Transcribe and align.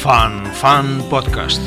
Fan 0.00 0.46
Fan 0.54 1.02
Podcast. 1.10 1.60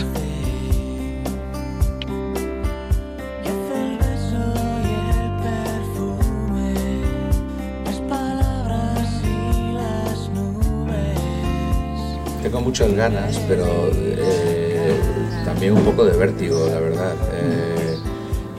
Tengo 12.41 12.61
muchas 12.61 12.91
ganas, 12.96 13.39
pero 13.47 13.65
eh, 13.93 15.00
también 15.45 15.73
un 15.73 15.84
poco 15.84 16.04
de 16.04 16.18
vértigo, 16.18 16.65
la 16.65 16.79
verdad. 16.79 17.15
Eh, 17.34 17.97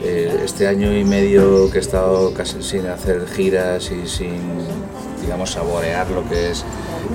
eh, 0.03 0.41
este 0.45 0.69
año 0.69 0.97
y 0.97 1.03
medio 1.03 1.69
que 1.69 1.79
he 1.79 1.81
estado 1.81 2.33
casi 2.33 2.63
sin 2.63 2.87
hacer 2.87 3.27
giras 3.27 3.91
y 3.91 4.07
sin, 4.07 4.39
digamos, 5.21 5.51
saborear 5.51 6.09
lo 6.11 6.23
que 6.29 6.51
es 6.51 6.63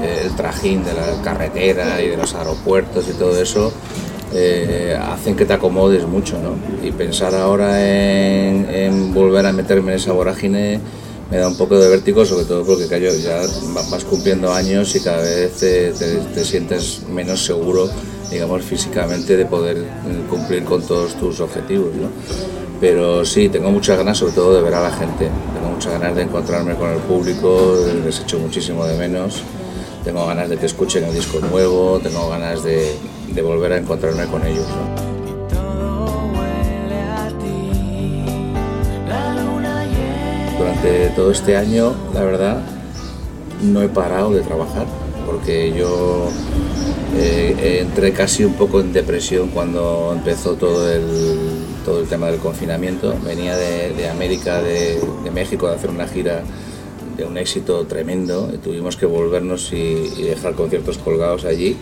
el 0.03 0.35
trajín 0.37 0.85
de 0.85 0.95
la 0.95 1.23
carretera 1.23 2.01
y 2.03 2.09
de 2.09 2.17
los 2.17 2.35
aeropuertos 2.35 3.09
y 3.09 3.13
todo 3.13 3.41
eso, 3.41 3.73
hacen 5.13 5.37
que 5.37 5.45
te 5.45 5.53
acomodes 5.53 6.07
mucho, 6.07 6.39
¿no? 6.39 6.55
Y 6.87 6.93
pensar 6.93 7.35
ahora 7.35 7.85
en, 7.85 8.69
en 8.71 9.13
volver 9.13 9.47
a 9.47 9.53
meterme 9.53 9.93
en 9.93 9.99
esa 9.99 10.13
vorágine 10.13 10.81
me 11.31 11.37
da 11.37 11.47
un 11.47 11.57
poco 11.57 11.79
de 11.79 11.89
vértigo, 11.89 12.25
sobre 12.25 12.45
todo 12.45 12.65
porque 12.65 12.89
ya 13.23 13.41
vas 13.91 14.05
cumpliendo 14.05 14.53
años 14.53 14.95
y 14.97 15.01
cada 15.01 15.23
vez 15.23 15.59
te, 15.59 16.45
sientes 16.45 17.03
menos 17.09 17.45
seguro, 17.45 17.89
digamos, 18.31 18.63
físicamente 18.65 19.37
de 19.37 19.47
poder 19.47 19.77
eh, 19.77 19.85
cumplir 20.29 20.65
con 20.65 20.83
todos 20.83 21.15
tus 21.15 21.39
objetivos. 21.41 21.95
¿no? 21.95 22.09
Pero 22.81 23.25
sí, 23.25 23.49
tengo 23.49 23.71
muchas 23.71 23.97
ganas 23.97 24.19
sobre 24.19 24.33
todo 24.33 24.57
de 24.57 24.63
ver 24.63 24.75
a 24.75 24.83
la 24.83 24.91
gente, 24.91 25.31
tengo 25.55 25.73
muchas 25.73 25.93
ganas 25.93 26.17
de 26.17 26.23
encontrarme 26.23 26.75
con 26.75 26.91
el 26.91 26.99
público, 26.99 27.77
les 28.05 28.21
echo 28.21 28.39
muchísimo 28.41 28.85
de 28.85 28.99
menos, 28.99 29.43
tengo 30.05 30.27
ganas 30.27 30.49
de 30.49 30.57
que 30.57 30.67
escuchen 30.67 31.05
el 31.05 31.15
disco 31.15 31.41
nuevo, 31.41 32.01
tengo 32.03 32.29
ganas 32.29 32.63
de, 32.63 32.95
de 33.33 33.43
volver 33.43 33.73
a 33.73 33.77
encontrarme 33.79 34.27
con 34.27 34.47
ellos. 34.47 34.67
durante 40.61 41.09
todo 41.17 41.31
este 41.31 41.57
año, 41.57 41.95
la 42.13 42.23
verdad, 42.23 42.63
no 43.63 43.81
he 43.83 43.89
parado 43.89 44.31
de 44.33 44.43
trabajar, 44.43 44.87
porque 45.25 45.73
yo 45.73 46.29
eh, 47.17 47.79
entré 47.81 48.13
casi 48.13 48.45
un 48.45 48.55
poco 48.55 48.81
en 48.81 48.93
depresión 48.93 49.49
cuando 49.49 50.13
empezó 50.15 50.55
todo 50.55 50.93
el, 50.93 51.05
todo 51.85 52.01
el 52.01 52.09
tema 52.09 52.27
del 52.27 52.41
confinamiento. 52.41 53.15
Venía 53.25 53.57
de, 53.57 54.09
América, 54.11 54.61
de, 54.61 55.01
México, 55.33 55.67
de 55.67 55.77
hacer 55.77 55.89
una 55.89 56.07
gira 56.07 56.43
de 57.17 57.25
un 57.25 57.39
éxito 57.39 57.85
tremendo. 57.87 58.49
tuvimos 58.63 58.97
que 58.97 59.07
volvernos 59.07 59.73
y, 59.73 59.77
y 60.17 60.23
dejar 60.23 60.55
conciertos 60.55 60.99
colgados 60.99 61.45
allí 61.45 61.77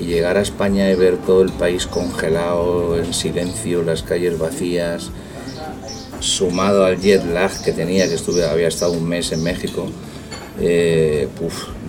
y 0.00 0.04
llegar 0.04 0.36
a 0.36 0.42
España 0.42 0.90
y 0.90 0.96
ver 0.96 1.16
todo 1.18 1.42
el 1.42 1.50
país 1.50 1.86
congelado, 1.86 2.98
en 2.98 3.14
silencio, 3.14 3.82
las 3.82 4.02
calles 4.02 4.38
vacías 4.38 5.10
sumado 6.20 6.84
al 6.84 7.00
jet 7.00 7.24
lag 7.24 7.50
que 7.62 7.72
tenía, 7.72 8.08
que 8.08 8.14
estuve, 8.14 8.44
había 8.44 8.68
estado 8.68 8.92
un 8.92 9.06
mes 9.06 9.30
en 9.32 9.42
México, 9.42 9.86
eh, 10.58 11.28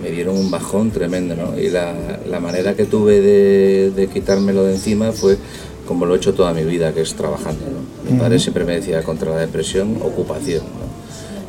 me 0.02 0.10
dieron 0.10 0.36
un 0.36 0.50
bajón 0.50 0.90
tremendo, 0.90 1.34
¿no? 1.34 1.58
Y 1.58 1.70
la, 1.70 1.94
la 2.28 2.40
manera 2.40 2.74
que 2.74 2.84
tuve 2.84 3.20
de, 3.20 3.90
de, 3.92 4.08
quitármelo 4.08 4.64
de 4.64 4.74
encima 4.74 5.12
fue 5.12 5.38
como 5.86 6.04
lo 6.04 6.14
he 6.14 6.18
hecho 6.18 6.34
toda 6.34 6.52
mi 6.52 6.64
vida, 6.64 6.92
que 6.92 7.00
es 7.00 7.14
trabajando, 7.14 7.64
¿no? 7.66 8.10
Mi 8.10 8.18
padre 8.18 8.38
siempre 8.38 8.64
me 8.64 8.74
decía 8.74 9.02
contra 9.02 9.30
la 9.30 9.38
depresión, 9.38 9.96
ocupación, 10.02 10.64
¿no? 10.64 10.85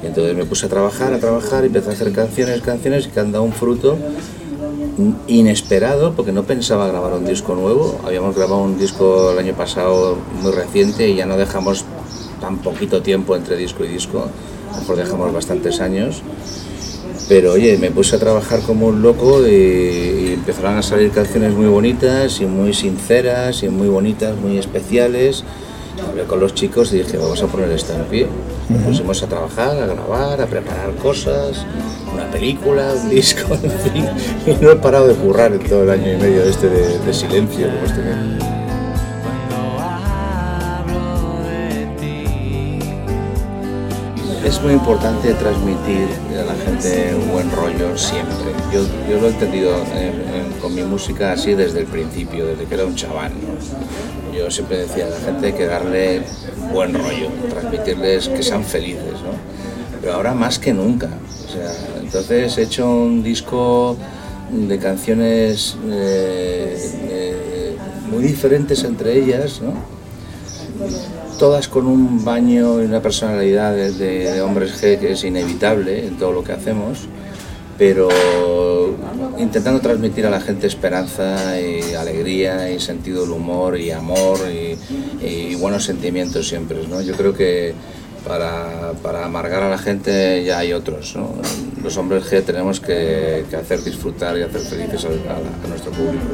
Entonces 0.08 0.36
me 0.36 0.46
puse 0.46 0.66
a 0.66 0.70
trabajar, 0.70 1.14
a 1.14 1.20
trabajar, 1.20 1.66
empecé 1.66 1.90
a 1.90 1.94
hacer 1.94 2.12
canciones, 2.12 2.62
canciones 2.62 3.08
que 3.08 3.20
han 3.20 3.32
dado 3.32 3.44
un 3.44 3.54
fruto 3.54 3.98
inesperado 5.28 6.14
porque 6.14 6.32
no 6.32 6.44
pensaba 6.44 6.88
grabar 6.88 7.14
un 7.14 7.26
disco 7.26 7.56
nuevo. 7.56 8.00
Habíamos 8.06 8.36
grabado 8.36 8.62
un 8.62 8.80
disco 8.80 9.32
el 9.32 9.38
año 9.38 9.54
pasado 9.54 10.18
muy 10.42 10.52
reciente 10.52 11.08
y 11.10 11.16
ya 11.16 11.26
no 11.26 11.38
dejamos 11.38 11.86
tan 12.42 12.58
poquito 12.60 13.02
tiempo 13.02 13.36
entre 13.36 13.58
disco 13.58 13.84
y 13.84 13.88
disco, 13.88 14.28
a 14.70 14.74
lo 14.74 14.80
mejor 14.82 14.96
dejamos 14.96 15.34
bastantes 15.34 15.82
años, 15.82 16.22
pero 17.28 17.54
oye, 17.54 17.78
me 17.78 17.92
puse 17.92 18.16
a 18.16 18.20
trabajar 18.20 18.62
como 18.62 18.88
un 18.88 19.02
loco 19.02 19.46
y, 19.48 20.34
empezaron 20.38 20.78
a 20.78 20.84
salir 20.84 21.12
canciones 21.12 21.54
muy 21.54 21.68
bonitas 21.68 22.40
y 22.42 22.46
muy 22.46 22.74
sinceras 22.74 23.64
y 23.64 23.70
muy 23.70 23.88
bonitas, 23.88 24.38
muy 24.38 24.58
especiales. 24.58 25.44
Hablé 26.06 26.24
con 26.24 26.40
los 26.40 26.54
chicos 26.54 26.94
y 26.94 27.00
dije, 27.00 27.18
vamos 27.18 27.42
a 27.42 27.48
poner 27.48 27.72
esto 27.72 27.94
en 27.94 28.04
pie. 28.06 28.28
Nos 28.70 28.84
pusimos 28.84 29.24
a 29.24 29.28
trabajar, 29.28 29.82
a 29.82 29.86
grabar, 29.86 30.42
a 30.42 30.46
preparar 30.46 30.94
cosas, 30.96 31.66
una 32.14 32.30
película, 32.30 32.94
un 32.94 33.10
disco, 33.10 33.54
en 33.64 33.72
fin. 33.72 34.06
Y 34.46 34.64
no 34.64 34.72
he 34.72 34.76
parado 34.76 35.08
de 35.08 35.16
currar 35.16 35.54
en 35.54 35.60
todo 35.68 35.84
el 35.84 35.90
año 35.90 36.14
y 36.14 36.18
medio 36.18 36.44
este 36.44 36.70
de, 36.70 37.00
de 37.00 37.14
silencio 37.14 37.68
que 37.68 37.78
hemos 37.78 37.94
tenido. 37.94 38.57
Es 44.48 44.62
muy 44.62 44.72
importante 44.72 45.34
transmitir 45.34 46.08
a 46.40 46.46
la 46.46 46.56
gente 46.56 47.14
un 47.14 47.32
buen 47.32 47.52
rollo 47.52 47.98
siempre. 47.98 48.54
Yo, 48.74 48.82
yo 49.10 49.20
lo 49.20 49.28
he 49.28 49.32
entendido 49.32 49.74
con 50.62 50.74
mi 50.74 50.84
música 50.84 51.34
así 51.34 51.54
desde 51.54 51.82
el 51.82 51.86
principio, 51.86 52.46
desde 52.46 52.64
que 52.64 52.76
era 52.76 52.86
un 52.86 52.96
chaval. 52.96 53.34
Yo 54.34 54.50
siempre 54.50 54.78
decía 54.78 55.08
a 55.08 55.10
la 55.10 55.20
gente 55.20 55.54
que 55.54 55.66
darle 55.66 56.22
buen 56.72 56.94
rollo, 56.94 57.30
transmitirles 57.50 58.30
que 58.30 58.42
sean 58.42 58.64
felices, 58.64 59.14
¿no? 59.22 59.36
pero 60.00 60.14
ahora 60.14 60.34
más 60.34 60.60
que 60.60 60.74
nunca. 60.74 61.10
O 61.46 61.52
sea, 61.52 62.00
entonces 62.02 62.58
he 62.58 62.62
hecho 62.62 62.90
un 62.90 63.22
disco 63.24 63.98
de 64.50 64.80
canciones 64.80 65.76
eh, 65.90 66.78
eh, 67.10 67.78
muy 68.10 68.24
diferentes 68.24 68.82
entre 68.86 69.18
ellas, 69.18 69.62
¿no? 69.62 69.74
Todas 71.38 71.68
con 71.68 71.86
un 71.86 72.26
baño 72.26 72.82
y 72.82 72.86
una 72.86 73.02
personalidad 73.02 73.74
de, 73.74 74.42
hombres 74.42 74.82
G 74.82 75.00
que 75.00 75.12
es 75.12 75.24
inevitable 75.24 76.08
en 76.08 76.18
todo 76.18 76.32
lo 76.32 76.44
que 76.44 76.52
hacemos, 76.52 77.08
pero 77.78 78.10
intentando 79.38 79.80
transmitir 79.80 80.26
a 80.26 80.30
la 80.30 80.42
gente 80.42 80.68
esperanza 80.68 81.60
y 81.60 81.94
alegría 81.94 82.72
y 82.72 82.80
sentido 82.80 83.22
del 83.22 83.32
humor 83.32 83.80
y 83.80 83.92
amor 83.92 84.40
y, 84.50 85.56
buenos 85.56 85.84
sentimientos 85.84 86.48
siempre. 86.48 86.88
¿no? 86.88 87.02
Yo 87.02 87.14
creo 87.16 87.34
que 87.34 87.74
para, 88.28 88.94
para, 89.02 89.26
amargar 89.26 89.64
a 89.64 89.70
la 89.70 89.78
gente 89.78 90.44
ya 90.44 90.60
hay 90.60 90.74
otros. 90.74 91.16
Los 91.84 91.98
hombres 91.98 92.32
G 92.32 92.44
tenemos 92.44 92.80
que, 92.80 93.46
hacer 93.60 93.84
disfrutar 93.84 94.38
y 94.38 94.44
hacer 94.44 94.62
felices 94.62 95.06
a 95.06 95.68
nuestro 95.68 95.92
público. 95.92 96.26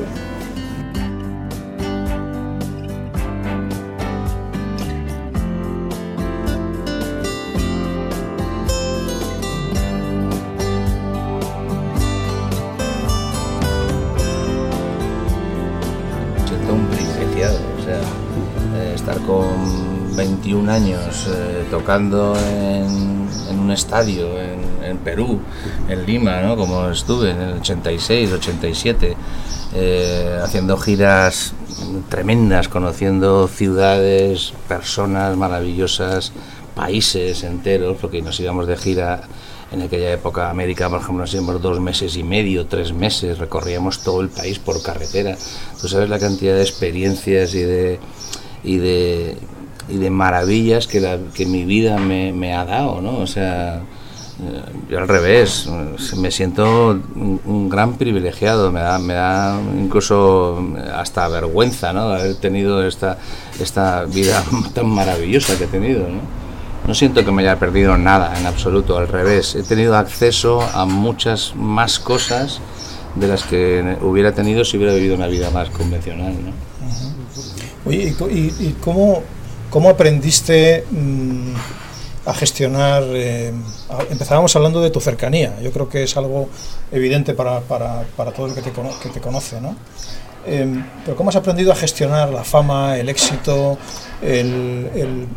Años 20.74 21.28
eh, 21.30 21.66
tocando 21.70 22.36
en, 22.36 23.60
un 23.60 23.72
estadio 23.72 24.28
en, 24.42 24.98
Perú, 24.98 25.40
en 25.88 26.06
Lima, 26.06 26.42
¿no? 26.42 26.58
como 26.58 26.90
estuve 26.90 27.32
en 27.32 27.42
el 27.42 27.54
86, 27.60 28.32
87, 28.32 29.16
eh, 29.76 30.40
haciendo 30.44 30.78
giras 30.78 31.54
tremendas, 32.10 32.68
conociendo 32.68 33.48
ciudades, 33.48 34.54
personas 34.68 35.38
maravillosas, 35.38 36.34
países 36.76 37.44
enteros, 37.44 37.98
porque 38.02 38.22
nos 38.22 38.40
íbamos 38.40 38.68
de 38.68 38.76
gira 38.76 39.22
en 39.72 39.82
aquella 39.82 40.12
época 40.12 40.50
América, 40.50 40.90
por 40.90 41.00
ejemplo, 41.00 41.20
nos 41.20 41.34
íbamos 41.34 41.62
dos 41.62 41.80
meses 41.80 42.18
y 42.18 42.24
medio, 42.24 42.66
tres 42.66 42.94
meses, 42.94 43.38
recorríamos 43.38 44.04
todo 44.04 44.22
el 44.22 44.30
país 44.30 44.60
por 44.60 44.82
carretera. 44.82 45.38
Tú 45.80 45.88
sabes 45.88 46.10
la 46.10 46.20
cantidad 46.20 46.56
de 46.56 46.62
experiencias 46.62 47.56
y 47.56 47.62
de 47.62 48.00
y 48.64 48.78
de, 48.78 49.38
y 49.90 49.98
de 49.98 50.10
maravillas 50.10 50.88
que, 50.88 51.00
la, 51.00 51.18
que 51.34 51.46
mi 51.46 51.66
vida 51.66 51.98
me, 51.98 52.34
me, 52.34 52.54
ha 52.54 52.66
dado, 52.66 53.02
¿no? 53.02 53.18
O 53.18 53.28
sea, 53.28 53.78
eh, 53.78 54.62
yo 54.90 54.98
al 54.98 55.08
revés, 55.08 55.70
me 56.18 56.32
siento 56.32 57.00
un, 57.16 57.70
gran 57.70 57.96
privilegiado, 57.96 58.72
me 58.72 58.80
da, 58.80 59.00
me 59.00 59.14
da 59.14 59.60
incluso 59.78 60.64
hasta 60.96 61.28
vergüenza, 61.28 61.94
¿no? 61.94 62.02
Haber 62.04 62.36
tenido 62.36 62.86
esta, 62.86 63.18
esta 63.60 64.06
vida 64.06 64.44
tan 64.74 64.88
maravillosa 64.88 65.58
que 65.58 65.66
he 65.66 65.68
tenido, 65.68 66.08
¿no? 66.08 66.44
No 66.88 66.94
siento 66.94 67.24
que 67.24 67.32
me 67.32 67.44
haya 67.44 67.58
perdido 67.60 67.98
nada 67.98 68.38
en 68.38 68.46
absoluto, 68.46 68.98
al 68.98 69.08
revés, 69.08 69.56
he 69.56 69.64
tenido 69.64 69.96
acceso 69.96 70.62
a 70.62 70.86
muchas 70.86 71.54
más 71.56 71.98
cosas 71.98 72.60
de 73.16 73.28
las 73.28 73.44
que 73.44 73.98
hubiera 74.02 74.34
tenido 74.34 74.66
si 74.66 74.78
hubiera 74.78 74.94
vivido 74.94 75.16
una 75.16 75.28
vida 75.28 75.50
más 75.52 75.70
convencional, 75.70 76.34
¿no? 76.34 76.52
Oye, 77.86 78.16
¿y, 78.30 78.76
cómo, 78.82 79.24
cómo, 79.74 79.90
aprendiste 79.90 80.86
mm, 80.90 81.54
a 82.28 82.34
gestionar? 82.36 83.04
Eh, 83.08 83.52
empezábamos 84.10 84.56
hablando 84.56 84.80
de 84.82 84.92
tu 84.92 85.02
cercanía, 85.02 85.60
yo 85.62 85.72
creo 85.72 85.90
que 85.90 86.04
es 86.04 86.16
algo 86.16 86.48
evidente 86.92 87.34
para, 87.34 87.60
para, 87.62 88.06
para 88.16 88.32
todo 88.32 88.46
el 88.46 88.54
que 88.54 88.62
te, 88.62 88.72
que 88.72 89.10
te 89.10 89.20
conoce, 89.20 89.60
¿no? 89.60 89.76
Em, 90.46 90.84
pero 91.06 91.16
¿cómo 91.16 91.30
has 91.30 91.36
aprendido 91.36 91.72
a 91.72 91.76
gestionar 91.76 92.30
la 92.30 92.44
fama, 92.44 92.98
el 92.98 93.10
éxito, 93.10 93.78
el, 94.22 95.30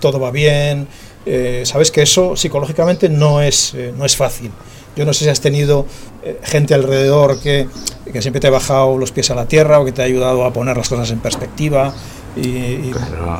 todo 0.00 0.20
va 0.20 0.30
bien? 0.30 0.86
Eh, 1.26 1.62
sabes 1.64 1.90
que 1.90 2.02
eso 2.02 2.36
psicológicamente 2.36 3.08
no 3.08 3.40
es, 3.40 3.74
eh, 3.74 3.92
no 3.96 4.04
es 4.04 4.16
fácil. 4.16 4.52
Yo 4.96 5.04
no 5.04 5.12
sé 5.12 5.24
si 5.24 5.30
has 5.30 5.40
tenido 5.40 5.86
eh, 6.22 6.38
gente 6.44 6.74
alrededor 6.74 7.40
que, 7.40 7.66
que, 8.12 8.22
siempre 8.22 8.40
te 8.40 8.46
ha 8.46 8.50
bajado 8.50 8.96
los 8.96 9.10
pies 9.10 9.30
a 9.30 9.34
la 9.34 9.48
tierra 9.48 9.80
o 9.80 9.84
que 9.84 9.92
te 9.92 10.02
ha 10.02 10.04
ayudado 10.04 10.44
a 10.44 10.52
poner 10.52 10.76
las 10.76 10.88
cosas 10.88 11.10
en 11.10 11.18
perspectiva. 11.18 11.92
Y, 12.36 12.90
Claro, 12.90 13.38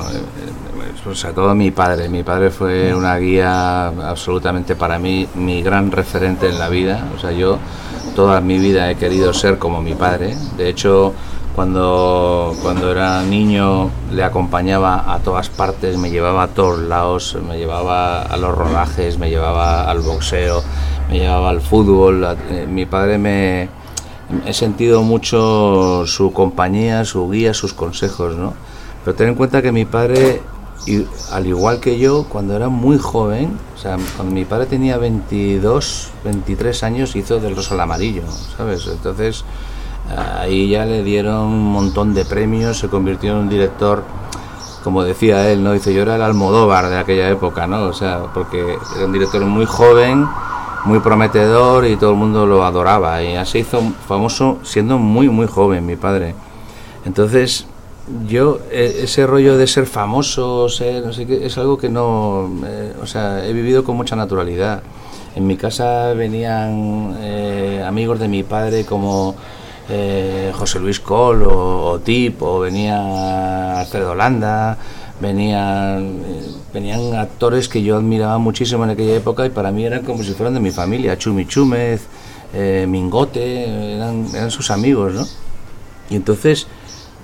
sobre 1.15 1.35
todo 1.35 1.55
mi 1.55 1.71
padre. 1.71 2.09
Mi 2.09 2.23
padre 2.23 2.51
fue 2.51 2.95
una 2.95 3.17
guía 3.19 3.89
absolutamente 3.89 4.77
para 4.77 4.99
mí, 4.99 5.29
mi 5.35 5.63
gran 5.63 5.91
referente 5.91 6.49
en 6.49 6.59
la 6.59 6.69
vida. 6.69 7.09
O 7.17 7.21
sea, 7.21 7.33
yo 7.33 7.59
toda 8.15 8.41
mi 8.41 8.59
vida 8.59 8.91
he 8.91 8.97
querido 8.97 9.33
ser 9.33 9.59
como 9.59 9.83
mi 9.83 9.95
padre. 9.95 10.37
De 10.57 10.69
hecho, 10.69 11.13
cuando, 11.55 12.55
cuando 12.63 12.91
era 12.91 13.23
niño 13.23 13.91
le 14.11 14.25
acompañaba 14.25 15.13
a 15.13 15.19
todas 15.19 15.49
partes, 15.49 15.97
me 15.99 16.11
llevaba 16.11 16.45
a 16.45 16.49
todos 16.49 16.81
lados, 16.81 17.37
me 17.47 17.59
llevaba 17.59 18.23
a 18.23 18.37
los 18.37 18.57
rodajes, 18.57 19.19
me 19.19 19.29
llevaba 19.29 19.91
al 19.91 20.01
boxeo, 20.01 20.63
me 21.09 21.19
llevaba 21.19 21.51
al 21.51 21.61
fútbol. 21.61 22.27
Eh, 22.51 22.67
mi 22.69 22.87
padre 22.87 23.19
me... 23.19 23.69
He 24.47 24.55
sentido 24.55 25.03
mucho 25.03 26.07
su 26.07 26.33
compañía, 26.33 27.05
su 27.05 27.29
guía, 27.31 27.53
sus 27.53 27.75
consejos, 27.75 28.35
¿no? 28.35 28.55
Pero 29.05 29.17
ten 29.17 29.29
en 29.29 29.35
cuenta 29.35 29.61
que 29.61 29.71
mi 29.73 29.85
padre 29.85 30.41
al 31.33 31.47
igual 31.47 31.81
que 31.81 31.99
yo, 31.99 32.25
cuando 32.29 32.55
era 32.55 32.69
muy 32.69 32.99
joven, 32.99 33.59
o 33.75 33.79
sea, 33.79 33.97
cuando 34.17 34.35
mi 34.35 34.45
padre 34.45 34.67
tenía 34.67 34.99
22, 34.99 36.11
23 36.25 36.83
años, 36.83 37.17
hizo 37.17 37.41
del 37.41 37.57
rosa 37.57 37.75
al 37.75 37.81
amarillo, 37.81 38.23
¿sabes? 38.57 38.87
Entonces, 38.87 39.45
ahí 40.39 40.69
ya 40.69 40.85
le 40.85 41.03
dieron 41.03 41.47
un 41.47 41.73
montón 41.73 42.13
de 42.13 42.25
premios, 42.25 42.79
se 42.79 42.89
convirtió 42.89 43.33
en 43.33 43.39
un 43.39 43.49
director, 43.49 44.03
como 44.83 45.03
decía 45.03 45.51
él, 45.51 45.65
¿no? 45.65 45.73
Dice, 45.73 45.95
yo 45.95 46.03
era 46.03 46.17
el 46.17 46.23
Almodóvar 46.23 46.91
de 46.91 46.99
aquella 46.99 47.31
época, 47.31 47.67
¿no? 47.67 47.85
O 47.85 47.95
sea, 47.95 48.27
porque 48.35 48.77
era 48.97 49.07
un 49.07 49.13
director 49.13 49.43
muy 49.47 49.65
joven, 49.65 50.27
muy 50.85 50.99
prometedor 51.01 51.87
y 51.87 51.97
todo 51.97 52.11
el 52.11 52.17
mundo 52.17 52.45
lo 52.45 52.63
adoraba. 52.63 53.23
Y 53.23 53.37
así 53.37 53.61
hizo 53.61 53.81
famoso 54.07 54.59
siendo 54.63 54.99
muy, 54.99 55.31
muy 55.31 55.47
joven 55.47 55.87
mi 55.87 55.97
padre. 55.97 56.35
Entonces, 57.07 57.67
yo 58.29 58.61
e, 58.71 59.05
ese 59.05 59.27
rollo 59.27 59.57
de 59.57 59.67
ser 59.67 59.87
famoso, 59.87 60.69
ser 60.69 61.05
no 61.05 61.13
sé 61.13 61.27
qué, 61.27 61.47
es 61.47 61.57
algo 61.59 61.79
que 61.79 61.89
no, 61.89 62.51
eh, 62.67 62.93
o 63.03 63.07
sea, 63.07 63.47
he 63.47 63.53
vivido 63.53 63.85
con 63.85 63.97
mucha 63.97 64.17
naturalidad. 64.17 64.83
En 65.35 65.47
mi 65.47 65.57
casa 65.57 66.13
venían 66.15 67.17
eh, 67.21 67.83
amigos 67.85 68.21
de 68.21 68.29
mi 68.29 68.43
padre 68.45 68.85
como 68.85 69.35
eh, 69.89 70.53
José 70.55 70.79
Luis 70.79 71.01
Col 71.01 71.43
o, 71.43 71.99
Tip, 72.05 72.41
o 72.43 72.61
venía 72.61 73.81
Alfredo 73.81 74.15
Landa, 74.15 74.79
venían, 75.21 76.21
venían 76.73 77.15
actores 77.15 77.69
que 77.69 77.83
yo 77.83 77.97
admiraba 77.97 78.39
muchísimo 78.39 78.85
en 78.85 78.91
aquella 78.91 79.17
época 79.17 79.45
y 79.45 79.51
para 79.51 79.73
mí 79.73 79.85
eran 79.85 80.05
como 80.05 80.23
si 80.23 80.33
fueran 80.35 80.55
de 80.55 80.61
mi 80.61 80.71
familia, 80.71 81.19
Chumi 81.19 81.47
Chúmez, 81.47 82.03
Mingote, 82.87 83.97
eran, 83.97 84.29
eran 84.33 84.53
sus 84.53 84.71
amigos, 84.71 85.15
¿no? 85.15 85.27
Y 86.09 86.15
entonces 86.15 86.69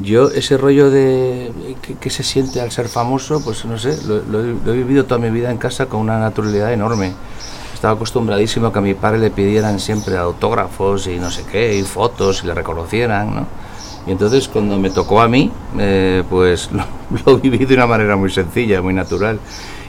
yo 0.00 0.30
ese 0.30 0.56
rollo 0.56 0.90
de 0.90 1.52
que, 2.00 2.10
se 2.10 2.22
siente 2.22 2.60
al 2.60 2.70
ser 2.70 2.88
famoso, 2.88 3.42
pues 3.44 3.64
no 3.64 3.78
sé, 3.78 3.98
lo, 4.06 4.72
he 4.72 4.76
vivido 4.76 5.04
toda 5.04 5.20
mi 5.20 5.30
vida 5.30 5.50
en 5.50 5.58
casa 5.58 5.86
con 5.86 6.00
una 6.00 6.18
naturalidad 6.18 6.72
enorme. 6.72 7.12
Estaba 7.74 7.94
acostumbradísimo 7.94 8.66
a 8.66 8.72
que 8.72 8.78
a 8.78 8.82
mi 8.82 8.94
padre 8.94 9.18
le 9.18 9.30
pidieran 9.30 9.78
siempre 9.80 10.16
autógrafos 10.16 11.06
y 11.06 11.18
no 11.18 11.30
sé 11.30 11.44
qué, 11.50 11.76
y 11.76 11.82
fotos, 11.82 12.42
y 12.42 12.46
le 12.46 12.54
reconocieran, 12.54 13.34
¿no? 13.34 13.46
Y 14.06 14.12
entonces 14.12 14.48
cuando 14.48 14.78
me 14.78 14.90
tocó 14.90 15.20
a 15.20 15.28
mí, 15.28 15.50
eh, 15.78 16.24
pues 16.28 16.70
lo, 17.26 17.38
viví 17.38 17.64
de 17.64 17.74
una 17.74 17.86
manera 17.86 18.16
muy 18.16 18.30
sencilla, 18.30 18.80
muy 18.80 18.94
natural. 18.94 19.38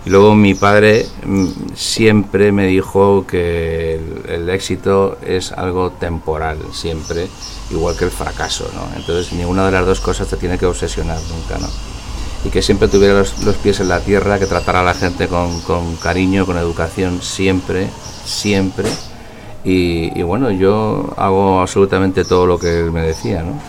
Y 0.06 0.09
luego 0.09 0.33
mi 0.33 0.56
padre 0.56 1.06
mm, 1.25 1.48
siempre 1.75 2.51
me 2.51 2.65
dijo 2.65 3.25
que 3.27 4.00
el 4.27 4.50
éxito 4.50 5.18
es 5.25 5.51
algo 5.51 5.92
temporal, 5.92 6.57
siempre 6.71 7.27
igual 7.69 7.95
que 7.95 8.06
el 8.06 8.12
fracaso, 8.12 8.69
¿no? 8.74 8.83
Entonces 8.95 9.33
ninguna 9.33 9.65
de 9.65 9.71
las 9.71 9.86
dos 9.86 10.00
cosas 10.00 10.27
te 10.27 10.38
tiene 10.38 10.57
que 10.57 10.65
obsesionar 10.65 11.19
nunca, 11.30 11.59
¿no? 11.59 11.68
Y 12.44 12.50
que 12.50 12.62
siempre 12.62 12.88
tuviera 12.88 13.13
los, 13.13 13.56
pies 13.62 13.80
en 13.80 13.89
la 13.89 14.00
tierra, 14.00 14.39
que 14.39 14.48
tratara 14.48 14.81
a 14.81 14.83
la 14.83 14.95
gente 14.95 15.27
con, 15.27 15.95
cariño, 15.98 16.45
con 16.48 16.57
educación, 16.57 17.21
siempre, 17.21 17.88
siempre. 18.25 18.89
Y, 19.63 20.24
bueno, 20.24 20.50
yo 20.50 21.13
hago 21.18 21.62
absolutamente 21.62 22.25
todo 22.25 22.48
lo 22.48 22.57
que 22.57 22.80
él 22.80 22.92
me 22.92 23.01
decía, 23.01 23.44
¿no? 23.44 23.62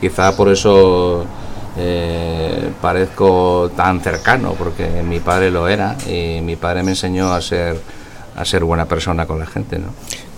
quizá 0.00 0.36
por 0.36 0.48
eso 0.48 1.24
eh, 1.78 2.70
parezco 2.80 3.70
tan 3.76 4.00
cercano, 4.00 4.54
porque 4.58 5.02
mi 5.02 5.20
padre 5.20 5.50
lo 5.50 5.68
era 5.68 5.96
y 6.06 6.40
mi 6.42 6.56
padre 6.56 6.82
me 6.82 6.90
enseñó 6.90 7.32
a 7.32 7.40
ser, 7.40 7.80
a 8.36 8.44
ser 8.44 8.64
buena 8.64 8.86
persona 8.86 9.26
con 9.26 9.38
la 9.38 9.46
gente, 9.46 9.78
¿no? 9.78 9.88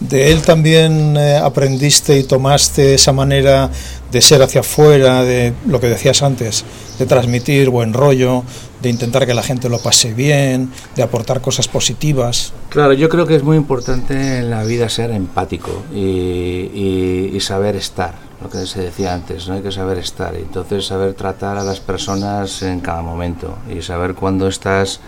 ¿De 0.00 0.32
él 0.32 0.40
también 0.40 1.14
eh, 1.18 1.36
aprendiste 1.36 2.18
y 2.18 2.22
tomaste 2.24 2.94
esa 2.94 3.12
manera 3.12 3.68
de 4.10 4.20
ser 4.22 4.40
hacia 4.42 4.62
afuera, 4.62 5.22
de 5.22 5.52
lo 5.66 5.78
que 5.78 5.88
decías 5.88 6.22
antes, 6.22 6.64
de 6.98 7.04
transmitir 7.04 7.68
buen 7.68 7.92
rollo, 7.92 8.42
de 8.80 8.88
intentar 8.88 9.26
que 9.26 9.34
la 9.34 9.42
gente 9.42 9.68
lo 9.68 9.78
pase 9.78 10.14
bien, 10.14 10.72
de 10.96 11.02
aportar 11.02 11.42
cosas 11.42 11.68
positivas? 11.68 12.54
Claro, 12.70 12.94
yo 12.94 13.10
creo 13.10 13.26
que 13.26 13.36
es 13.36 13.42
muy 13.42 13.58
importante 13.58 14.38
en 14.38 14.48
la 14.48 14.64
vida 14.64 14.88
ser 14.88 15.10
empático 15.10 15.82
y, 15.94 17.36
saber 17.40 17.76
estar, 17.76 18.14
lo 18.42 18.48
que 18.48 18.66
se 18.66 18.82
decía 18.82 19.12
antes, 19.12 19.48
no 19.48 19.54
hay 19.54 19.62
que 19.62 19.72
saber 19.72 19.98
estar, 19.98 20.34
entonces 20.34 20.86
saber 20.86 21.14
tratar 21.14 21.58
a 21.58 21.64
las 21.64 21.80
personas 21.80 22.62
en 22.62 22.80
cada 22.80 23.02
momento 23.02 23.58
y 23.68 23.82
saber 23.82 24.14
cuándo 24.14 24.48
estás 24.48 25.00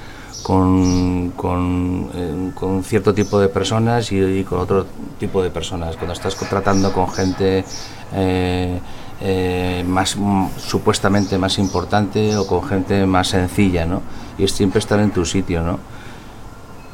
con, 0.42 1.30
con, 1.30 2.10
eh, 2.14 2.50
con, 2.54 2.82
cierto 2.84 3.14
tipo 3.14 3.38
de 3.38 3.48
personas 3.48 4.10
y, 4.12 4.44
con 4.44 4.60
otro 4.60 4.86
tipo 5.18 5.42
de 5.42 5.50
personas. 5.50 5.96
Cuando 5.96 6.12
estás 6.12 6.34
tratando 6.36 6.92
con 6.92 7.08
gente 7.08 7.64
eh, 8.12 8.80
eh, 9.20 9.84
más 9.86 10.16
mm, 10.16 10.46
supuestamente 10.58 11.38
más 11.38 11.58
importante 11.58 12.36
o 12.36 12.46
con 12.46 12.64
gente 12.64 13.06
más 13.06 13.28
sencilla, 13.28 13.86
¿no? 13.86 14.02
Y 14.36 14.44
es 14.44 14.52
siempre 14.52 14.80
estar 14.80 14.98
en 15.00 15.10
tu 15.10 15.24
sitio, 15.24 15.62
¿no? 15.62 15.78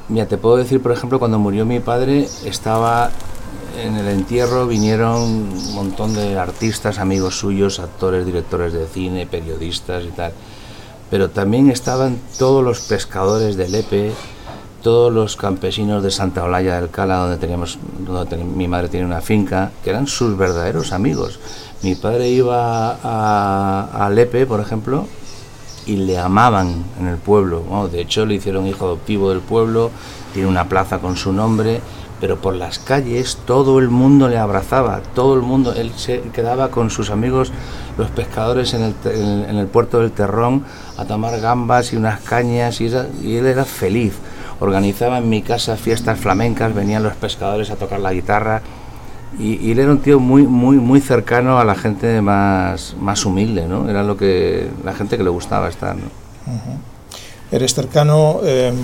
Mira, 0.09 0.27
te 0.27 0.39
puedo 0.39 0.57
decir, 0.57 0.81
por 0.81 0.93
ejemplo, 0.93 1.19
cuando 1.19 1.39
murió 1.39 1.65
mi 1.67 1.81
padre, 1.81 2.29
estaba 2.45 3.11
en 3.77 3.97
el 3.97 4.09
entierro, 4.09 4.67
vinieron 4.67 5.23
un 5.23 5.75
montón 5.75 6.15
de 6.15 6.39
artistas, 6.39 6.99
amigos 6.99 7.39
suyos, 7.39 7.79
actores, 7.79 8.27
directores 8.27 8.73
de 8.73 8.87
cine, 8.87 9.27
periodistas 9.27 10.05
y 10.05 10.09
tal 10.09 10.33
pero 11.11 11.31
también 11.31 11.71
estaban 11.71 12.19
todos 12.39 12.63
los 12.63 12.81
pescadores 12.81 13.57
de 13.57 13.69
Lepe, 13.69 14.13
todos 14.83 15.13
los 15.13 15.37
campesinos 15.37 16.03
de 16.03 16.11
Santa 16.11 16.45
Olalla 16.45 16.81
del 16.81 16.91
Cala, 16.91 17.17
donde 17.17 17.39
teníamos, 17.39 17.79
donde 18.07 18.37
mi 18.37 18.69
madre 18.69 18.89
tiene 18.89 19.07
una 19.07 19.21
finca, 19.21 19.73
que 19.83 19.91
eran 19.91 20.07
sus 20.07 20.37
verdaderos 20.37 20.93
amigos. 20.93 21.41
Mi 21.83 21.95
padre 21.95 22.29
iba 22.29 22.99
a 23.03 24.11
Lepe, 24.11 24.47
por 24.47 24.61
ejemplo, 24.61 25.07
y 25.87 25.97
le 25.97 26.19
amaban 26.19 26.85
en 27.01 27.07
el 27.07 27.17
pueblo. 27.17 27.89
de 27.91 28.03
hecho, 28.03 28.27
le 28.27 28.35
hicieron 28.35 28.67
hijo 28.67 28.85
adoptivo 28.85 29.31
del 29.31 29.41
pueblo, 29.41 29.91
tiene 30.35 30.49
una 30.49 30.69
plaza 30.69 30.99
con 30.99 31.17
su 31.17 31.33
nombre 31.33 31.81
pero 32.21 32.37
por 32.37 32.55
las 32.55 32.79
calles 32.79 33.39
todo 33.47 33.79
el 33.79 33.89
mundo 33.89 34.29
le 34.29 34.39
abrazaba, 34.39 35.01
todo 35.15 35.35
el 35.35 35.43
mundo, 35.43 35.73
él 35.75 35.93
se 35.97 36.21
quedaba 36.33 36.71
con 36.71 36.91
sus 36.91 37.11
amigos, 37.11 37.53
los 37.97 38.11
pescadores 38.11 38.75
en 38.75 38.83
el, 38.83 38.95
en 39.05 39.57
el 39.57 39.67
puerto 39.67 40.01
del 40.01 40.13
Terrón, 40.13 40.65
a 40.97 41.05
tomar 41.05 41.41
gambas 41.41 41.93
y 41.93 41.97
unas 41.97 42.21
cañas, 42.21 42.81
y, 42.81 42.87
él 42.87 43.47
era 43.47 43.65
feliz. 43.65 44.15
Organizaba 44.61 45.19
en 45.19 45.29
mi 45.29 45.43
casa 45.43 45.77
fiestas 45.77 46.19
flamencas, 46.19 46.75
venían 46.75 47.03
los 47.03 47.15
pescadores 47.15 47.71
a 47.71 47.77
tocar 47.77 48.01
la 48.01 48.13
guitarra, 48.13 48.63
y, 49.39 49.71
él 49.71 49.79
era 49.79 49.93
un 49.93 49.99
tío 49.99 50.19
muy, 50.19 50.45
muy, 50.45 50.79
muy 50.79 51.01
cercano 51.01 51.59
a 51.59 51.65
la 51.65 51.75
gente 51.75 52.21
más, 52.21 52.97
más 53.01 53.25
humilde, 53.25 53.69
¿no? 53.69 53.89
Era 53.89 54.03
lo 54.03 54.17
que, 54.17 54.69
la 54.85 54.95
gente 54.95 55.17
que 55.17 55.23
le 55.23 55.31
gustaba 55.31 55.69
estar, 55.69 55.95
¿no? 55.95 56.09
Eres 57.51 57.75
cercano... 57.75 58.41
Em, 58.45 58.77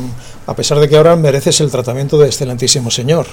a 0.47 0.55
pesar 0.55 0.79
de 0.79 0.89
que 0.89 0.97
ahora 0.97 1.17
mereces 1.17 1.61
el 1.61 1.71
tratamiento 1.71 2.19
de 2.19 2.27
excelentísimo 2.27 2.91
señor. 2.91 3.27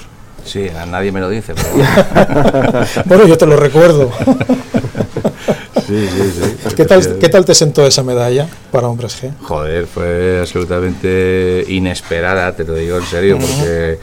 Sí, 0.44 0.68
a 0.68 0.86
nadie 0.86 1.12
me 1.12 1.20
lo 1.20 1.28
dice. 1.28 1.54
bueno, 3.04 3.26
yo 3.26 3.38
te 3.38 3.46
lo 3.46 3.56
recuerdo. 3.56 4.10
sí, 5.86 6.08
sí, 6.08 6.32
sí. 6.34 6.74
¿Qué 6.74 6.84
tal, 6.84 7.18
¿Qué 7.18 7.28
tal 7.28 7.44
te 7.44 7.54
sentó 7.54 7.86
esa 7.86 8.02
medalla 8.02 8.48
para 8.70 8.88
Hombres 8.88 9.22
G? 9.22 9.30
Joder, 9.42 9.86
fue 9.86 10.40
absolutamente 10.40 11.64
inesperada, 11.68 12.56
te 12.56 12.64
lo 12.64 12.74
digo 12.74 12.96
en 12.96 13.04
serio, 13.04 13.38
porque 13.38 13.98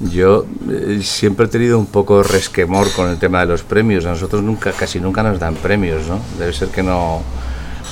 yo 0.00 0.44
eh, 0.70 1.00
siempre 1.02 1.46
he 1.46 1.48
tenido 1.48 1.78
un 1.78 1.86
poco 1.86 2.22
resquemor 2.22 2.92
con 2.92 3.08
el 3.08 3.18
tema 3.18 3.40
de 3.40 3.46
los 3.46 3.62
premios. 3.62 4.04
A 4.04 4.10
nosotros 4.10 4.42
nunca, 4.42 4.72
casi 4.72 5.00
nunca 5.00 5.22
nos 5.22 5.38
dan 5.38 5.54
premios, 5.54 6.06
¿no? 6.06 6.20
Debe 6.38 6.52
ser 6.52 6.68
que 6.68 6.82
no, 6.82 7.22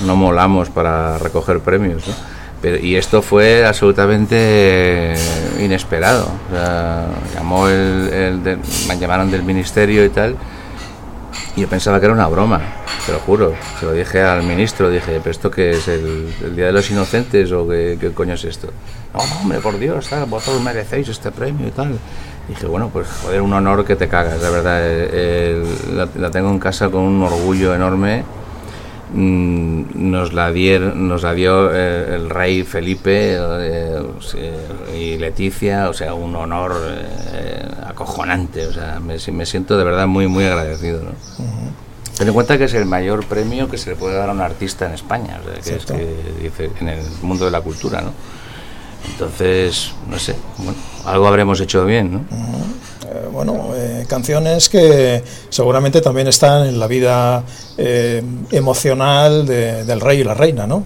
no 0.05 0.15
molamos 0.15 0.69
para 0.69 1.17
recoger 1.17 1.61
premios, 1.61 2.05
¿no? 2.07 2.36
Y 2.63 2.95
esto 2.95 3.21
fue 3.21 3.65
absolutamente 3.65 5.13
inesperado. 5.59 6.27
llamó 7.35 7.67
el, 7.67 8.59
me 8.87 8.97
llamaron 8.97 9.29
del 9.29 9.43
ministerio 9.43 10.03
y 10.03 10.09
tal. 10.09 10.35
yo 11.55 11.67
pensaba 11.67 11.99
que 11.99 12.05
era 12.05 12.13
una 12.13 12.27
broma, 12.27 12.61
te 13.05 13.11
lo 13.11 13.19
juro. 13.19 13.53
Se 13.79 13.85
lo 13.85 13.93
dije 13.93 14.21
al 14.21 14.43
ministro, 14.43 14.89
dije, 14.89 15.19
¿pero 15.19 15.31
esto 15.31 15.51
qué 15.51 15.71
es? 15.71 15.87
¿El, 15.87 16.55
Día 16.55 16.67
de 16.67 16.71
los 16.71 16.89
Inocentes 16.89 17.51
o 17.51 17.67
qué, 17.67 17.97
qué, 17.99 18.11
coño 18.11 18.33
es 18.33 18.43
esto? 18.43 18.69
No, 19.13 19.19
hombre, 19.41 19.59
por 19.59 19.77
Dios, 19.77 20.07
tal, 20.09 20.25
vosotros 20.25 20.61
merecéis 20.63 21.09
este 21.09 21.31
premio 21.31 21.67
y 21.67 21.71
tal. 21.71 21.97
dije, 22.47 22.65
bueno, 22.65 22.89
pues 22.91 23.07
joder, 23.21 23.41
un 23.41 23.53
honor 23.53 23.85
que 23.85 23.95
te 23.95 24.07
cagas, 24.07 24.41
la 24.41 24.49
verdad. 24.49 24.79
Eh, 24.81 25.63
la, 25.93 26.07
la, 26.15 26.31
tengo 26.31 26.49
en 26.49 26.59
casa 26.59 26.89
con 26.89 27.01
un 27.01 27.21
orgullo 27.21 27.75
enorme 27.75 28.23
Mm, 29.13 30.09
nos 30.11 30.33
la, 30.33 30.51
nos 30.51 31.23
la 31.23 31.33
dio 31.33 31.73
eh, 31.73 32.15
el 32.15 32.29
rey 32.29 32.63
Felipe 32.63 33.37
eh, 33.39 34.01
y 34.97 35.17
Leticia, 35.17 35.89
o 35.89 35.93
sea, 35.93 36.13
un 36.13 36.35
honor 36.35 36.73
eh, 36.85 37.65
acojonante, 37.85 38.67
o 38.67 38.73
sea, 38.73 38.99
me, 38.99 39.45
siento 39.45 39.77
de 39.77 39.83
verdad 39.85 40.07
muy, 40.07 40.27
muy 40.27 40.43
agradecido. 40.43 41.03
¿no? 41.03 41.11
Ten 42.17 42.27
en 42.27 42.33
cuenta 42.33 42.57
que 42.57 42.65
es 42.65 42.73
el 42.73 42.85
mayor 42.85 43.25
premio 43.25 43.69
que 43.69 43.77
se 43.77 43.91
le 43.91 43.95
puede 43.95 44.15
dar 44.15 44.29
a 44.29 44.33
un 44.33 44.41
artista 44.41 44.87
en 44.87 44.93
España, 44.93 45.39
que 45.63 45.75
es 45.75 45.85
que 45.85 46.15
dice, 46.41 46.71
en 46.81 46.89
el 46.89 47.05
mundo 47.21 47.45
de 47.45 47.51
la 47.51 47.61
cultura, 47.61 48.01
¿no? 48.01 48.11
Entonces, 49.11 49.93
no 50.09 50.19
sé, 50.19 50.35
bueno, 50.57 50.79
algo 51.05 51.27
habremos 51.27 51.59
hecho 51.59 51.85
bien, 51.85 52.13
¿no? 52.13 52.19
Eh, 53.09 53.27
bueno, 53.31 53.69
eh, 53.73 54.05
canciones 54.07 54.69
que 54.69 55.23
seguramente 55.49 56.01
también 56.01 56.27
están 56.27 56.67
en 56.67 56.79
la 56.79 56.87
vida 56.87 57.43
eh, 57.77 58.21
emocional 58.51 59.45
del 59.45 60.01
rey 60.01 60.19
y 60.19 60.23
la 60.23 60.33
reina, 60.33 60.67
¿no? 60.67 60.83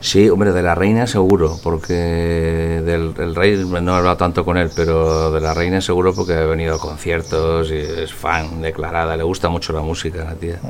Sí, 0.00 0.28
hombre, 0.28 0.52
de 0.52 0.62
la 0.62 0.74
reina 0.76 1.06
seguro, 1.08 1.58
porque 1.62 1.94
del, 1.94 3.34
rey 3.34 3.56
no 3.64 3.94
he 3.94 3.96
hablado 3.96 4.16
tanto 4.16 4.44
con 4.44 4.56
él, 4.56 4.70
pero 4.74 5.32
de 5.32 5.40
la 5.40 5.54
reina 5.54 5.80
seguro 5.80 6.14
porque 6.14 6.34
ha 6.34 6.44
venido 6.44 6.76
a 6.76 6.78
conciertos 6.78 7.70
y 7.70 7.78
es 7.78 8.12
fan 8.12 8.62
declarada, 8.62 9.16
le 9.16 9.24
gusta 9.24 9.48
mucho 9.48 9.72
la 9.72 9.80
música, 9.80 10.24
la 10.24 10.34
tía. 10.34 10.60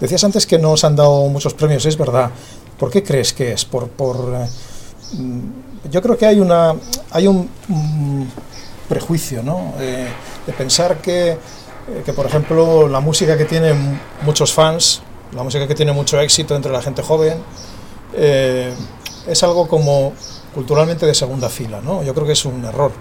Decías 0.00 0.22
antes 0.22 0.46
que 0.46 0.58
no 0.58 0.72
os 0.72 0.84
han 0.84 0.94
dado 0.94 1.26
muchos 1.28 1.54
premios, 1.54 1.84
es 1.86 1.98
verdad. 1.98 2.30
¿Por 2.78 2.90
qué 2.90 3.02
crees 3.02 3.32
que 3.32 3.52
es? 3.52 3.64
Por, 3.64 3.88
por 3.88 4.16
yo 5.90 6.02
creo 6.02 6.16
que 6.16 6.26
hay 6.26 6.40
una 6.40 6.74
hay 7.10 7.26
un 7.26 7.48
prejuicio, 8.88 9.42
¿no? 9.42 9.74
Eh, 9.80 10.08
de 10.46 10.52
pensar 10.52 10.98
que, 10.98 11.30
eh, 11.32 11.38
que, 12.04 12.12
por 12.12 12.26
ejemplo, 12.26 12.88
la 12.88 13.00
música 13.00 13.36
que 13.36 13.44
tiene 13.44 13.74
muchos 14.22 14.52
fans, 14.52 15.02
la 15.34 15.42
música 15.42 15.66
que 15.66 15.74
tiene 15.74 15.92
mucho 15.92 16.20
éxito 16.20 16.54
entre 16.54 16.72
la 16.72 16.82
gente 16.82 17.02
joven, 17.02 17.38
eh, 18.14 18.72
es 19.26 19.42
algo 19.42 19.66
como 19.66 20.12
culturalmente 20.54 21.06
de 21.06 21.14
segunda 21.14 21.48
fila, 21.48 21.80
¿no? 21.80 22.02
Yo 22.02 22.14
creo 22.14 22.26
que 22.26 22.34
es 22.34 22.44
un 22.44 22.64
error, 22.64 22.92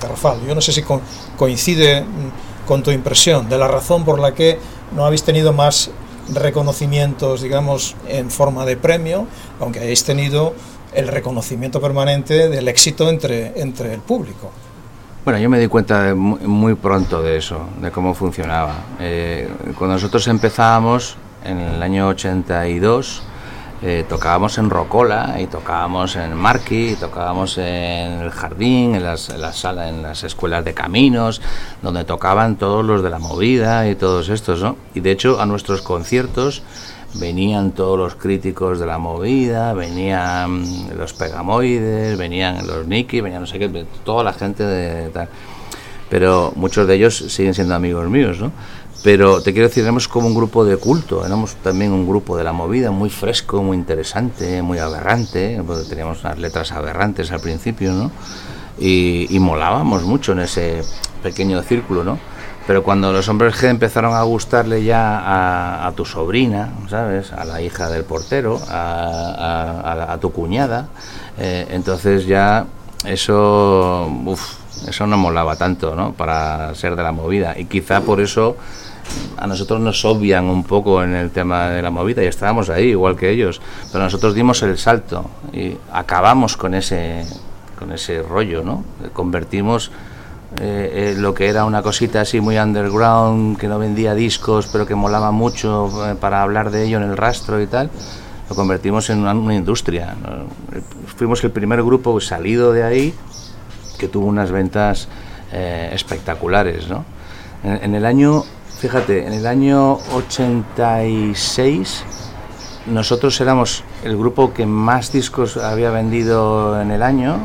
garrafal. 0.00 0.44
Yo 0.46 0.54
no 0.54 0.60
sé 0.60 0.72
si 0.72 0.82
coincide 1.38 2.04
con 2.66 2.82
tu 2.82 2.90
impresión 2.90 3.48
de 3.48 3.56
la 3.56 3.68
razón 3.68 4.04
por 4.04 4.18
la 4.18 4.34
que 4.34 4.58
no 4.94 5.06
habéis 5.06 5.22
tenido 5.22 5.52
más 5.52 5.90
reconocimientos, 6.28 7.40
digamos, 7.40 7.96
en 8.08 8.30
forma 8.30 8.66
de 8.66 8.76
premio, 8.76 9.26
aunque 9.60 9.80
hayáis 9.80 10.04
tenido 10.04 10.54
el 10.92 11.08
reconocimiento 11.08 11.80
permanente 11.80 12.48
del 12.48 12.68
éxito 12.68 13.08
entre, 13.08 13.60
entre 13.60 13.94
el 13.94 14.00
público. 14.00 14.50
Bueno, 15.24 15.38
yo 15.38 15.48
me 15.48 15.60
di 15.60 15.68
cuenta 15.68 16.14
muy 16.16 16.74
pronto 16.74 17.22
de 17.22 17.36
eso, 17.36 17.60
de 17.80 17.92
cómo 17.92 18.12
funcionaba. 18.12 18.74
Eh, 18.98 19.48
cuando 19.78 19.94
nosotros 19.94 20.26
empezábamos, 20.26 21.16
en 21.44 21.58
el 21.58 21.82
año 21.82 22.08
82, 22.08 23.22
eh, 23.84 24.04
tocábamos 24.08 24.58
en 24.58 24.70
Rocola 24.70 25.36
y 25.40 25.46
tocábamos 25.46 26.16
en 26.16 26.34
Marqui, 26.34 26.90
y 26.90 26.96
tocábamos 26.96 27.58
en 27.58 28.20
el 28.20 28.30
jardín, 28.30 28.94
en 28.94 29.02
las, 29.02 29.28
en 29.28 29.52
sala, 29.52 29.88
en 29.88 30.02
las 30.02 30.22
escuelas 30.24 30.64
de 30.64 30.74
caminos, 30.74 31.40
donde 31.82 32.04
tocaban 32.04 32.56
todos 32.56 32.84
los 32.84 33.02
de 33.02 33.10
la 33.10 33.18
movida 33.18 33.88
y 33.88 33.94
todos 33.94 34.28
estos, 34.28 34.60
¿no? 34.60 34.76
Y 34.94 35.00
de 35.00 35.10
hecho 35.12 35.40
a 35.40 35.46
nuestros 35.46 35.82
conciertos 35.82 36.62
venían 37.14 37.72
todos 37.72 37.98
los 37.98 38.14
críticos 38.14 38.78
de 38.78 38.86
la 38.86 38.98
movida, 38.98 39.72
venían 39.74 40.96
los 40.96 41.12
pegamoides, 41.12 42.16
venían 42.16 42.66
los 42.66 42.86
Nicky, 42.86 43.20
venían 43.20 43.42
no 43.42 43.46
sé 43.46 43.58
qué, 43.58 43.86
toda 44.04 44.24
la 44.24 44.32
gente 44.32 44.64
de 44.64 45.08
tal. 45.10 45.28
Pero 46.08 46.52
muchos 46.56 46.86
de 46.86 46.94
ellos 46.94 47.16
siguen 47.28 47.54
siendo 47.54 47.74
amigos 47.74 48.08
míos, 48.08 48.38
¿no? 48.38 48.52
Pero 49.02 49.42
te 49.42 49.52
quiero 49.52 49.68
decir, 49.68 49.82
éramos 49.82 50.06
como 50.06 50.28
un 50.28 50.34
grupo 50.34 50.64
de 50.64 50.76
culto, 50.76 51.26
éramos 51.26 51.56
también 51.56 51.90
un 51.90 52.06
grupo 52.06 52.36
de 52.36 52.44
la 52.44 52.52
movida 52.52 52.92
muy 52.92 53.10
fresco, 53.10 53.62
muy 53.62 53.76
interesante, 53.76 54.62
muy 54.62 54.78
aberrante, 54.78 55.60
porque 55.66 55.88
teníamos 55.88 56.22
unas 56.22 56.38
letras 56.38 56.70
aberrantes 56.70 57.32
al 57.32 57.40
principio, 57.40 57.92
¿no? 57.92 58.12
Y, 58.78 59.26
y 59.34 59.38
molábamos 59.40 60.04
mucho 60.04 60.32
en 60.32 60.40
ese 60.40 60.82
pequeño 61.22 61.60
círculo, 61.62 62.04
¿no? 62.04 62.18
Pero 62.66 62.82
cuando 62.82 63.12
los 63.12 63.28
hombres 63.28 63.54
G 63.54 63.68
empezaron 63.68 64.14
a 64.14 64.22
gustarle 64.22 64.84
ya 64.84 65.86
a, 65.86 65.92
tu 65.92 66.04
sobrina, 66.04 66.70
¿sabes? 66.88 67.32
A 67.32 67.44
la 67.44 67.60
hija 67.60 67.90
del 67.90 68.04
portero, 68.04 68.60
a, 68.68 70.16
tu 70.20 70.32
cuñada, 70.32 70.88
eh, 71.38 71.66
entonces 71.70 72.26
ya 72.26 72.66
eso, 73.04 74.08
uf, 74.24 74.88
eso 74.88 75.06
no 75.06 75.16
molaba 75.16 75.56
tanto, 75.56 75.96
¿no? 75.96 76.12
Para 76.12 76.74
ser 76.74 76.94
de 76.94 77.02
la 77.02 77.10
movida. 77.10 77.58
Y 77.58 77.64
quizá 77.64 78.00
por 78.00 78.20
eso 78.20 78.56
a 79.36 79.46
nosotros 79.46 79.80
nos 79.80 80.04
obvian 80.04 80.44
un 80.44 80.62
poco 80.62 81.02
en 81.02 81.14
el 81.14 81.30
tema 81.30 81.68
de 81.68 81.82
la 81.82 81.90
movida 81.90 82.22
y 82.22 82.26
estábamos 82.26 82.70
ahí 82.70 82.90
igual 82.90 83.16
que 83.16 83.30
ellos. 83.30 83.60
Pero 83.90 84.04
nosotros 84.04 84.34
dimos 84.34 84.62
el 84.62 84.78
salto 84.78 85.28
y 85.52 85.76
acabamos 85.92 86.56
con 86.56 86.74
ese, 86.74 87.24
con 87.78 87.92
ese 87.92 88.22
rollo, 88.22 88.62
¿no? 88.62 88.84
Convertimos 89.12 89.90
eh, 90.60 91.14
eh, 91.14 91.14
lo 91.16 91.34
que 91.34 91.48
era 91.48 91.64
una 91.64 91.82
cosita 91.82 92.20
así 92.20 92.40
muy 92.40 92.58
underground, 92.58 93.58
que 93.58 93.68
no 93.68 93.78
vendía 93.78 94.14
discos, 94.14 94.68
pero 94.70 94.86
que 94.86 94.94
molaba 94.94 95.30
mucho 95.30 96.10
eh, 96.10 96.14
para 96.14 96.42
hablar 96.42 96.70
de 96.70 96.84
ello 96.84 96.98
en 96.98 97.04
el 97.04 97.16
rastro 97.16 97.60
y 97.60 97.66
tal, 97.66 97.90
lo 98.48 98.54
convertimos 98.54 99.08
en 99.10 99.26
una, 99.26 99.54
industria. 99.54 100.14
Fuimos 101.16 101.42
el 101.44 101.50
primer 101.52 101.82
grupo 101.82 102.20
salido 102.20 102.72
de 102.72 102.82
ahí 102.82 103.14
que 103.98 104.08
tuvo 104.08 104.26
unas 104.26 104.50
ventas 104.50 105.08
espectaculares. 105.52 106.88
¿no? 106.88 107.04
En, 107.62 107.84
en, 107.84 107.94
el 107.94 108.04
año, 108.04 108.44
fíjate, 108.78 109.26
en 109.26 109.32
el 109.32 109.46
año 109.46 109.98
86 110.14 112.04
nosotros 112.86 113.40
éramos 113.40 113.84
el 114.02 114.16
grupo 114.16 114.52
que 114.52 114.66
más 114.66 115.12
discos 115.12 115.56
había 115.56 115.90
vendido 115.90 116.80
en 116.80 116.90
el 116.90 117.02
año 117.02 117.38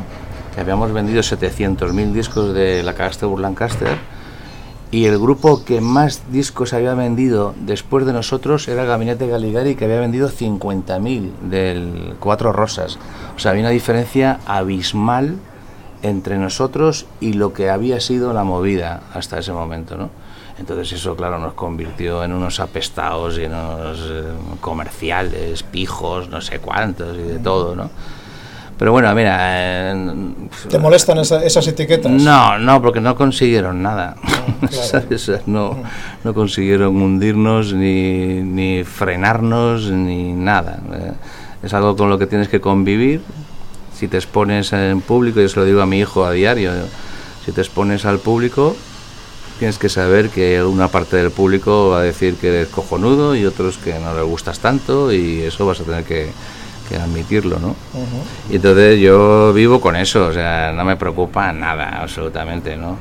habíamos 0.60 0.92
vendido 0.92 1.22
700.000 1.22 2.12
discos 2.12 2.54
de 2.54 2.84
la 2.84 2.94
Castle 2.94 3.36
Lancaster 3.38 3.98
y 4.90 5.06
el 5.06 5.20
grupo 5.20 5.66
que 5.66 5.82
más 5.82 6.32
discos 6.32 6.74
había 6.74 6.94
vendido 6.94 7.54
después 7.60 8.06
de 8.06 8.14
nosotros 8.14 8.68
era 8.68 8.86
Gabinete 8.86 9.28
Galigari 9.28 9.76
que 9.76 9.86
había 9.86 10.00
vendido 10.00 10.30
50.000 10.30 11.32
del 11.42 12.16
Cuatro 12.20 12.54
Rosas. 12.54 12.98
O 13.36 13.40
sea, 13.40 13.52
había 13.52 13.64
una 13.64 13.72
diferencia 13.72 14.40
abismal 14.46 15.36
entre 16.04 16.38
nosotros 16.38 17.06
y 17.20 17.34
lo 17.34 17.54
que 17.54 17.70
había 17.70 18.00
sido 18.00 18.34
la 18.34 18.44
movida 18.44 19.02
hasta 19.14 19.40
ese 19.40 19.52
momento, 19.52 19.98
¿no? 19.98 20.10
Entonces 20.60 20.94
eso, 20.94 21.16
claro, 21.16 21.38
nos 21.38 21.54
convirtió 21.54 22.24
en 22.24 22.34
unos 22.34 22.60
apestados 22.60 23.38
y 23.38 23.44
en 23.44 23.54
unos 23.54 24.00
eh, 24.10 24.24
comerciales, 24.60 25.62
pijos, 25.64 26.30
no 26.30 26.42
sé 26.42 26.60
cuántos 26.60 27.16
y 27.16 27.22
de 27.22 27.40
todo, 27.40 27.76
¿no? 27.76 27.90
Pero 28.78 28.92
bueno, 28.92 29.14
mira... 29.16 29.38
Eh, 29.92 30.16
¿Te 30.70 30.78
molestan 30.78 31.18
esas 31.18 31.68
etiquetas? 31.68 32.12
No, 32.12 32.60
no, 32.60 32.82
porque 32.82 33.02
no 33.02 33.16
consiguieron 33.16 33.82
nada. 33.82 34.16
no, 35.48 35.78
no 36.24 36.34
consiguieron 36.34 36.96
hundirnos, 37.02 37.74
ni, 37.74 38.42
ni 38.42 38.84
frenarnos, 38.84 39.90
ni 39.90 40.34
nada. 40.34 40.80
Eh, 40.94 41.12
es 41.64 41.74
algo 41.74 41.96
con 41.96 42.10
lo 42.10 42.20
que 42.20 42.28
tienes 42.28 42.50
que 42.50 42.62
convivir. 42.62 43.22
Si 43.96 44.08
te 44.08 44.18
expones 44.18 44.72
en 44.74 45.02
público, 45.02 45.42
yo 45.42 45.50
se 45.50 45.60
lo 45.60 45.66
digo 45.66 45.82
a 45.82 45.88
mi 45.88 46.00
hijo 46.00 46.24
a 46.24 46.32
diario, 46.32 46.72
si 47.44 47.52
te 47.52 47.62
expones 47.62 48.06
al 48.06 48.20
público, 48.20 48.76
tienes 49.58 49.80
que 49.80 49.90
saber 49.90 50.30
que 50.30 50.62
una 50.64 50.88
parte 50.88 51.18
del 51.18 51.32
público 51.32 51.90
va 51.90 52.02
a 52.02 52.04
decir 52.04 52.36
que 52.36 52.50
eres 52.50 52.68
cojonudo 52.68 53.36
y 53.36 53.46
otros 53.46 53.80
que 53.80 53.98
no 53.98 54.14
le 54.14 54.22
gustas 54.22 54.60
tanto 54.60 55.12
y 55.12 55.42
eso 55.42 55.66
vas 55.66 55.80
a 55.80 55.84
tener 55.84 56.04
que 56.04 56.30
que 56.88 56.96
admitirlo, 56.96 57.60
¿no? 57.60 57.76
Y 58.50 58.56
entonces 58.56 59.00
yo 59.00 59.54
vivo 59.54 59.82
con 59.82 59.96
eso, 59.96 60.28
o 60.28 60.34
sea, 60.34 60.72
no 60.76 60.86
me 60.86 60.96
preocupa 60.96 61.52
nada, 61.52 62.02
absolutamente, 62.02 62.78
¿no? 62.78 62.98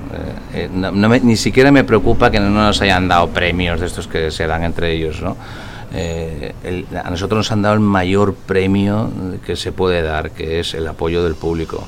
Eh, 0.55 0.69
eh, 0.73 1.21
ni 1.23 1.37
siquiera 1.37 1.71
me 1.71 1.85
preocupa 1.85 2.31
que 2.31 2.41
no 2.41 2.51
nos 2.51 2.81
hayan 2.83 3.09
dado 3.09 3.29
premios 3.29 3.81
de 3.81 3.87
estos 3.87 4.07
que 4.09 4.31
se 4.31 4.47
dan 4.47 4.65
entre 4.65 4.93
ellos, 4.93 5.21
¿no? 5.23 5.37
Eh, 5.93 6.53
a 7.03 7.11
nosotros 7.11 7.39
nos 7.39 7.53
han 7.53 7.63
dado 7.63 7.75
el 7.75 7.81
mayor 7.81 8.35
premio 8.35 9.11
que 9.45 9.57
se 9.57 9.73
puede 9.73 10.03
dar, 10.03 10.31
que 10.33 10.61
es 10.61 10.75
el 10.75 10.87
apoyo 10.87 11.23
del 11.23 11.35
público. 11.35 11.87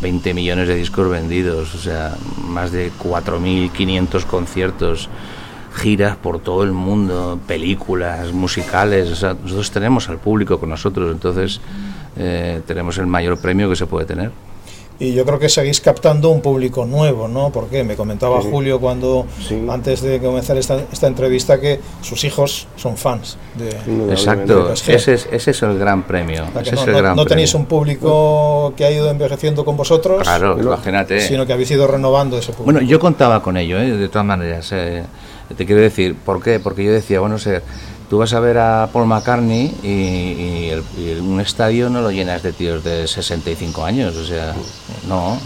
20 0.00 0.34
millones 0.34 0.68
de 0.68 0.76
discos 0.76 1.08
vendidos, 1.08 1.74
o 1.74 1.78
sea, 1.78 2.14
más 2.46 2.70
de 2.70 2.92
4.500 2.92 4.24
conciertos 4.24 5.08
giras 5.74 6.16
por 6.16 6.38
todo 6.38 6.62
el 6.62 6.72
mundo, 6.72 7.38
películas, 7.46 8.32
musicales. 8.32 9.10
nosotros 9.10 9.70
tenemos 9.70 10.08
al 10.08 10.18
público 10.18 10.58
con 10.58 10.70
nosotros, 10.70 11.12
entonces 11.12 11.60
eh, 12.16 12.62
tenemos 12.66 12.96
el 12.98 13.06
mayor 13.06 13.38
premio 13.38 13.68
que 13.68 13.76
se 13.76 13.86
puede 13.86 14.06
tener. 14.06 14.30
y 15.00 15.12
yo 15.12 15.24
creo 15.24 15.40
que 15.40 15.48
seguís 15.48 15.80
captando 15.80 16.30
un 16.30 16.40
público 16.40 16.86
nuevo, 16.86 17.26
¿no? 17.26 17.50
Porque 17.50 17.82
me 17.82 17.96
comentaba 17.96 18.40
Julio 18.40 18.78
cuando, 18.78 19.26
antes 19.68 20.00
de 20.00 20.20
comenzar 20.20 20.56
esta, 20.56 20.78
esta, 20.92 21.08
entrevista, 21.08 21.60
que 21.60 21.80
sus 22.00 22.22
hijos 22.22 22.68
son 22.76 22.96
fans 22.96 23.36
de... 23.56 23.70
Exacto, 24.12 24.72
ese 24.72 24.94
es, 24.94 25.28
ese 25.30 25.50
es 25.50 25.62
el 25.62 25.76
gran 25.76 26.04
premio. 26.04 26.44
Ese 26.60 26.76
no, 26.76 26.80
es 26.82 26.86
el 26.86 26.94
gran 26.94 27.16
no 27.16 27.26
tenéis 27.26 27.52
un 27.54 27.66
público 27.66 28.72
que 28.76 28.84
ha 28.84 28.90
ido 28.92 29.10
envejeciendo 29.10 29.64
con 29.64 29.76
vosotros, 29.76 30.22
claro, 30.22 30.56
imagínate. 30.60 31.20
sino 31.20 31.44
que 31.44 31.52
habéis 31.52 31.72
ido 31.72 31.88
renovando 31.88 32.38
ese 32.38 32.52
público. 32.52 32.64
Bueno, 32.64 32.80
yo 32.80 33.00
contaba 33.00 33.42
con 33.42 33.56
ello, 33.56 33.78
¿eh? 33.80 33.90
de 33.90 34.08
todas 34.08 34.26
maneras. 34.26 34.70
Eh, 34.70 35.02
te 35.56 35.66
quiero 35.66 35.80
decir, 35.80 36.14
¿por 36.14 36.42
qué? 36.42 36.60
Porque 36.60 36.84
yo 36.84 36.92
decía, 36.92 37.20
bueno, 37.20 37.38
ser 37.38 37.62
Tú 38.08 38.18
vas 38.18 38.34
a 38.34 38.40
ver 38.40 38.58
a 38.58 38.90
Paul 38.92 39.06
McCartney 39.06 39.74
y, 39.82 40.70
un 41.18 41.40
estadio 41.40 41.88
no 41.88 42.02
lo 42.02 42.10
llenas 42.10 42.42
de 42.42 42.52
tíos 42.52 42.84
de 42.84 43.06
65 43.06 43.84
años, 43.84 44.14
o 44.16 44.24
sea, 44.24 44.54
no. 45.08 45.38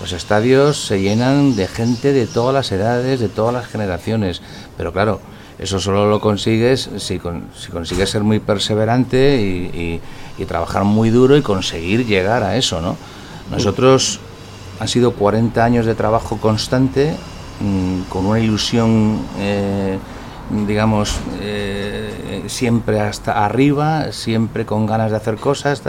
Los 0.00 0.12
estadios 0.12 0.84
se 0.84 1.00
llenan 1.00 1.54
de 1.54 1.66
gente 1.68 2.12
de 2.12 2.26
todas 2.26 2.54
las 2.54 2.72
edades, 2.72 3.20
de 3.20 3.28
todas 3.28 3.52
las 3.52 3.66
generaciones, 3.66 4.42
pero 4.76 4.92
claro, 4.92 5.20
eso 5.58 5.78
solo 5.78 6.08
lo 6.08 6.20
consigues 6.20 6.90
si, 6.96 7.20
si 7.56 7.70
consigues 7.70 8.10
ser 8.10 8.22
muy 8.22 8.40
perseverante 8.40 9.40
y, 9.40 10.00
trabajar 10.46 10.84
muy 10.84 11.10
duro 11.10 11.36
y 11.36 11.42
conseguir 11.42 12.06
llegar 12.06 12.42
a 12.42 12.56
eso, 12.56 12.80
¿no? 12.80 12.96
Nosotros 13.50 14.20
han 14.80 14.88
sido 14.88 15.12
40 15.12 15.64
años 15.64 15.86
de 15.86 15.94
trabajo 15.94 16.36
constante, 16.38 17.16
mm, 17.60 18.02
con 18.08 18.26
una 18.26 18.38
ilusión 18.40 19.20
eh, 19.38 19.98
digamos, 20.66 21.18
eh, 21.40 22.44
siempre 22.46 23.00
hasta 23.00 23.44
arriba, 23.44 24.12
siempre 24.12 24.64
con 24.64 24.86
ganas 24.86 25.10
de 25.10 25.16
hacer 25.16 25.36
cosas. 25.36 25.82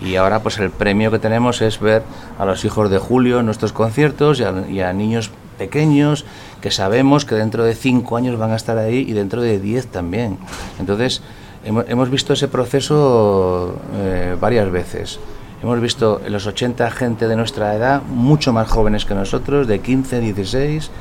Y 0.00 0.16
ahora 0.16 0.40
pues 0.40 0.58
el 0.58 0.70
premio 0.70 1.10
que 1.10 1.18
tenemos 1.18 1.60
es 1.62 1.80
ver 1.80 2.02
a 2.38 2.44
los 2.44 2.64
hijos 2.64 2.90
de 2.90 2.98
Julio 2.98 3.40
en 3.40 3.46
nuestros 3.46 3.72
conciertos 3.72 4.40
y 4.40 4.80
a, 4.80 4.92
niños 4.92 5.30
pequeños 5.58 6.24
que 6.60 6.70
sabemos 6.70 7.24
que 7.24 7.34
dentro 7.34 7.64
de 7.64 7.74
cinco 7.74 8.16
años 8.16 8.38
van 8.38 8.52
a 8.52 8.56
estar 8.56 8.78
ahí 8.78 8.98
y 9.08 9.12
dentro 9.12 9.40
de 9.40 9.58
diez 9.58 9.86
también. 9.86 10.38
Entonces, 10.78 11.22
hemos, 11.64 12.10
visto 12.10 12.34
ese 12.34 12.48
proceso 12.48 13.74
eh, 13.94 14.36
varias 14.38 14.70
veces. 14.70 15.18
Hemos 15.66 15.80
visto 15.80 16.20
en 16.24 16.32
los 16.32 16.46
80 16.46 16.88
gente 16.92 17.26
de 17.26 17.34
nuestra 17.34 17.74
edad, 17.74 18.00
mucho 18.02 18.52
más 18.52 18.68
jóvenes 18.68 19.04
que 19.04 19.16
nosotros, 19.16 19.66
de 19.66 19.80
15, 19.80 20.20
16, 20.20 20.92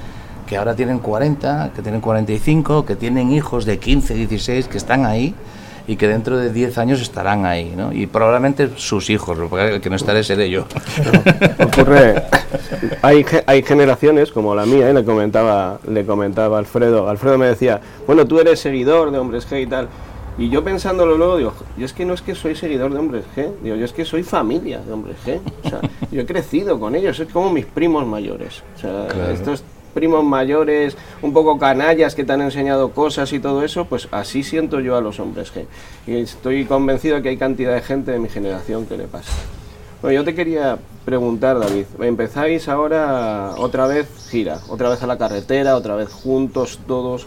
que 0.47 0.57
ahora 0.57 0.75
tienen 0.75 0.97
40, 0.97 1.69
que 1.75 1.83
tienen 1.83 2.01
45, 2.01 2.83
que 2.83 2.95
tienen 2.95 3.31
hijos 3.31 3.65
de 3.65 3.77
15, 3.77 4.15
16, 4.15 4.67
que 4.67 4.77
están 4.79 5.05
ahí 5.05 5.35
y 5.85 5.97
que 5.97 6.07
dentro 6.07 6.39
de 6.39 6.51
10 6.51 6.79
años 6.79 6.99
estarán 6.99 7.45
ahí, 7.45 7.75
¿no? 7.77 7.93
Y 7.93 8.07
probablemente 8.07 8.71
sus 8.75 9.11
hijos, 9.11 9.37
porque 9.51 9.75
el 9.75 9.81
que 9.81 9.91
no 9.91 9.97
estaré 9.97 10.23
seré 10.23 10.49
yo. 10.49 10.65
ocurre, 11.63 12.23
hay, 13.03 13.23
hay 13.45 13.61
generaciones 13.61 14.31
como 14.31 14.55
la 14.55 14.65
mía, 14.65 14.89
y 14.89 14.93
le 14.95 15.05
comentaba, 15.05 15.77
le 15.87 16.07
comentaba 16.07 16.57
Alfredo, 16.57 17.07
Alfredo 17.07 17.37
me 17.37 17.45
decía, 17.45 17.81
bueno, 18.07 18.25
tú 18.25 18.39
eres 18.39 18.61
seguidor 18.61 19.11
de 19.11 19.19
Hombres 19.19 19.47
G 19.47 19.61
y 19.61 19.67
tal, 19.67 19.89
y 20.37 20.49
yo 20.49 20.63
pensándolo 20.63 21.17
luego 21.17 21.37
digo, 21.37 21.53
yo 21.77 21.85
es 21.85 21.93
que 21.93 22.05
no 22.05 22.13
es 22.13 22.21
que 22.21 22.35
soy 22.35 22.55
seguidor 22.55 22.93
de 22.93 22.99
Hombres 22.99 23.25
G, 23.35 23.51
digo, 23.63 23.75
yo 23.75 23.85
es 23.85 23.93
que 23.93 24.05
soy 24.05 24.23
familia 24.23 24.79
de 24.79 24.91
Hombres 24.91 25.17
G, 25.25 25.39
o 25.63 25.69
sea, 25.69 25.79
yo 26.11 26.21
he 26.21 26.25
crecido 26.25 26.79
con 26.79 26.95
ellos, 26.95 27.19
es 27.19 27.31
como 27.31 27.51
mis 27.51 27.65
primos 27.65 28.05
mayores, 28.05 28.63
o 28.77 28.79
sea, 28.79 29.31
estos 29.31 29.63
primos 29.95 30.23
mayores, 30.23 30.95
un 31.21 31.33
poco 31.33 31.57
canallas 31.57 32.13
que 32.13 32.23
te 32.23 32.33
han 32.33 32.41
enseñado 32.41 32.91
cosas 32.91 33.31
y 33.33 33.39
todo 33.39 33.63
eso, 33.63 33.85
pues 33.85 34.07
así 34.11 34.43
siento 34.43 34.81
yo 34.81 34.95
a 34.97 35.01
los 35.01 35.19
hombres 35.19 35.51
G. 35.55 35.65
Y 36.05 36.17
estoy 36.17 36.65
convencido 36.65 37.21
que 37.21 37.29
hay 37.29 37.37
cantidad 37.37 37.73
de 37.73 37.81
gente 37.81 38.11
de 38.11 38.19
mi 38.19 38.27
generación 38.27 38.85
que 38.85 38.97
le 38.97 39.05
pasa. 39.05 39.31
Bueno, 40.01 40.19
yo 40.19 40.25
te 40.25 40.35
quería 40.35 40.77
preguntar, 41.05 41.57
David, 41.57 41.85
empezáis 42.01 42.67
ahora 42.67 43.53
otra 43.57 43.87
vez 43.87 44.07
gira, 44.29 44.59
otra 44.67 44.89
vez 44.89 45.01
a 45.01 45.07
la 45.07 45.17
carretera, 45.17 45.77
otra 45.77 45.95
vez 45.95 46.11
juntos 46.11 46.79
todos. 46.85 47.25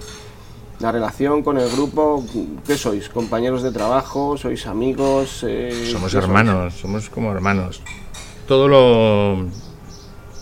La 0.80 0.92
relación 0.92 1.42
con 1.42 1.58
el 1.58 1.68
grupo, 1.70 2.24
¿qué 2.66 2.78
sois? 2.78 3.08
¿Compañeros 3.08 3.62
de 3.62 3.72
trabajo? 3.72 4.36
¿Sois 4.36 4.66
amigos? 4.66 5.44
Eh, 5.46 5.88
somos 5.90 6.14
hermanos, 6.14 6.74
somos 6.74 7.10
como 7.10 7.32
hermanos. 7.32 7.82
Todo 8.46 8.68
lo, 8.68 9.46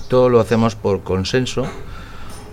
todo 0.09 0.29
lo 0.29 0.41
hacemos 0.41 0.75
por 0.75 1.03
consenso 1.03 1.67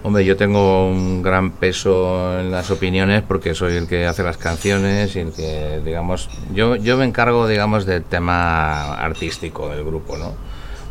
Hombre, 0.05 0.25
yo 0.25 0.35
tengo 0.35 0.89
un 0.89 1.21
gran 1.21 1.51
peso 1.51 2.37
en 2.37 2.51
las 2.51 2.69
opiniones 2.71 3.23
porque 3.25 3.55
soy 3.55 3.75
el 3.77 3.87
que 3.87 4.05
hace 4.05 4.21
las 4.21 4.35
canciones 4.35 5.15
y 5.15 5.19
el 5.19 5.31
que, 5.31 5.79
digamos, 5.83 6.29
yo, 6.53 6.75
yo 6.75 6.97
me 6.97 7.05
encargo, 7.05 7.47
digamos, 7.47 7.85
del 7.85 8.03
tema 8.03 8.95
artístico 8.95 9.69
del 9.69 9.85
grupo, 9.85 10.17
¿no? 10.17 10.33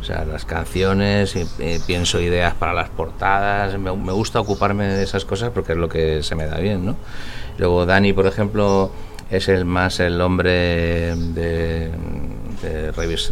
O 0.03 0.05
sea, 0.05 0.25
las 0.25 0.43
canciones, 0.43 1.33
y, 1.37 1.45
pienso 1.87 2.19
ideas 2.19 2.53
para 2.53 2.73
las 2.73 2.89
portadas, 2.89 3.79
me, 3.79 3.95
me, 3.95 4.11
gusta 4.11 4.41
ocuparme 4.41 4.85
de 4.85 5.01
esas 5.01 5.23
cosas 5.23 5.51
porque 5.51 5.71
es 5.71 5.77
lo 5.77 5.87
que 5.87 6.21
se 6.23 6.35
me 6.35 6.45
da 6.45 6.57
bien, 6.57 6.85
¿no? 6.85 6.97
Luego 7.57 7.85
Dani, 7.85 8.11
por 8.11 8.27
ejemplo, 8.27 8.91
es 9.29 9.47
el 9.47 9.63
más 9.63 10.01
el 10.01 10.19
hombre 10.19 11.15
de 11.15 11.91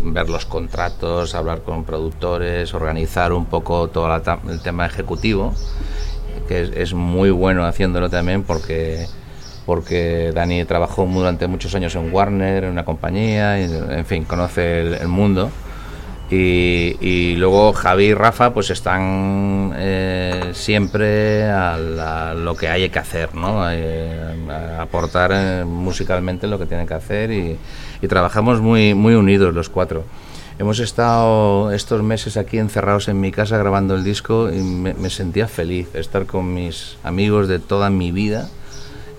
ver 0.04 0.30
los 0.30 0.46
contratos, 0.46 1.36
hablar 1.36 1.62
con 1.62 1.84
productores, 1.84 2.74
organizar 2.74 3.34
un 3.34 3.46
poco 3.46 3.88
todo 3.90 4.14
el 4.50 4.62
tema 4.62 4.86
ejecutivo, 4.86 5.54
que 6.48 6.72
es, 6.76 6.94
muy 6.94 7.30
bueno 7.32 7.66
haciéndolo 7.66 8.10
también 8.10 8.44
porque 8.44 9.08
porque 9.66 10.32
Dani 10.34 10.66
trabajó 10.66 11.06
durante 11.06 11.48
muchos 11.48 11.76
años 11.76 11.96
en 11.96 12.12
Warner, 12.12 12.64
en 12.64 12.72
una 12.72 12.84
compañía, 12.84 13.60
y, 13.62 13.66
en 13.66 14.06
fin, 14.06 14.26
conoce 14.26 14.82
el, 14.82 15.08
mundo. 15.08 15.52
Y, 16.34 17.36
luego 17.36 17.74
Javi 17.74 18.06
y 18.06 18.14
Rafa 18.14 18.54
pues 18.54 18.70
están 18.70 19.74
eh, 19.76 20.52
siempre 20.54 21.44
a, 21.50 22.34
lo 22.36 22.56
que 22.56 22.70
hay 22.70 22.90
que 22.90 23.00
hacer, 23.00 23.36
¿no? 23.36 23.70
Eh, 23.70 24.36
aportar 24.80 25.32
eh, 25.34 25.66
musicalmente 25.66 26.48
lo 26.48 26.58
que 26.58 26.66
tienen 26.66 26.88
que 26.88 26.94
hacer 26.94 27.32
y, 27.32 27.58
y 28.02 28.08
trabajamos 28.08 28.62
muy, 28.62 28.94
muy 28.94 29.16
unidos 29.16 29.54
los 29.54 29.70
cuatro. 29.70 30.06
Hemos 30.62 30.78
estado 30.78 31.72
estos 31.72 32.04
meses 32.04 32.38
aquí 32.38 32.60
encerrados 32.60 33.08
en 33.08 33.20
mi 33.20 33.32
casa 33.32 33.58
grabando 33.58 33.96
el 33.96 34.04
disco 34.04 34.52
y 34.52 34.60
me, 34.62 35.10
sentía 35.10 35.48
feliz 35.48 35.88
estar 35.96 36.28
con 36.28 36.54
mis 36.54 36.98
amigos 37.04 37.48
de 37.48 37.58
toda 37.58 37.90
mi 37.90 38.12
vida, 38.12 38.48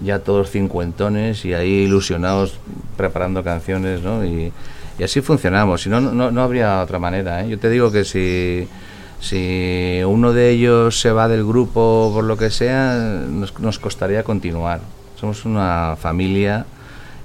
ya 0.01 0.21
todos 0.21 0.51
cincuentones 0.51 1.45
y 1.45 1.53
ahí 1.53 1.83
ilusionados 1.83 2.59
preparando 2.97 3.43
canciones, 3.43 4.03
¿no? 4.03 4.25
Y, 4.25 4.53
así 5.01 5.21
funcionamos, 5.21 5.83
si 5.83 5.89
no, 5.89 6.01
no, 6.01 6.31
no 6.31 6.43
habría 6.43 6.83
otra 6.83 6.99
manera. 6.99 7.45
¿eh? 7.45 7.49
Yo 7.49 7.59
te 7.59 7.71
digo 7.71 7.91
que 7.91 8.05
si, 8.05 8.69
si 9.21 10.01
uno 10.05 10.33
de 10.33 10.51
ellos 10.51 11.01
se 11.01 11.13
va 11.13 11.29
del 11.29 11.45
grupo 11.45 12.11
por 12.15 12.25
lo 12.25 12.37
que 12.37 12.51
sea, 12.51 12.95
nos, 13.29 13.59
nos 13.61 13.79
costaría 13.79 14.23
continuar. 14.23 14.81
Somos 15.19 15.45
una 15.45 15.97
familia 15.99 16.67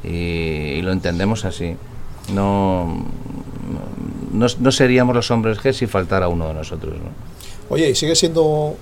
y, 0.03 0.82
lo 0.82 0.91
entendemos 0.91 1.45
así. 1.45 1.75
No, 2.34 3.06
no, 4.32 4.71
seríamos 4.71 5.15
los 5.15 5.32
hombres 5.32 5.58
G 5.60 5.73
si 5.73 5.88
faltara 5.88 6.27
uno 6.27 6.47
de 6.47 6.53
nosotros. 6.53 6.93
Oye, 7.69 7.89
¿y 7.89 7.95
sigue 7.95 8.15
siendo 8.15 8.75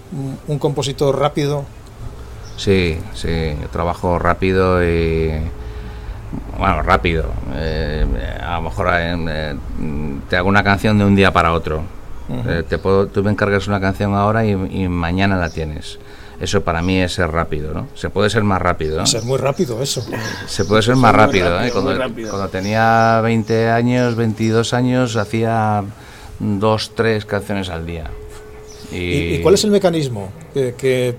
un, 0.48 0.60
compositor 0.60 1.18
rápido? 1.18 1.64
Sí, 2.58 2.98
sí, 3.14 3.56
trabajo 3.72 4.20
rápido 4.20 4.84
y... 4.84 5.32
Bueno, 6.58 6.82
rápido. 6.82 7.26
Eh, 7.54 8.06
a 8.42 8.56
lo 8.56 8.62
mejor 8.64 8.88
eh, 8.92 9.56
te 10.30 10.38
hago 10.38 10.50
una 10.50 10.64
canción 10.64 10.98
de 10.98 11.06
un 11.06 11.16
día 11.16 11.32
para 11.32 11.54
otro. 11.54 11.84
Eh, 12.48 12.64
te 12.68 12.78
puedo, 12.78 13.08
tú 13.08 13.24
me 13.24 13.32
encargas 13.32 13.68
una 13.68 13.80
canción 13.80 14.16
ahora 14.16 14.46
y 14.46 14.88
mañana 14.88 15.38
la 15.38 15.50
tienes. 15.50 16.00
Eso 16.40 16.64
para 16.64 16.82
mí 16.82 17.00
es 17.00 17.14
ser 17.14 17.32
rápido, 17.32 17.74
¿no? 17.74 17.88
Se 17.96 18.10
puede 18.10 18.30
ser 18.30 18.44
más 18.44 18.62
rápido, 18.62 18.98
¿no? 18.98 19.06
Ser 19.06 19.24
muy 19.24 19.38
rápido, 19.38 19.82
eso. 19.82 20.06
Se 20.48 20.66
puede 20.66 20.82
ser 20.82 20.96
más 20.98 21.16
rápido, 21.16 21.62
¿eh? 21.64 21.72
Cuando, 21.72 22.50
tenía 22.50 23.22
20 23.22 23.70
años, 23.70 24.16
22 24.16 24.74
años, 24.74 25.16
hacía 25.16 25.84
dos, 26.40 26.92
tres 26.94 27.26
canciones 27.26 27.70
al 27.70 27.86
día. 27.86 28.10
¿Y, 28.92 29.40
cuál 29.42 29.54
es 29.54 29.64
el 29.64 29.72
mecanismo 29.72 30.30
que, 30.54 31.16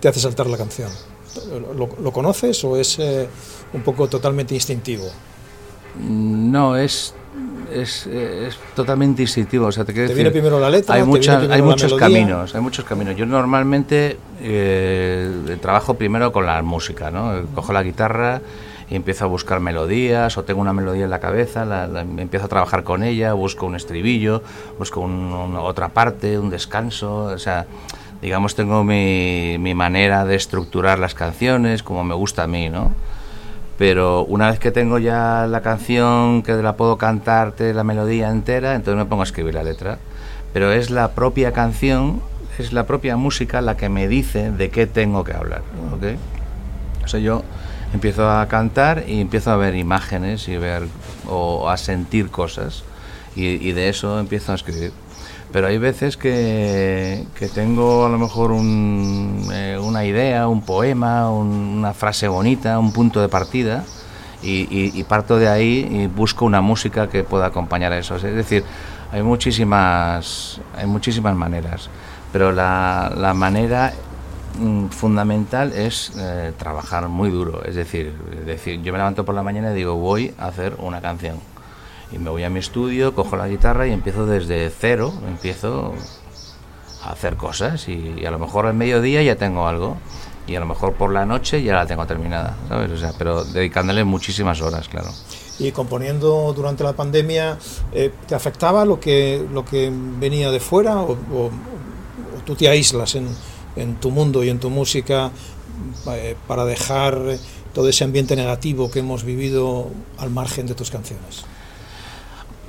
te 0.00 0.08
hace 0.08 0.20
saltar 0.20 0.48
la 0.48 0.58
canción? 0.58 0.90
¿Lo, 1.76 2.12
conoces 2.12 2.62
o 2.64 2.76
es 2.76 2.98
eh, 2.98 3.26
un 3.72 3.82
poco 3.82 4.08
totalmente 4.08 4.54
instintivo? 4.54 5.08
No, 5.98 6.76
es 6.76 7.14
es, 7.72 8.06
es, 8.06 8.58
totalmente 8.74 9.22
instintivo. 9.22 9.66
O 9.66 9.72
sea, 9.72 9.84
te, 9.84 9.92
¿Te 9.92 10.14
viene 10.14 10.30
primero 10.30 10.58
la 10.58 10.70
letra? 10.70 10.94
Hay, 10.94 11.02
muchas, 11.02 11.48
hay 11.50 11.62
muchos 11.62 11.94
caminos, 11.94 12.54
hay 12.54 12.60
muchos 12.60 12.84
caminos. 12.84 13.16
Yo 13.16 13.26
normalmente 13.26 14.18
eh, 14.40 15.56
trabajo 15.60 15.94
primero 15.94 16.32
con 16.32 16.46
la 16.46 16.62
música, 16.62 17.10
¿no? 17.10 17.46
Cojo 17.54 17.72
la 17.72 17.82
guitarra 17.82 18.40
y 18.90 18.96
empiezo 18.96 19.26
a 19.26 19.28
buscar 19.28 19.60
melodías 19.60 20.38
o 20.38 20.44
tengo 20.44 20.60
una 20.60 20.72
melodía 20.72 21.04
en 21.04 21.10
la 21.10 21.20
cabeza, 21.20 21.64
la, 21.64 22.00
empiezo 22.00 22.46
a 22.46 22.48
trabajar 22.48 22.84
con 22.84 23.02
ella, 23.02 23.34
busco 23.34 23.66
un 23.66 23.76
estribillo, 23.76 24.42
busco 24.78 25.02
otra 25.60 25.90
parte, 25.90 26.38
un 26.38 26.48
descanso, 26.48 27.24
o 27.24 27.38
sea, 27.38 27.66
digamos 28.22 28.54
tengo 28.54 28.84
mi, 28.84 29.56
mi 29.58 29.74
manera 29.74 30.24
de 30.24 30.36
estructurar 30.36 30.98
las 30.98 31.14
canciones 31.14 31.82
como 31.82 32.02
me 32.02 32.14
gusta 32.14 32.44
a 32.44 32.46
mí, 32.46 32.70
¿no? 32.70 32.92
Pero 33.78 34.24
una 34.24 34.50
vez 34.50 34.58
que 34.58 34.72
tengo 34.72 34.98
ya 34.98 35.46
la 35.46 35.62
canción, 35.62 36.42
que 36.42 36.54
la 36.54 36.76
puedo 36.76 36.98
cantarte 36.98 37.72
la 37.72 37.84
melodía 37.84 38.28
entera, 38.28 38.74
entonces 38.74 38.98
me 38.98 39.08
pongo 39.08 39.22
a 39.22 39.24
escribir 39.24 39.54
la 39.54 39.62
letra. 39.62 39.98
Pero 40.52 40.72
es 40.72 40.90
la 40.90 41.12
propia 41.12 41.52
canción, 41.52 42.20
es 42.58 42.72
la 42.72 42.86
propia 42.86 43.16
música 43.16 43.60
la 43.60 43.76
que 43.76 43.88
me 43.88 44.08
dice 44.08 44.50
de 44.50 44.70
qué 44.70 44.88
tengo 44.88 45.22
que 45.22 45.32
hablar. 45.32 45.62
¿ok? 45.94 46.18
O 47.04 47.08
sea, 47.08 47.20
yo 47.20 47.44
empiezo 47.94 48.28
a 48.28 48.48
cantar 48.48 49.04
y 49.06 49.20
empiezo 49.20 49.52
a 49.52 49.56
ver 49.56 49.76
imágenes 49.76 50.48
y 50.48 50.56
ver 50.56 50.82
o 51.28 51.70
a 51.70 51.76
sentir 51.76 52.30
cosas 52.30 52.82
y, 53.36 53.46
y 53.46 53.72
de 53.72 53.90
eso 53.90 54.18
empiezo 54.18 54.50
a 54.50 54.56
escribir. 54.56 54.92
Pero 55.52 55.66
hay 55.68 55.78
veces 55.78 56.16
que, 56.18 57.24
tengo 57.54 58.04
a 58.04 58.08
lo 58.10 58.18
mejor 58.18 58.52
un, 58.52 59.48
eh, 59.52 59.78
una 59.82 60.04
idea, 60.04 60.46
un 60.46 60.60
poema, 60.60 61.30
un- 61.30 61.48
una 61.78 61.94
frase 61.94 62.28
bonita, 62.28 62.78
un 62.78 62.92
punto 62.92 63.20
de 63.22 63.28
partida 63.28 63.84
y, 64.42 64.68
y- 64.70 64.92
y 64.94 65.04
parto 65.04 65.38
de 65.38 65.48
ahí 65.48 65.88
y 65.90 66.06
busco 66.06 66.44
una 66.44 66.60
música 66.60 67.08
que 67.08 67.24
pueda 67.24 67.46
acompañar 67.46 67.92
a 67.92 67.98
eso. 67.98 68.16
Es 68.16 68.22
decir, 68.22 68.62
hay 69.10 69.22
muchísimas, 69.22 70.60
hay 70.76 70.86
muchísimas 70.86 71.34
maneras, 71.34 71.88
pero 72.30 72.52
la, 72.52 73.10
la 73.16 73.32
manera 73.32 73.94
mm, 74.60 74.88
fundamental 74.88 75.72
es 75.72 76.12
eh, 76.18 76.52
trabajar 76.58 77.08
muy 77.08 77.30
duro. 77.30 77.62
Es 77.64 77.74
decir, 77.74 78.12
es 78.38 78.44
decir, 78.46 78.82
yo 78.82 78.92
me 78.92 78.98
levanto 78.98 79.24
por 79.24 79.34
la 79.34 79.42
mañana 79.42 79.72
y 79.72 79.74
digo, 79.76 79.94
voy 79.96 80.34
a 80.38 80.48
hacer 80.48 80.76
una 80.78 81.00
canción. 81.00 81.36
Y 82.12 82.18
me 82.18 82.30
voy 82.30 82.42
a 82.44 82.50
mi 82.50 82.58
estudio, 82.60 83.14
cojo 83.14 83.36
la 83.36 83.48
guitarra 83.48 83.86
y 83.86 83.92
empiezo 83.92 84.26
desde 84.26 84.70
cero, 84.70 85.12
empiezo 85.26 85.92
a 87.04 87.12
hacer 87.12 87.36
cosas 87.36 87.88
y, 87.88 88.14
y 88.20 88.24
a 88.26 88.30
lo 88.30 88.38
mejor 88.38 88.66
al 88.66 88.74
mediodía 88.74 89.22
ya 89.22 89.36
tengo 89.36 89.66
algo 89.68 89.96
y 90.46 90.54
a 90.54 90.60
lo 90.60 90.66
mejor 90.66 90.94
por 90.94 91.12
la 91.12 91.26
noche 91.26 91.62
ya 91.62 91.74
la 91.74 91.86
tengo 91.86 92.06
terminada, 92.06 92.56
¿sabes? 92.68 92.90
O 92.92 92.96
sea, 92.96 93.12
pero 93.18 93.44
dedicándole 93.44 94.04
muchísimas 94.04 94.62
horas, 94.62 94.88
claro. 94.88 95.10
Y 95.58 95.72
componiendo 95.72 96.52
durante 96.54 96.82
la 96.84 96.94
pandemia, 96.94 97.58
eh, 97.92 98.10
¿te 98.26 98.34
afectaba 98.34 98.84
lo 98.86 98.98
que, 98.98 99.44
lo 99.52 99.64
que 99.64 99.92
venía 99.92 100.50
de 100.50 100.60
fuera 100.60 101.00
o, 101.00 101.12
o- 101.12 101.46
o 101.46 102.40
tú 102.46 102.54
te 102.54 102.68
aíslas 102.68 103.16
en, 103.16 103.28
en 103.76 103.96
tu 103.96 104.10
mundo 104.10 104.42
y 104.42 104.48
en 104.48 104.58
tu 104.58 104.70
música 104.70 105.30
eh, 106.12 106.36
para 106.46 106.64
dejar 106.64 107.20
todo 107.74 107.88
ese 107.88 108.04
ambiente 108.04 108.34
negativo 108.34 108.90
que 108.90 109.00
hemos 109.00 109.24
vivido 109.24 109.88
al 110.16 110.30
margen 110.30 110.66
de 110.66 110.74
tus 110.74 110.90
canciones? 110.90 111.44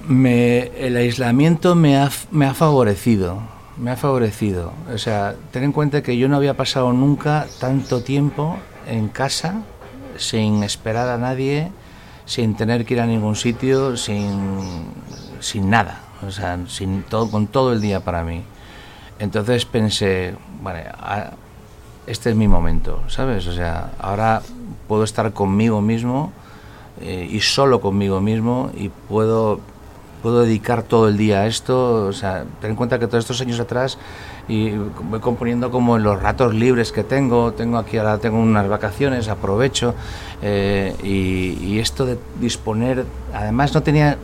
Me, 0.09 0.71
el 0.85 0.97
aislamiento 0.97 1.75
me 1.75 1.97
ha, 1.97 2.09
me 2.31 2.47
ha 2.47 2.55
favorecido, 2.55 3.41
me 3.77 3.91
ha 3.91 3.95
favorecido. 3.95 4.73
O 4.91 4.97
sea, 4.97 5.35
ten 5.51 5.63
en 5.63 5.71
cuenta 5.71 6.01
que 6.01 6.17
yo 6.17 6.27
no 6.27 6.35
había 6.35 6.55
pasado 6.57 6.91
nunca 6.93 7.45
tanto 7.59 8.01
tiempo 8.01 8.57
en 8.87 9.07
casa 9.09 9.61
sin 10.17 10.63
esperar 10.63 11.07
a 11.09 11.19
nadie, 11.19 11.71
sin 12.25 12.55
tener 12.55 12.85
que 12.85 12.95
ir 12.95 13.01
a 13.01 13.05
ningún 13.05 13.35
sitio, 13.35 13.95
sin, 13.97 14.87
sin 15.41 15.69
nada, 15.69 15.99
o 16.27 16.31
sea, 16.31 16.57
sin 16.67 17.03
todo, 17.03 17.29
con 17.29 17.45
todo 17.45 17.71
el 17.71 17.79
día 17.79 17.99
para 17.99 18.23
mí. 18.23 18.41
Entonces 19.19 19.63
pensé, 19.65 20.33
vale, 20.63 20.85
a- 20.87 21.33
este 22.07 22.31
es 22.31 22.35
mi 22.35 22.47
momento, 22.47 23.03
¿sabes? 23.09 23.45
O 23.45 23.53
sea, 23.53 23.91
ahora 23.99 24.41
puedo 24.87 25.03
estar 25.03 25.31
conmigo 25.33 25.81
mismo 25.81 26.31
eh, 26.99 27.27
y 27.31 27.41
solo 27.41 27.79
conmigo 27.79 28.19
mismo 28.21 28.71
y 28.75 28.89
puedo 28.89 29.59
puedo 30.21 30.41
dedicar 30.41 30.83
todo 30.83 31.07
el 31.07 31.17
día 31.17 31.41
a 31.41 31.47
esto, 31.47 32.05
o 32.05 32.13
sea, 32.13 32.43
ten 32.61 32.71
en 32.71 32.75
cuenta 32.75 32.99
que 32.99 33.07
todos 33.07 33.23
estos 33.23 33.41
años 33.41 33.59
atrás 33.59 33.97
y 34.47 34.71
voy 34.71 35.19
componiendo 35.19 35.69
como 35.71 35.97
en 35.97 36.03
los 36.03 36.21
ratos 36.21 36.53
libres 36.53 36.91
que 36.91 37.03
tengo, 37.03 37.53
tengo 37.53 37.77
aquí 37.77 37.97
ahora 37.97 38.17
tengo 38.17 38.39
unas 38.39 38.67
vacaciones, 38.67 39.27
aprovecho 39.27 39.93
eh, 40.41 40.95
y, 41.03 41.79
esto 41.79 42.05
de 42.05 42.17
disponer, 42.41 43.05
además 43.33 43.73
no 43.73 43.81
tenía 43.83 44.17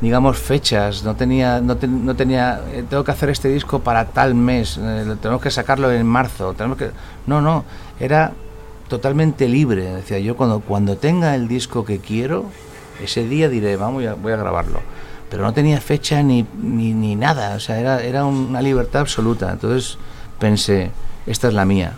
digamos 0.00 0.38
fechas, 0.38 1.04
no 1.04 1.16
tenía, 1.16 1.60
no, 1.60 1.76
te- 1.76 1.88
no 1.88 2.14
tenía, 2.14 2.60
eh, 2.72 2.84
tengo 2.88 3.02
que 3.02 3.10
hacer 3.12 3.30
este 3.30 3.48
disco 3.48 3.78
para 3.80 4.04
tal 4.06 4.34
mes, 4.34 4.78
eh, 4.80 5.16
tenemos 5.22 5.42
que 5.42 5.50
sacarlo 5.50 5.90
en 5.90 6.06
marzo, 6.06 6.52
tenemos 6.54 6.76
que, 6.78 6.90
no, 7.26 7.40
no, 7.40 7.64
era 7.98 8.32
totalmente 8.88 9.48
libre, 9.48 9.84
decía 9.94 10.18
yo 10.18 10.36
cuando 10.36 10.60
cuando 10.60 10.96
tenga 10.96 11.34
el 11.34 11.48
disco 11.48 11.84
que 11.84 11.98
quiero, 11.98 12.44
ese 13.02 13.26
día 13.26 13.48
diré, 13.48 13.76
vamos, 13.76 14.02
voy 14.04 14.12
voy 14.22 14.32
a 14.32 14.36
grabarlo, 14.36 14.80
pero 15.30 15.42
no 15.42 15.52
tenía 15.52 15.80
fecha 15.80 16.22
ni, 16.22 16.46
ni, 16.60 16.92
ni 16.92 17.16
nada, 17.16 17.56
o 17.56 17.60
sea, 17.60 17.80
era, 17.80 18.02
era 18.02 18.24
una 18.24 18.62
libertad 18.62 19.02
absoluta, 19.02 19.50
entonces 19.52 19.98
pensé, 20.38 20.90
esta 21.26 21.48
es 21.48 21.54
la 21.54 21.64
mía, 21.64 21.94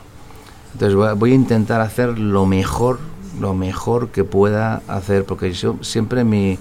entonces 0.72 0.96
voy 0.96 1.08
a, 1.08 1.12
voy 1.12 1.32
a 1.32 1.34
intentar 1.34 1.80
hacer 1.80 2.18
lo 2.18 2.46
mejor, 2.46 2.98
lo 3.40 3.54
mejor 3.54 4.08
que 4.08 4.24
pueda 4.24 4.82
hacer, 4.88 5.24
porque 5.24 5.52
yo 5.52 5.76
siempre 5.82 6.24
mi, 6.24 6.58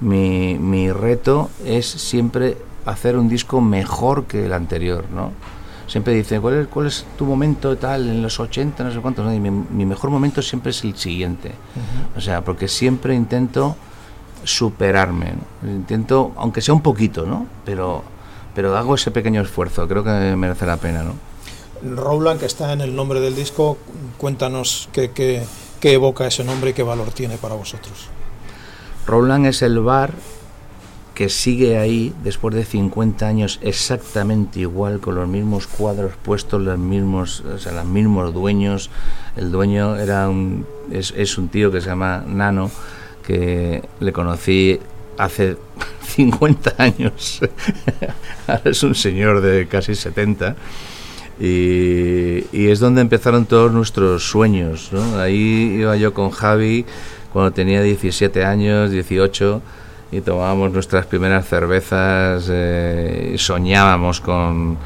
mi, 0.00 0.58
mi 0.58 0.90
reto 0.90 1.50
es 1.64 1.86
siempre 1.86 2.56
hacer 2.84 3.16
un 3.16 3.28
disco 3.28 3.60
mejor 3.60 4.24
que 4.24 4.46
el 4.46 4.52
anterior, 4.52 5.04
¿no? 5.14 5.32
Siempre 5.86 6.14
dice, 6.14 6.40
¿cuál 6.40 6.54
es, 6.54 6.66
cuál 6.66 6.86
es 6.88 7.06
tu 7.16 7.24
momento 7.24 7.76
tal 7.76 8.08
en 8.08 8.20
los 8.20 8.40
80, 8.40 8.82
no 8.82 8.92
sé 8.92 8.98
cuántos? 8.98 9.24
¿no? 9.24 9.32
Y 9.32 9.38
mi, 9.38 9.50
mi 9.50 9.86
mejor 9.86 10.10
momento 10.10 10.42
siempre 10.42 10.70
es 10.70 10.82
el 10.82 10.96
siguiente. 10.96 11.52
O 12.16 12.20
sea, 12.20 12.42
porque 12.42 12.66
siempre 12.66 13.14
intento 13.14 13.76
superarme, 14.46 15.34
¿no? 15.62 15.70
intento, 15.70 16.32
aunque 16.36 16.60
sea 16.60 16.72
un 16.74 16.82
poquito, 16.82 17.26
¿no? 17.26 17.46
Pero, 17.64 18.02
pero 18.54 18.76
hago 18.76 18.94
ese 18.94 19.10
pequeño 19.10 19.42
esfuerzo, 19.42 19.86
creo 19.88 20.02
que 20.04 20.10
merece 20.36 20.64
la 20.66 20.76
pena, 20.78 21.02
¿no? 21.02 21.14
Rowland, 21.94 22.40
que 22.40 22.46
está 22.46 22.72
en 22.72 22.80
el 22.80 22.94
nombre 22.96 23.20
del 23.20 23.34
disco, 23.36 23.76
cuéntanos 24.18 24.88
qué, 24.92 25.10
qué- 25.10 25.42
qué 25.80 25.92
evoca 25.92 26.26
ese 26.26 26.42
nombre 26.44 26.70
y 26.70 26.72
qué 26.72 26.82
valor 26.82 27.10
tiene 27.12 27.36
para 27.36 27.54
vosotros. 27.54 28.08
Roland 29.06 29.46
es 29.46 29.62
el 29.62 29.78
bar 29.80 30.12
que 31.14 31.28
sigue 31.30 31.78
ahí 31.78 32.14
después 32.22 32.54
de 32.54 32.64
50 32.64 33.26
años 33.26 33.58
exactamente 33.62 34.60
igual, 34.60 35.00
con 35.00 35.14
los 35.14 35.26
mismos 35.28 35.66
cuadros 35.66 36.12
puestos, 36.22 36.60
los 36.60 36.78
mismos, 36.78 37.40
o 37.40 37.58
sea, 37.58 37.72
los 37.72 37.86
mismos 37.86 38.34
dueños. 38.34 38.90
El 39.36 39.50
dueño 39.50 39.96
era 39.96 40.28
un, 40.28 40.66
es, 40.90 41.14
es 41.16 41.38
un 41.38 41.48
tío 41.48 41.70
que 41.72 41.80
se 41.80 41.88
llama 41.88 42.22
Nano, 42.26 42.70
que 43.26 43.82
le 44.00 44.12
conocí 44.12 44.78
hace 45.18 45.56
50 46.02 46.74
años. 46.78 47.40
Ahora 48.46 48.62
es 48.64 48.82
un 48.82 48.94
señor 48.94 49.40
de 49.40 49.66
casi 49.66 49.94
70. 49.94 50.56
Y, 51.38 52.46
y 52.52 52.68
es 52.68 52.80
donde 52.80 53.02
empezaron 53.02 53.44
todos 53.44 53.72
nuestros 53.72 54.28
sueños. 54.28 54.90
¿no? 54.92 55.18
Ahí 55.18 55.78
iba 55.80 55.96
yo 55.96 56.14
con 56.14 56.30
Javi 56.30 56.86
cuando 57.36 57.52
tenía 57.52 57.82
17 57.82 58.44
años, 58.46 58.90
18, 58.90 59.60
y 60.12 60.22
tomábamos 60.22 60.72
nuestras 60.72 61.04
primeras 61.04 61.46
cervezas, 61.46 62.48
eh, 62.50 63.32
y 63.34 63.36
soñábamos 63.36 64.22
con, 64.22 64.78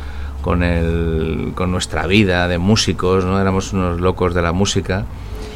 con, 0.42 0.64
el, 0.64 1.52
con 1.54 1.70
nuestra 1.70 2.08
vida 2.08 2.48
de 2.48 2.58
músicos, 2.58 3.24
¿no? 3.24 3.40
éramos 3.40 3.72
unos 3.72 4.00
locos 4.00 4.34
de 4.34 4.42
la 4.42 4.50
música. 4.50 5.04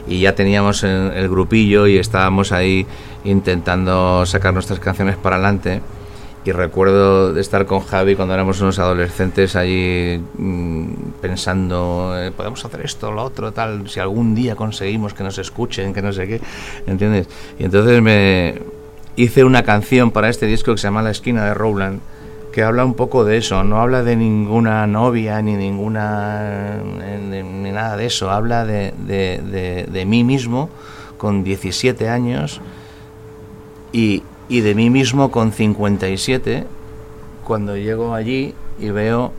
Y 0.07 0.21
ya 0.21 0.35
teníamos 0.35 0.83
el, 0.85 1.29
grupillo 1.29 1.87
y 1.87 1.99
estábamos 1.99 2.53
ahí 2.53 2.87
intentando 3.25 4.27
sacar 4.27 4.53
nuestras 4.53 4.81
canciones 4.81 5.17
para 5.17 5.37
adelante. 5.37 5.81
Y 6.45 6.53
recuerdo 6.53 7.33
de 7.33 7.41
estar 7.41 7.65
con 7.65 7.81
Javi 7.81 8.17
cuando 8.17 8.35
éramos 8.35 8.61
unos 8.61 8.79
adolescentes 8.79 9.57
allí 9.57 10.21
mm, 10.37 10.85
pensando, 11.23 12.15
eh, 12.19 12.33
podemos 12.33 12.63
hacer 12.63 12.83
esto, 12.83 13.11
lo 13.13 13.23
otro, 13.23 13.53
tal, 13.53 13.89
si 13.89 13.99
algún 13.99 14.35
día 14.35 14.55
conseguimos 14.55 15.15
que 15.15 15.25
nos 15.25 15.39
escuchen, 15.39 15.95
que 15.95 16.03
no 16.03 16.13
sé 16.13 16.27
qué, 16.27 16.41
¿entiendes? 16.87 17.29
Y 17.59 17.65
entonces 17.65 18.03
me 18.03 18.61
hice 19.17 19.43
una 19.43 19.63
canción 19.63 20.11
para 20.11 20.29
este 20.29 20.45
disco 20.45 20.73
que 20.73 20.79
se 20.79 20.87
llama 20.87 21.01
La 21.01 21.13
esquina 21.13 21.47
de 21.47 21.55
Rowland, 21.55 22.01
que 22.55 22.63
habla 22.63 22.85
un 22.85 22.95
poco 22.95 23.25
de 23.25 23.37
eso, 23.37 23.65
no 23.65 23.81
habla 23.81 24.05
de 24.05 24.15
ninguna 24.15 24.87
novia 24.87 25.43
ni 25.43 25.57
ninguna 25.57 26.79
ni, 27.29 27.73
nada 27.73 27.97
de 27.97 28.07
eso, 28.07 28.31
habla 28.31 28.65
de, 28.65 28.95
de, 28.97 29.43
de, 29.43 29.89
de 29.91 30.07
mí 30.07 30.23
mismo 30.23 30.71
con 31.19 31.43
17 31.43 32.09
años 32.09 32.61
y, 33.91 34.23
y 34.49 34.61
de 34.61 34.77
mí 34.77 34.89
mismo 34.89 35.33
con 35.33 35.51
57 35.51 36.65
cuando 37.43 37.77
llego 37.77 38.15
allí 38.15 38.55
y 38.79 38.91
veo, 38.91 39.33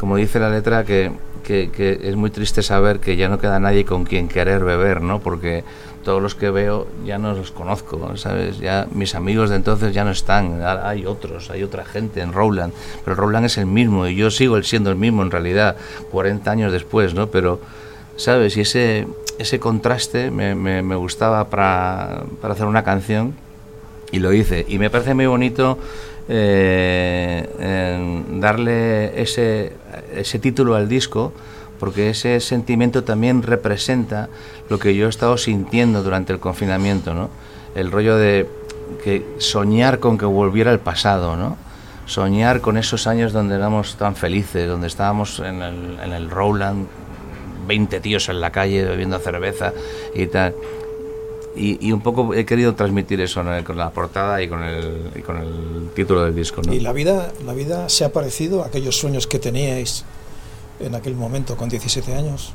como 0.00 0.16
dice 0.16 0.40
la 0.40 0.48
letra, 0.48 0.84
que, 0.84 1.12
que, 1.44 1.70
que, 1.70 2.00
es 2.02 2.16
muy 2.16 2.30
triste 2.30 2.62
saber 2.62 3.00
que 3.00 3.16
ya 3.16 3.28
no 3.28 3.38
queda 3.38 3.60
nadie 3.60 3.84
con 3.84 4.04
quien 4.04 4.28
querer 4.28 4.64
beber, 4.64 5.02
¿no? 5.02 5.20
Porque 5.20 5.62
todos 6.02 6.22
los 6.22 6.34
que 6.34 6.50
veo 6.50 6.86
ya 7.04 7.18
no 7.18 7.32
los 7.32 7.50
conozco, 7.50 8.16
¿sabes? 8.16 8.58
Ya 8.58 8.86
mis 8.92 9.14
amigos 9.14 9.50
de 9.50 9.56
entonces 9.56 9.94
ya 9.94 10.04
no 10.04 10.10
están, 10.10 10.62
hay 10.62 11.06
otros, 11.06 11.50
hay 11.50 11.62
otra 11.62 11.84
gente 11.84 12.20
en 12.20 12.32
Rowland, 12.32 12.72
pero 13.04 13.16
Rowland 13.16 13.46
es 13.46 13.58
el 13.58 13.66
mismo 13.66 14.06
y 14.06 14.16
yo 14.16 14.30
sigo 14.30 14.62
siendo 14.62 14.90
el 14.90 14.96
mismo 14.96 15.22
en 15.22 15.30
realidad, 15.30 15.76
40 16.10 16.50
años 16.50 16.72
después, 16.72 17.14
¿no? 17.14 17.28
Pero, 17.28 17.60
¿sabes? 18.16 18.56
Y 18.56 18.62
ese, 18.62 19.06
ese 19.38 19.58
contraste 19.58 20.30
me, 20.30 20.54
me, 20.54 20.82
me 20.82 20.96
gustaba 20.96 21.48
para, 21.48 22.24
para 22.40 22.54
hacer 22.54 22.66
una 22.66 22.84
canción 22.84 23.34
y 24.10 24.18
lo 24.18 24.32
hice. 24.32 24.64
Y 24.68 24.78
me 24.78 24.90
parece 24.90 25.14
muy 25.14 25.26
bonito 25.26 25.78
eh, 26.28 28.22
darle 28.34 29.20
ese, 29.20 29.72
ese 30.14 30.38
título 30.38 30.76
al 30.76 30.88
disco 30.88 31.32
porque 31.82 32.10
ese 32.10 32.38
sentimiento 32.38 33.02
también 33.02 33.42
representa 33.42 34.28
lo 34.68 34.78
que 34.78 34.94
yo 34.94 35.06
he 35.06 35.10
estado 35.10 35.36
sintiendo 35.36 36.04
durante 36.04 36.32
el 36.32 36.38
confinamiento, 36.38 37.12
¿no? 37.12 37.28
El 37.74 37.90
rollo 37.90 38.16
de 38.16 38.48
soñar 39.38 39.98
con 39.98 40.16
que 40.16 40.24
volviera 40.24 40.70
el 40.70 40.78
pasado, 40.78 41.36
¿no? 41.36 41.56
Soñar 42.06 42.60
con 42.60 42.76
esos 42.76 43.08
años 43.08 43.32
donde 43.32 43.56
éramos 43.56 43.96
tan 43.96 44.14
felices, 44.14 44.68
donde 44.68 44.86
estábamos 44.86 45.40
en 45.40 45.60
el, 45.60 45.98
en 45.98 46.12
el 46.12 46.30
Rowland, 46.30 46.86
20 47.66 47.98
tíos 47.98 48.28
en 48.28 48.40
la 48.40 48.52
calle 48.52 48.84
bebiendo 48.84 49.18
cerveza 49.18 49.72
y 50.14 50.28
tal. 50.28 50.54
Y, 51.56 51.90
un 51.90 52.00
poco 52.00 52.32
he 52.32 52.44
querido 52.46 52.76
transmitir 52.76 53.20
eso 53.20 53.42
con 53.64 53.76
la 53.76 53.90
portada 53.90 54.40
y 54.40 54.46
con 54.46 54.62
el, 54.62 55.90
título 55.96 56.26
del 56.26 56.36
disco. 56.36 56.62
¿Y 56.70 56.78
la 56.78 56.92
vida, 56.92 57.32
la 57.44 57.54
vida 57.54 57.88
se 57.88 58.04
ha 58.04 58.12
parecido 58.12 58.62
a 58.62 58.68
aquellos 58.68 58.96
sueños 58.96 59.26
que 59.26 59.40
teníais 59.40 60.04
en 60.82 60.94
aquel 60.94 61.14
momento 61.14 61.56
con 61.56 61.68
17 61.68 62.14
años? 62.14 62.52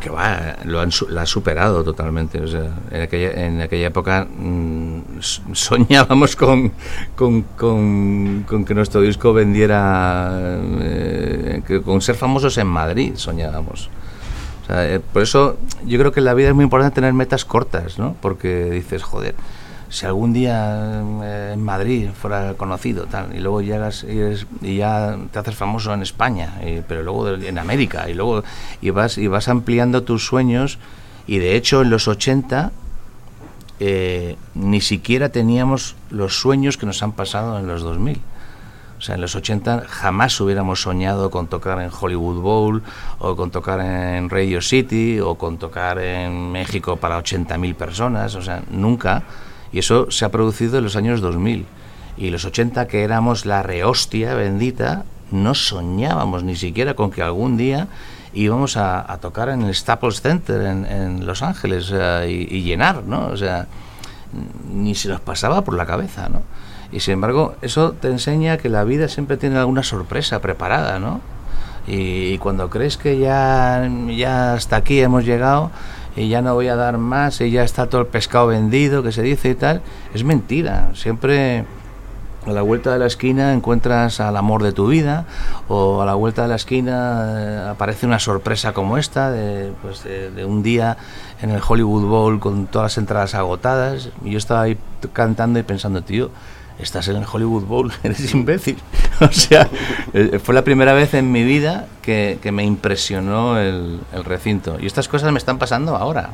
que 0.00 0.10
va, 0.10 0.56
lo 0.64 0.80
han, 0.80 0.90
la 1.08 1.22
ha 1.22 1.26
superado 1.26 1.82
totalmente. 1.82 2.38
En, 2.38 3.00
aquella, 3.02 3.44
en 3.46 3.60
aquella 3.60 3.88
época 3.88 4.24
mm, 4.38 5.00
soñábamos 5.52 6.36
con, 6.36 6.70
con, 7.16 7.42
con- 7.56 8.64
que 8.64 8.74
nuestro 8.74 9.00
disco 9.00 9.32
vendiera, 9.32 10.58
eh, 10.80 11.60
con 11.84 12.00
ser 12.02 12.14
famosos 12.14 12.56
en 12.58 12.68
Madrid, 12.68 13.14
soñábamos. 13.16 13.90
O 14.62 14.66
sea, 14.66 14.88
eh, 14.94 15.00
por 15.00 15.22
eso 15.22 15.56
yo 15.84 15.98
creo 15.98 16.12
que 16.12 16.20
en 16.20 16.26
la 16.26 16.34
vida 16.34 16.48
es 16.50 16.54
muy 16.54 16.64
importante 16.64 16.94
tener 16.96 17.12
metas 17.12 17.44
cortas, 17.44 17.98
¿no? 17.98 18.14
Porque 18.20 18.66
dices, 18.70 19.02
joder, 19.02 19.34
si 19.88 20.06
algún 20.06 20.32
día 20.32 21.02
eh, 21.22 21.50
en 21.54 21.62
Madrid 21.62 22.10
fuera 22.10 22.54
conocido, 22.54 23.06
tal, 23.06 23.34
y 23.34 23.40
luego 23.40 23.62
llegas 23.62 24.04
y, 24.04 24.76
ya 24.76 25.16
te 25.32 25.38
haces 25.38 25.54
famoso 25.54 25.92
en 25.94 26.02
España, 26.02 26.54
pero 26.88 27.02
luego 27.02 27.28
en 27.28 27.58
América, 27.58 28.08
y 28.08 28.14
luego 28.14 28.42
y 28.80 28.90
vas, 28.90 29.18
y 29.18 29.26
vas 29.26 29.48
ampliando 29.48 30.02
tus 30.02 30.26
sueños, 30.26 30.78
y 31.26 31.38
de 31.38 31.56
hecho 31.56 31.82
en 31.82 31.90
los 31.90 32.08
80 32.08 32.72
eh, 33.78 34.36
ni 34.54 34.80
siquiera 34.80 35.28
teníamos 35.28 35.96
los 36.10 36.40
sueños 36.40 36.78
que 36.78 36.86
nos 36.86 37.02
han 37.02 37.12
pasado 37.12 37.58
en 37.58 37.66
los 37.66 37.82
2000. 37.82 38.20
O 38.98 39.02
sea, 39.02 39.16
en 39.16 39.20
los 39.20 39.34
80 39.34 39.84
jamás 39.86 40.40
hubiéramos 40.40 40.80
soñado 40.80 41.30
con 41.30 41.48
tocar 41.48 41.80
en 41.82 41.90
Hollywood 41.92 42.40
Bowl, 42.40 42.82
o 43.18 43.36
con 43.36 43.50
tocar 43.50 43.80
en 43.80 44.30
Radio 44.30 44.62
City, 44.62 45.20
o 45.20 45.34
con 45.34 45.58
tocar 45.58 45.98
en 45.98 46.50
México 46.50 46.96
para 46.96 47.18
80.000 47.18 47.74
personas. 47.74 48.34
O 48.34 48.42
sea, 48.42 48.62
nunca. 48.70 49.22
Y 49.72 49.78
eso 49.80 50.10
se 50.10 50.24
ha 50.24 50.30
producido 50.30 50.78
en 50.78 50.84
los 50.84 50.96
años 50.96 51.20
2000. 51.20 51.66
Y 52.16 52.30
los 52.30 52.44
80, 52.44 52.86
que 52.86 53.02
éramos 53.02 53.46
la 53.46 53.62
rehostia 53.62 54.34
bendita, 54.34 55.04
no 55.30 55.54
soñábamos 55.54 56.44
ni 56.44 56.56
siquiera 56.56 56.94
con 56.94 57.10
que 57.10 57.22
algún 57.22 57.56
día 57.56 57.88
íbamos 58.32 58.76
a, 58.76 59.18
tocar 59.20 59.48
en 59.48 59.62
el 59.62 59.74
Staples 59.74 60.20
Center 60.20 60.60
en, 60.62 60.84
en 60.86 61.26
Los 61.26 61.42
Ángeles 61.42 61.92
y, 62.28 62.56
y 62.56 62.62
llenar, 62.62 63.02
¿no? 63.04 63.26
O 63.28 63.36
sea, 63.36 63.66
ni 64.72 64.94
se 64.94 65.08
nos 65.08 65.20
pasaba 65.20 65.62
por 65.62 65.74
la 65.74 65.86
cabeza, 65.86 66.28
¿no? 66.28 66.42
Y 66.92 67.00
sin 67.00 67.14
embargo, 67.14 67.56
eso 67.62 67.92
te 67.92 68.08
enseña 68.08 68.58
que 68.58 68.68
la 68.68 68.84
vida 68.84 69.08
siempre 69.08 69.36
tiene 69.36 69.58
alguna 69.58 69.82
sorpresa 69.82 70.40
preparada, 70.40 70.98
¿no? 70.98 71.20
Y, 71.86 72.32
y 72.32 72.38
cuando 72.38 72.68
crees 72.70 72.96
que 72.96 73.18
ya, 73.18 73.88
ya 74.08 74.54
hasta 74.54 74.76
aquí 74.76 75.00
hemos 75.00 75.24
llegado 75.24 75.70
y 76.16 76.28
ya 76.28 76.42
no 76.42 76.54
voy 76.54 76.68
a 76.68 76.76
dar 76.76 76.98
más 76.98 77.40
y 77.40 77.50
ya 77.50 77.62
está 77.62 77.88
todo 77.88 78.00
el 78.00 78.06
pescado 78.06 78.48
vendido, 78.48 79.02
que 79.02 79.12
se 79.12 79.22
dice 79.22 79.50
y 79.50 79.54
tal, 79.54 79.82
es 80.14 80.24
mentira. 80.24 80.90
Siempre 80.94 81.66
a 82.46 82.52
la 82.52 82.62
vuelta 82.62 82.92
de 82.92 82.98
la 82.98 83.06
esquina 83.06 83.52
encuentras 83.52 84.20
al 84.20 84.36
amor 84.36 84.62
de 84.62 84.72
tu 84.72 84.86
vida 84.86 85.26
o 85.68 86.00
a 86.00 86.06
la 86.06 86.14
vuelta 86.14 86.42
de 86.42 86.48
la 86.48 86.54
esquina 86.54 87.34
eh, 87.36 87.68
aparece 87.70 88.06
una 88.06 88.18
sorpresa 88.18 88.72
como 88.72 88.98
esta 88.98 89.30
de, 89.30 89.72
pues, 89.82 90.04
de, 90.04 90.44
un 90.44 90.62
día 90.62 90.96
en 91.42 91.50
el 91.50 91.60
Hollywood 91.66 92.06
Bowl 92.06 92.40
con 92.40 92.66
todas 92.66 92.92
las 92.92 92.98
entradas 92.98 93.34
agotadas 93.34 94.10
y 94.24 94.30
yo 94.30 94.38
estaba 94.38 94.62
ahí 94.62 94.78
cantando 95.12 95.58
y 95.58 95.64
pensando 95.64 96.02
tío 96.02 96.30
estás 96.78 97.08
en 97.08 97.16
el 97.16 97.24
Hollywood 97.30 97.64
Bowl 97.64 97.92
eres 98.02 98.34
imbécil 98.34 98.78
o 99.20 99.32
sea 99.32 99.68
eh, 100.12 100.38
fue 100.42 100.54
la 100.54 100.62
primera 100.62 100.92
vez 100.92 101.14
en 101.14 101.32
mi 101.32 101.44
vida 101.44 101.86
que, 102.02 102.38
que 102.42 102.52
me 102.52 102.64
impresionó 102.64 103.58
el, 103.58 104.00
el 104.12 104.24
recinto 104.24 104.78
y 104.80 104.86
estas 104.86 105.08
cosas 105.08 105.32
me 105.32 105.38
están 105.38 105.58
pasando 105.58 105.96
ahora 105.96 106.30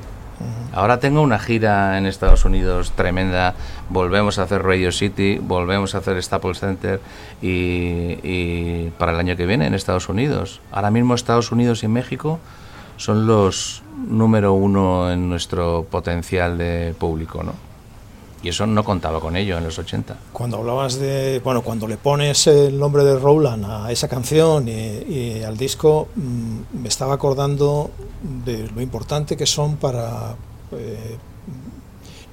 Ahora 0.74 1.00
tengo 1.00 1.20
una 1.20 1.38
gira 1.38 1.98
en 1.98 2.06
Estados 2.06 2.46
Unidos 2.46 2.92
tremenda. 2.92 3.54
Volvemos 3.90 4.38
a 4.38 4.44
hacer 4.44 4.62
Radio 4.62 4.90
City, 4.90 5.38
volvemos 5.38 5.94
a 5.94 5.98
hacer 5.98 6.20
Staples 6.22 6.60
Center 6.60 6.98
y, 7.42 8.18
y 8.22 8.92
para 8.96 9.12
el 9.12 9.18
año 9.18 9.36
que 9.36 9.44
viene 9.44 9.66
en 9.66 9.74
Estados 9.74 10.08
Unidos. 10.08 10.60
Ahora 10.70 10.90
mismo 10.90 11.14
Estados 11.14 11.52
Unidos 11.52 11.82
y 11.82 11.88
México 11.88 12.40
son 12.96 13.26
los 13.26 13.82
número 14.08 14.54
uno 14.54 15.10
en 15.10 15.28
nuestro 15.28 15.86
potencial 15.90 16.56
de 16.56 16.94
público, 16.98 17.42
¿no? 17.42 17.71
Y 18.42 18.48
eso 18.48 18.66
no 18.66 18.82
contaba 18.82 19.20
con 19.20 19.36
ello 19.36 19.56
en 19.56 19.64
los 19.64 19.78
80. 19.78 20.16
Cuando 20.32 20.58
hablabas 20.58 20.98
de, 20.98 21.40
bueno, 21.44 21.62
cuando 21.62 21.86
le 21.86 21.96
pones 21.96 22.46
el 22.48 22.78
nombre 22.78 23.04
de 23.04 23.16
Rowland 23.18 23.64
a 23.64 23.92
esa 23.92 24.08
canción 24.08 24.66
y, 24.66 24.72
y 24.72 25.42
al 25.44 25.56
disco, 25.56 26.08
mm, 26.16 26.80
me 26.82 26.88
estaba 26.88 27.14
acordando 27.14 27.90
de 28.44 28.68
lo 28.74 28.80
importante 28.80 29.36
que 29.36 29.46
son 29.46 29.76
para, 29.76 30.34
eh, 30.72 31.16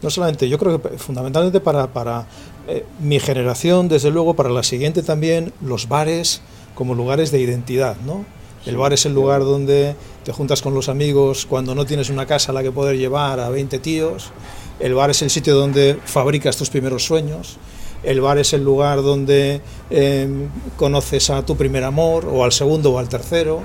no 0.02 0.10
solamente, 0.10 0.48
yo 0.48 0.58
creo 0.58 0.82
que 0.82 0.98
fundamentalmente 0.98 1.60
para, 1.60 1.88
para 1.88 2.26
eh, 2.68 2.86
mi 3.00 3.20
generación, 3.20 3.88
desde 3.88 4.12
luego, 4.12 4.36
para 4.36 4.50
la 4.50 4.64
siguiente 4.64 5.04
también, 5.04 5.54
los 5.62 5.88
bares 5.88 6.42
como 6.76 6.96
lugares 6.96 7.32
de 7.32 7.40
identidad, 7.40 7.98
¿no? 8.06 8.26
El 8.66 8.78
bar 8.78 8.94
es 8.94 9.06
el 9.06 9.14
lugar 9.14 9.42
donde 9.42 9.96
te 10.24 10.32
juntas 10.32 10.62
con 10.62 10.74
los 10.74 10.90
amigos 10.90 11.46
cuando 11.46 11.76
no 11.76 11.86
tienes 11.86 12.10
una 12.10 12.26
casa 12.26 12.52
a 12.52 12.56
la 12.56 12.62
que 12.62 12.72
poder 12.72 12.98
llevar 12.98 13.40
a 13.40 13.50
20 13.50 13.80
tíos. 13.80 14.32
El 14.80 14.94
bar 14.94 15.10
es 15.10 15.22
el 15.22 15.30
sitio 15.30 15.56
donde 15.56 15.98
fabricas 16.06 16.58
tus 16.58 16.70
primeros 16.70 17.06
sueños. 17.06 17.58
El 18.04 18.22
bar 18.22 18.38
es 18.38 18.54
el 18.54 18.64
lugar 18.64 19.02
donde 19.02 19.62
eh, 19.90 20.48
conoces 20.78 21.30
a 21.30 21.46
tu 21.46 21.58
primer 21.58 21.84
amor 21.84 22.26
o 22.26 22.44
al 22.44 22.52
segundo 22.52 22.94
o 22.94 23.00
al 23.00 23.10
tercero. 23.10 23.62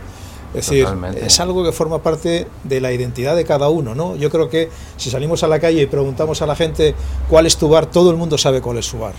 Es 0.54 0.66
decir, 0.66 0.84
Totalmente. 0.84 1.26
es 1.26 1.40
algo 1.40 1.64
que 1.64 1.72
forma 1.72 2.00
parte 2.02 2.46
de 2.62 2.80
la 2.80 2.92
identidad 2.92 3.34
de 3.34 3.44
cada 3.44 3.68
uno, 3.68 3.94
¿no? 3.94 4.14
Yo 4.14 4.30
creo 4.30 4.48
que 4.48 4.70
si 4.96 5.10
salimos 5.10 5.42
a 5.42 5.48
la 5.48 5.58
calle 5.58 5.82
y 5.82 5.86
preguntamos 5.86 6.42
a 6.42 6.46
la 6.46 6.54
gente 6.54 6.94
cuál 7.28 7.46
es 7.46 7.56
tu 7.56 7.68
bar, 7.68 7.86
todo 7.86 8.10
el 8.10 8.16
mundo 8.16 8.38
sabe 8.38 8.60
cuál 8.60 8.78
es 8.78 8.86
su 8.86 8.98
bar. 8.98 9.14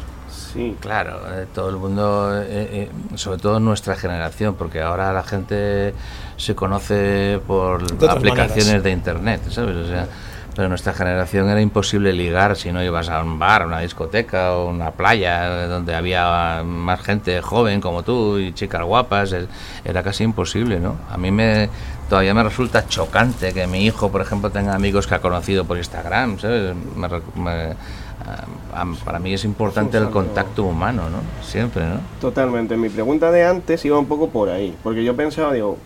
Sí, 0.55 0.77
Claro, 0.79 1.19
eh, 1.33 1.47
todo 1.53 1.69
el 1.69 1.75
mundo, 1.75 2.31
eh, 2.41 2.45
eh, 2.47 2.89
sobre 3.15 3.39
todo 3.39 3.59
nuestra 3.59 3.97
generación, 3.97 4.55
porque 4.55 4.81
ahora 4.81 5.11
la 5.11 5.23
gente 5.23 5.93
se 6.37 6.55
conoce 6.55 7.41
por 7.45 7.83
aplicaciones 7.83 8.65
maneras. 8.67 8.83
de 8.83 8.91
internet, 8.91 9.41
¿sabes? 9.49 9.75
O 9.75 9.87
sea, 9.87 10.07
pero 10.55 10.69
nuestra 10.69 10.93
generación 10.93 11.49
era 11.49 11.61
imposible 11.61 12.13
ligar 12.13 12.55
si 12.55 12.71
no 12.71 12.81
ibas 12.83 13.09
a 13.09 13.21
un 13.21 13.37
bar, 13.37 13.65
una 13.65 13.81
discoteca 13.81 14.53
o 14.53 14.69
una 14.69 14.91
playa 14.91 15.67
donde 15.67 15.93
había 15.93 16.63
más 16.63 17.01
gente 17.01 17.41
joven 17.41 17.81
como 17.81 18.03
tú 18.03 18.39
y 18.39 18.53
chicas 18.53 18.83
guapas, 18.83 19.35
era 19.83 20.01
casi 20.01 20.23
imposible, 20.23 20.79
¿no? 20.79 20.95
A 21.09 21.17
mí 21.17 21.29
me 21.31 21.69
todavía 22.09 22.33
me 22.33 22.43
resulta 22.43 22.87
chocante 22.87 23.51
que 23.51 23.67
mi 23.67 23.85
hijo, 23.85 24.11
por 24.11 24.21
ejemplo, 24.21 24.49
tenga 24.49 24.73
amigos 24.75 25.07
que 25.07 25.15
ha 25.15 25.19
conocido 25.19 25.65
por 25.65 25.77
Instagram, 25.77 26.39
¿sabes? 26.39 26.73
Me 27.35 27.75
para 29.03 29.19
mí 29.19 29.33
es 29.33 29.45
importante 29.45 29.97
el 29.97 30.09
contacto 30.09 30.63
humano, 30.63 31.09
¿no? 31.09 31.19
Siempre, 31.43 31.85
¿no? 31.85 31.99
totalmente. 32.19 32.75
Mi 32.75 32.89
pregunta 32.89 33.31
de 33.31 33.45
antes 33.45 33.85
iba 33.85 33.99
un 33.99 34.07
poco 34.07 34.29
por 34.29 34.49
ahí, 34.49 34.75
porque 34.83 35.03
yo 35.03 35.15
pensaba, 35.15 35.53
digo, 35.53 35.77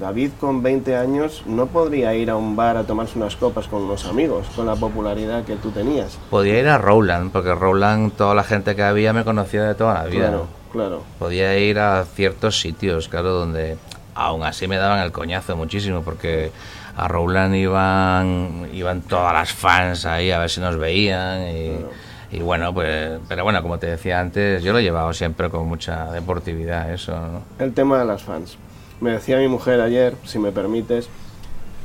David 0.00 0.32
con 0.40 0.62
20 0.62 0.96
años 0.96 1.42
no 1.46 1.66
podría 1.66 2.14
ir 2.14 2.30
a 2.30 2.36
un 2.36 2.56
bar 2.56 2.76
a 2.76 2.84
tomarse 2.84 3.18
unas 3.18 3.36
copas 3.36 3.68
con 3.68 3.82
unos 3.82 4.04
amigos, 4.06 4.46
con 4.54 4.66
la 4.66 4.76
popularidad 4.76 5.44
que 5.44 5.56
tú 5.56 5.70
tenías. 5.70 6.18
Podía 6.30 6.58
ir 6.58 6.68
a 6.68 6.78
Rowland, 6.78 7.32
porque 7.32 7.54
Rowland, 7.54 8.12
toda 8.12 8.34
la 8.34 8.44
gente 8.44 8.74
que 8.74 8.82
había 8.82 9.12
me 9.12 9.24
conocía 9.24 9.64
de 9.64 9.74
toda 9.74 9.94
la 9.94 10.04
vida. 10.04 10.28
Claro, 10.28 10.46
claro. 10.72 11.02
Podía 11.18 11.58
ir 11.58 11.78
a 11.78 12.04
ciertos 12.04 12.60
sitios, 12.60 13.08
claro, 13.08 13.32
donde 13.32 13.76
aún 14.14 14.42
así 14.42 14.68
me 14.68 14.76
daban 14.76 15.00
el 15.00 15.12
coñazo 15.12 15.56
muchísimo, 15.56 16.02
porque 16.02 16.50
a 16.96 17.08
Rowland 17.08 17.54
iban, 17.56 18.68
iban 18.72 19.02
todas 19.02 19.32
las 19.32 19.52
fans 19.52 20.06
ahí 20.06 20.30
a 20.30 20.38
ver 20.38 20.50
si 20.50 20.60
nos 20.60 20.76
veían 20.76 21.48
y, 21.48 22.36
y 22.36 22.40
bueno, 22.40 22.72
pues, 22.72 23.18
pero 23.28 23.44
bueno, 23.44 23.62
como 23.62 23.78
te 23.78 23.88
decía 23.88 24.20
antes, 24.20 24.62
yo 24.62 24.72
lo 24.72 24.78
he 24.78 24.82
llevado 24.82 25.12
siempre 25.12 25.50
con 25.50 25.66
mucha 25.66 26.10
deportividad, 26.12 26.92
eso, 26.92 27.12
¿no? 27.12 27.42
El 27.58 27.72
tema 27.72 27.98
de 27.98 28.04
las 28.04 28.22
fans. 28.22 28.56
Me 29.00 29.10
decía 29.12 29.38
mi 29.38 29.48
mujer 29.48 29.80
ayer, 29.80 30.14
si 30.24 30.38
me 30.38 30.52
permites, 30.52 31.08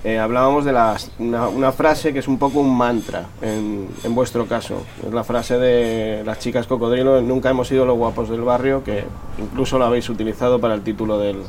eh, 0.03 0.17
hablábamos 0.17 0.63
de 0.63 0.71
las, 0.71 1.11
una, 1.19 1.49
una 1.49 1.71
frase 1.71 2.13
que 2.13 2.19
es 2.19 2.27
un 2.27 2.37
poco 2.39 2.59
un 2.59 2.77
mantra 2.77 3.25
en, 3.41 3.87
en 4.03 4.15
vuestro 4.15 4.45
caso. 4.45 4.83
Es 5.05 5.13
la 5.13 5.23
frase 5.23 5.57
de 5.57 6.23
las 6.25 6.39
chicas 6.39 6.67
cocodrilo, 6.67 7.21
nunca 7.21 7.49
hemos 7.49 7.67
sido 7.67 7.85
los 7.85 7.97
guapos 7.97 8.29
del 8.29 8.41
barrio, 8.41 8.83
que 8.83 9.03
incluso 9.37 9.77
la 9.77 9.87
habéis 9.87 10.09
utilizado 10.09 10.59
para 10.59 10.73
el 10.75 10.81
título 10.81 11.19
del, 11.19 11.43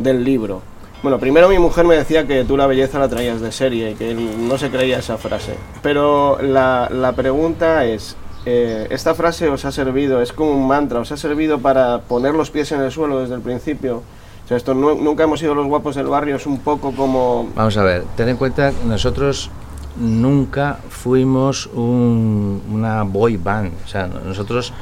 del 0.00 0.24
libro. 0.24 0.62
Bueno, 1.02 1.18
primero 1.18 1.50
mi 1.50 1.58
mujer 1.58 1.84
me 1.84 1.96
decía 1.96 2.26
que 2.26 2.44
tú 2.44 2.56
la 2.56 2.66
belleza 2.66 2.98
la 2.98 3.10
traías 3.10 3.42
de 3.42 3.52
serie 3.52 3.90
y 3.90 3.94
que 3.94 4.12
él 4.12 4.48
no 4.48 4.56
se 4.56 4.70
creía 4.70 5.00
esa 5.00 5.18
frase. 5.18 5.54
Pero 5.82 6.38
la, 6.40 6.88
la 6.90 7.12
pregunta 7.12 7.84
es, 7.84 8.16
eh, 8.46 8.86
¿esta 8.88 9.14
frase 9.14 9.50
os 9.50 9.66
ha 9.66 9.72
servido, 9.72 10.22
es 10.22 10.32
como 10.32 10.52
un 10.52 10.66
mantra, 10.66 11.00
os 11.00 11.12
ha 11.12 11.18
servido 11.18 11.58
para 11.58 11.98
poner 11.98 12.32
los 12.32 12.50
pies 12.50 12.72
en 12.72 12.80
el 12.80 12.90
suelo 12.90 13.20
desde 13.20 13.34
el 13.34 13.42
principio 13.42 14.02
O 14.44 14.48
sea, 14.48 14.56
esto 14.56 14.74
nu- 14.74 14.96
nunca 15.00 15.24
hemos 15.24 15.40
sido 15.40 15.54
los 15.54 15.66
guapos 15.66 15.94
del 15.94 16.06
barrio, 16.06 16.36
es 16.36 16.46
un 16.46 16.58
poco 16.58 16.92
como... 16.92 17.48
Vamos 17.54 17.76
a 17.78 17.82
ver, 17.82 18.04
ten 18.16 18.28
en 18.28 18.36
cuenta, 18.36 18.72
nosotros 18.86 19.50
nunca 19.96 20.78
fuimos 20.90 21.66
un- 21.68 22.62
una 22.70 23.02
boy 23.04 23.36
band. 23.38 23.72
O 23.84 23.88
sea, 23.88 24.06
nosotros 24.06 24.72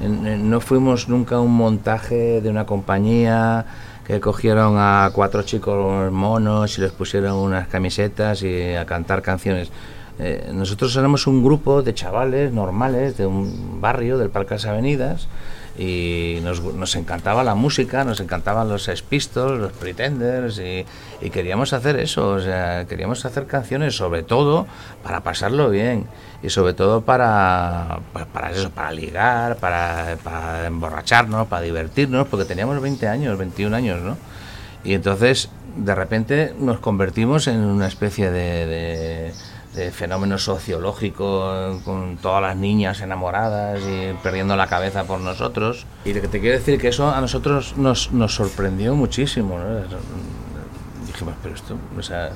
no 0.00 0.60
fuimos 0.60 1.08
nunca 1.08 1.38
un 1.38 1.54
montaje 1.54 2.40
de 2.40 2.50
una 2.50 2.66
compañía 2.66 3.64
que 4.04 4.18
cogieron 4.18 4.74
a 4.76 5.10
cuatro 5.14 5.42
chicos 5.44 6.10
monos 6.10 6.76
y 6.76 6.80
les 6.80 6.90
pusieron 6.90 7.34
unas 7.36 7.68
camisetas 7.68 8.42
y 8.42 8.74
a 8.74 8.84
cantar 8.86 9.22
canciones. 9.22 9.70
Eh, 10.18 10.50
nosotros 10.52 10.94
éramos 10.96 11.28
un 11.28 11.44
grupo 11.44 11.82
de 11.82 11.94
chavales 11.94 12.52
normales 12.52 13.16
de 13.16 13.26
un 13.26 13.80
barrio 13.80 14.18
del 14.18 14.30
Parque 14.30 14.54
las 14.54 14.66
Avenidas 14.66 15.28
y 15.78 16.38
nos, 16.42 16.62
nos 16.62 16.94
encantaba 16.96 17.42
la 17.42 17.54
música, 17.54 18.04
nos 18.04 18.20
encantaban 18.20 18.68
los 18.68 18.84
Sex 18.84 19.02
Pistols, 19.02 19.58
los 19.58 19.72
Pretenders 19.72 20.58
y, 20.58 20.84
queríamos 21.30 21.72
hacer 21.72 21.98
eso, 21.98 22.30
o 22.30 22.40
sea, 22.40 22.84
queríamos 22.86 23.24
hacer 23.24 23.46
canciones 23.46 23.96
sobre 23.96 24.22
todo 24.22 24.66
para 25.02 25.20
pasarlo 25.20 25.70
bien 25.70 26.06
y 26.42 26.50
sobre 26.50 26.74
todo 26.74 27.02
para, 27.02 28.00
para, 28.12 28.26
para 28.26 28.50
eso, 28.50 28.70
para 28.70 28.92
ligar, 28.92 29.56
para, 29.56 30.16
emborracharnos, 30.66 31.46
para 31.46 31.62
divertirnos, 31.62 32.28
porque 32.28 32.44
teníamos 32.44 32.80
20 32.82 33.08
años, 33.08 33.38
21 33.38 33.74
años, 33.74 34.02
¿no? 34.02 34.16
Y 34.84 34.94
entonces, 34.94 35.48
de 35.76 35.94
repente, 35.94 36.54
nos 36.58 36.80
convertimos 36.80 37.46
en 37.46 37.60
una 37.60 37.86
especie 37.86 38.30
de- 38.30 39.32
de 39.74 39.90
fenómeno 39.90 40.36
sociológico 40.38 41.80
con 41.84 42.18
todas 42.18 42.42
las 42.42 42.56
niñas 42.56 43.00
enamoradas 43.00 43.80
y 43.82 44.12
perdiendo 44.22 44.54
la 44.56 44.66
cabeza 44.66 45.04
por 45.04 45.20
nosotros. 45.20 45.86
Y 46.04 46.12
lo 46.12 46.20
que 46.20 46.28
te 46.28 46.40
quiero 46.40 46.58
decir 46.58 46.78
que 46.80 46.88
eso 46.88 47.08
a 47.10 47.20
nosotros 47.20 47.74
nos, 47.76 48.12
nos 48.12 48.34
sorprendió 48.34 48.94
muchísimo. 48.94 49.58
¿no? 49.58 49.80
Dijimos, 51.06 51.34
pero 51.42 51.54
esto, 51.54 51.76
o 51.98 52.02
sea, 52.02 52.30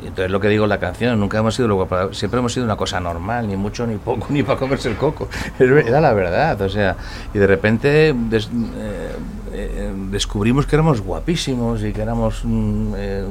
entonces 0.00 0.30
lo 0.30 0.40
que 0.40 0.48
digo 0.48 0.64
en 0.64 0.70
la 0.70 0.80
canción, 0.80 1.18
nunca 1.20 1.38
hemos 1.38 1.54
sido 1.54 1.88
que- 1.88 2.14
siempre 2.14 2.40
hemos 2.40 2.52
sido 2.52 2.64
una 2.66 2.76
cosa 2.76 3.00
normal, 3.00 3.46
ni 3.48 3.56
mucho 3.56 3.86
ni 3.86 3.96
poco, 3.96 4.26
ni 4.30 4.42
para 4.42 4.58
comerse 4.58 4.88
el 4.88 4.96
coco. 4.96 5.28
Era 5.58 6.00
la 6.00 6.12
verdad, 6.12 6.60
o 6.60 6.68
sea, 6.68 6.96
y 7.32 7.38
de 7.38 7.46
repente 7.46 8.14
des- 8.16 8.48
eh, 8.76 9.12
eh, 9.52 9.92
descubrimos 10.10 10.66
que 10.66 10.76
éramos 10.76 11.00
guapísimos 11.00 11.82
y 11.82 11.92
que 11.92 12.02
éramos 12.02 12.40
mm, 12.44 12.94
eh, 12.96 13.24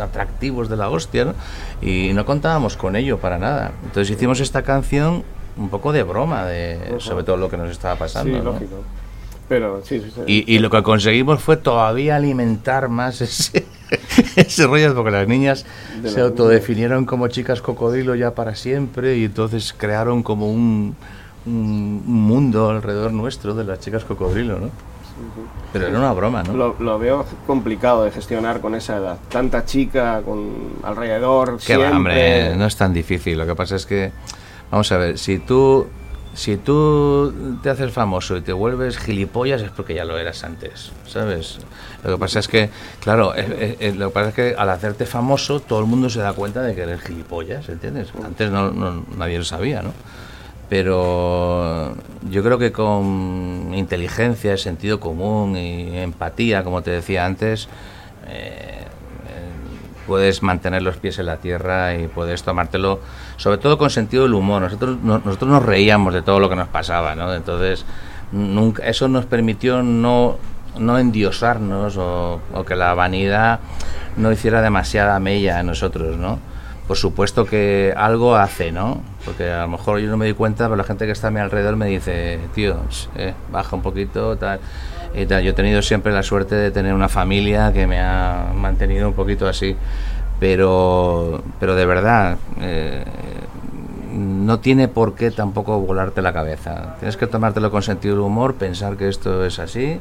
atractivos 0.00 0.68
de 0.68 0.76
la 0.76 0.88
hostia, 0.88 1.24
¿no? 1.24 1.34
Y 1.82 2.12
no 2.12 2.24
contábamos 2.24 2.76
con 2.76 2.96
ello 2.96 3.18
para 3.18 3.38
nada. 3.38 3.72
Entonces 3.84 4.16
hicimos 4.16 4.40
esta 4.40 4.62
canción 4.62 5.24
un 5.56 5.68
poco 5.68 5.92
de 5.92 6.04
broma, 6.04 6.44
de, 6.44 6.96
sobre 6.98 7.24
todo 7.24 7.36
lo 7.36 7.50
que 7.50 7.56
nos 7.56 7.70
estaba 7.70 7.96
pasando. 7.96 8.32
Sí, 8.32 8.38
¿no? 8.38 8.52
lógico. 8.52 8.76
Pero 9.48 9.80
sí, 9.82 10.00
sí, 10.00 10.12
sí. 10.14 10.20
Y, 10.26 10.54
y 10.54 10.58
lo 10.58 10.70
que 10.70 10.82
conseguimos 10.82 11.40
fue 11.40 11.56
todavía 11.56 12.16
alimentar 12.16 12.88
más 12.88 13.20
ese, 13.20 13.66
ese 14.36 14.66
rollo, 14.66 14.94
porque 14.94 15.10
las 15.10 15.26
niñas 15.26 15.64
De 16.02 16.10
se 16.10 16.20
autodefinieron 16.20 17.06
como 17.06 17.28
chicas 17.28 17.62
cocodrilo 17.62 18.14
ya 18.14 18.34
para 18.34 18.54
siempre 18.54 19.16
y 19.16 19.24
entonces 19.24 19.74
crearon 19.76 20.22
como 20.22 20.50
un, 20.50 20.94
un 21.46 22.02
mundo 22.04 22.70
alrededor 22.70 23.12
nuestro 23.12 23.54
de 23.54 23.64
las 23.64 23.80
chicas 23.80 24.04
cocodrilo, 24.04 24.60
¿no? 24.60 24.70
Pero 25.72 25.86
era 25.88 25.98
una 25.98 26.12
broma, 26.12 26.42
¿no? 26.42 26.52
Lo, 26.54 26.76
lo 26.78 26.98
veo 26.98 27.24
complicado 27.46 28.04
de 28.04 28.10
gestionar 28.10 28.60
con 28.60 28.74
esa 28.74 28.96
edad. 28.96 29.18
Tanta 29.28 29.64
chica 29.64 30.22
con 30.24 30.50
alrededor, 30.82 31.56
Que 31.58 31.64
siempre... 31.74 31.88
hombre, 31.90 32.56
no 32.56 32.66
es 32.66 32.76
tan 32.76 32.92
difícil. 32.94 33.36
Lo 33.38 33.46
que 33.46 33.54
pasa 33.54 33.76
es 33.76 33.84
que, 33.86 34.12
vamos 34.70 34.90
a 34.92 34.96
ver, 34.98 35.18
si 35.18 35.38
tú, 35.38 35.86
si 36.34 36.56
tú 36.56 37.58
te 37.62 37.70
haces 37.70 37.92
famoso 37.92 38.36
y 38.36 38.40
te 38.40 38.52
vuelves 38.52 38.96
gilipollas 38.98 39.60
es 39.62 39.70
porque 39.70 39.94
ya 39.94 40.04
lo 40.04 40.16
eras 40.18 40.42
antes, 40.44 40.92
¿sabes? 41.06 41.58
Lo 42.04 42.12
que 42.12 42.18
pasa 42.18 42.38
es 42.38 42.48
que, 42.48 42.70
claro, 43.00 43.34
eh, 43.34 43.44
eh, 43.48 43.76
eh, 43.80 43.94
lo 43.94 44.08
que 44.08 44.14
pasa 44.14 44.28
es 44.28 44.34
que 44.34 44.54
al 44.56 44.70
hacerte 44.70 45.04
famoso 45.04 45.60
todo 45.60 45.80
el 45.80 45.86
mundo 45.86 46.08
se 46.08 46.20
da 46.20 46.32
cuenta 46.32 46.62
de 46.62 46.74
que 46.74 46.82
eres 46.82 47.00
gilipollas, 47.02 47.68
¿entiendes? 47.68 48.08
Antes 48.24 48.50
no, 48.50 48.70
no- 48.70 49.04
nadie 49.16 49.36
lo 49.38 49.44
sabía, 49.44 49.82
¿no? 49.82 49.92
Pero 50.68 51.94
yo 52.30 52.42
creo 52.42 52.58
que 52.58 52.72
con 52.72 53.72
inteligencia, 53.74 54.56
sentido 54.58 55.00
común 55.00 55.56
y 55.56 55.96
empatía, 55.98 56.62
como 56.62 56.82
te 56.82 56.90
decía 56.90 57.24
antes, 57.24 57.68
eh, 58.28 58.84
puedes 60.06 60.42
mantener 60.42 60.82
los 60.82 60.96
pies 60.96 61.18
en 61.18 61.26
la 61.26 61.36
tierra 61.38 61.94
y 61.94 62.06
puedes 62.08 62.42
tomártelo, 62.42 63.00
sobre 63.36 63.58
todo 63.58 63.78
con 63.78 63.90
sentido 63.90 64.24
del 64.24 64.34
humor. 64.34 64.62
Nosotros, 64.62 64.98
no- 65.02 65.18
nosotros 65.24 65.50
nos 65.50 65.62
reíamos 65.64 66.14
de 66.14 66.22
todo 66.22 66.38
lo 66.40 66.48
que 66.48 66.56
nos 66.56 66.68
pasaba, 66.68 67.14
¿no? 67.14 67.34
Entonces, 67.34 67.84
nunca, 68.32 68.84
eso 68.86 69.08
nos 69.08 69.26
permitió 69.26 69.82
no, 69.82 70.36
no 70.78 70.98
endiosarnos 70.98 71.96
o, 71.96 72.40
o 72.54 72.64
que 72.64 72.76
la 72.76 72.92
vanidad 72.94 73.60
no 74.16 74.30
hiciera 74.32 74.60
demasiada 74.62 75.18
mella 75.18 75.60
en 75.60 75.66
nosotros, 75.66 76.16
¿no? 76.18 76.38
Por 76.88 76.96
supuesto 76.96 77.44
que 77.44 77.92
algo 77.94 78.34
hace, 78.34 78.72
¿no? 78.72 79.02
Porque 79.26 79.50
a 79.50 79.60
lo 79.60 79.68
mejor 79.68 79.98
yo 79.98 80.08
no 80.08 80.16
me 80.16 80.24
di 80.24 80.32
cuenta, 80.32 80.64
pero 80.64 80.76
la 80.76 80.84
gente 80.84 81.04
que 81.04 81.12
está 81.12 81.28
a 81.28 81.30
mi 81.30 81.38
alrededor 81.38 81.76
me 81.76 81.84
dice, 81.84 82.40
tío, 82.54 82.78
eh, 83.14 83.34
baja 83.52 83.76
un 83.76 83.82
poquito, 83.82 84.38
tal. 84.38 84.58
Y 85.14 85.26
tal. 85.26 85.42
Yo 85.42 85.50
he 85.50 85.52
tenido 85.52 85.82
siempre 85.82 86.12
la 86.14 86.22
suerte 86.22 86.54
de 86.54 86.70
tener 86.70 86.94
una 86.94 87.10
familia 87.10 87.74
que 87.74 87.86
me 87.86 88.00
ha 88.00 88.52
mantenido 88.54 89.06
un 89.06 89.12
poquito 89.12 89.46
así. 89.46 89.76
Pero, 90.40 91.42
pero 91.60 91.74
de 91.74 91.84
verdad, 91.84 92.38
eh, 92.62 93.04
no 94.14 94.58
tiene 94.60 94.88
por 94.88 95.14
qué 95.14 95.30
tampoco 95.30 95.78
volarte 95.80 96.22
la 96.22 96.32
cabeza. 96.32 96.96
Tienes 97.00 97.18
que 97.18 97.26
tomártelo 97.26 97.70
con 97.70 97.82
sentido 97.82 98.14
del 98.14 98.24
humor, 98.24 98.54
pensar 98.54 98.96
que 98.96 99.08
esto 99.08 99.44
es 99.44 99.58
así, 99.58 100.00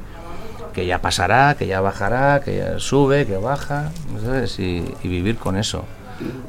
que 0.71 0.86
ya 0.86 1.02
pasará, 1.02 1.56
que 1.56 1.67
ya 1.67 1.82
bajará, 1.82 2.39
que 2.39 2.60
ya 2.60 2.80
sube, 2.80 3.26
que 3.26 3.36
baja, 3.36 3.91
¿sabes? 4.23 4.58
Y, 4.60 4.86
y 5.04 5.08
vivir 5.10 5.36
con 5.36 5.58
eso. 5.58 5.84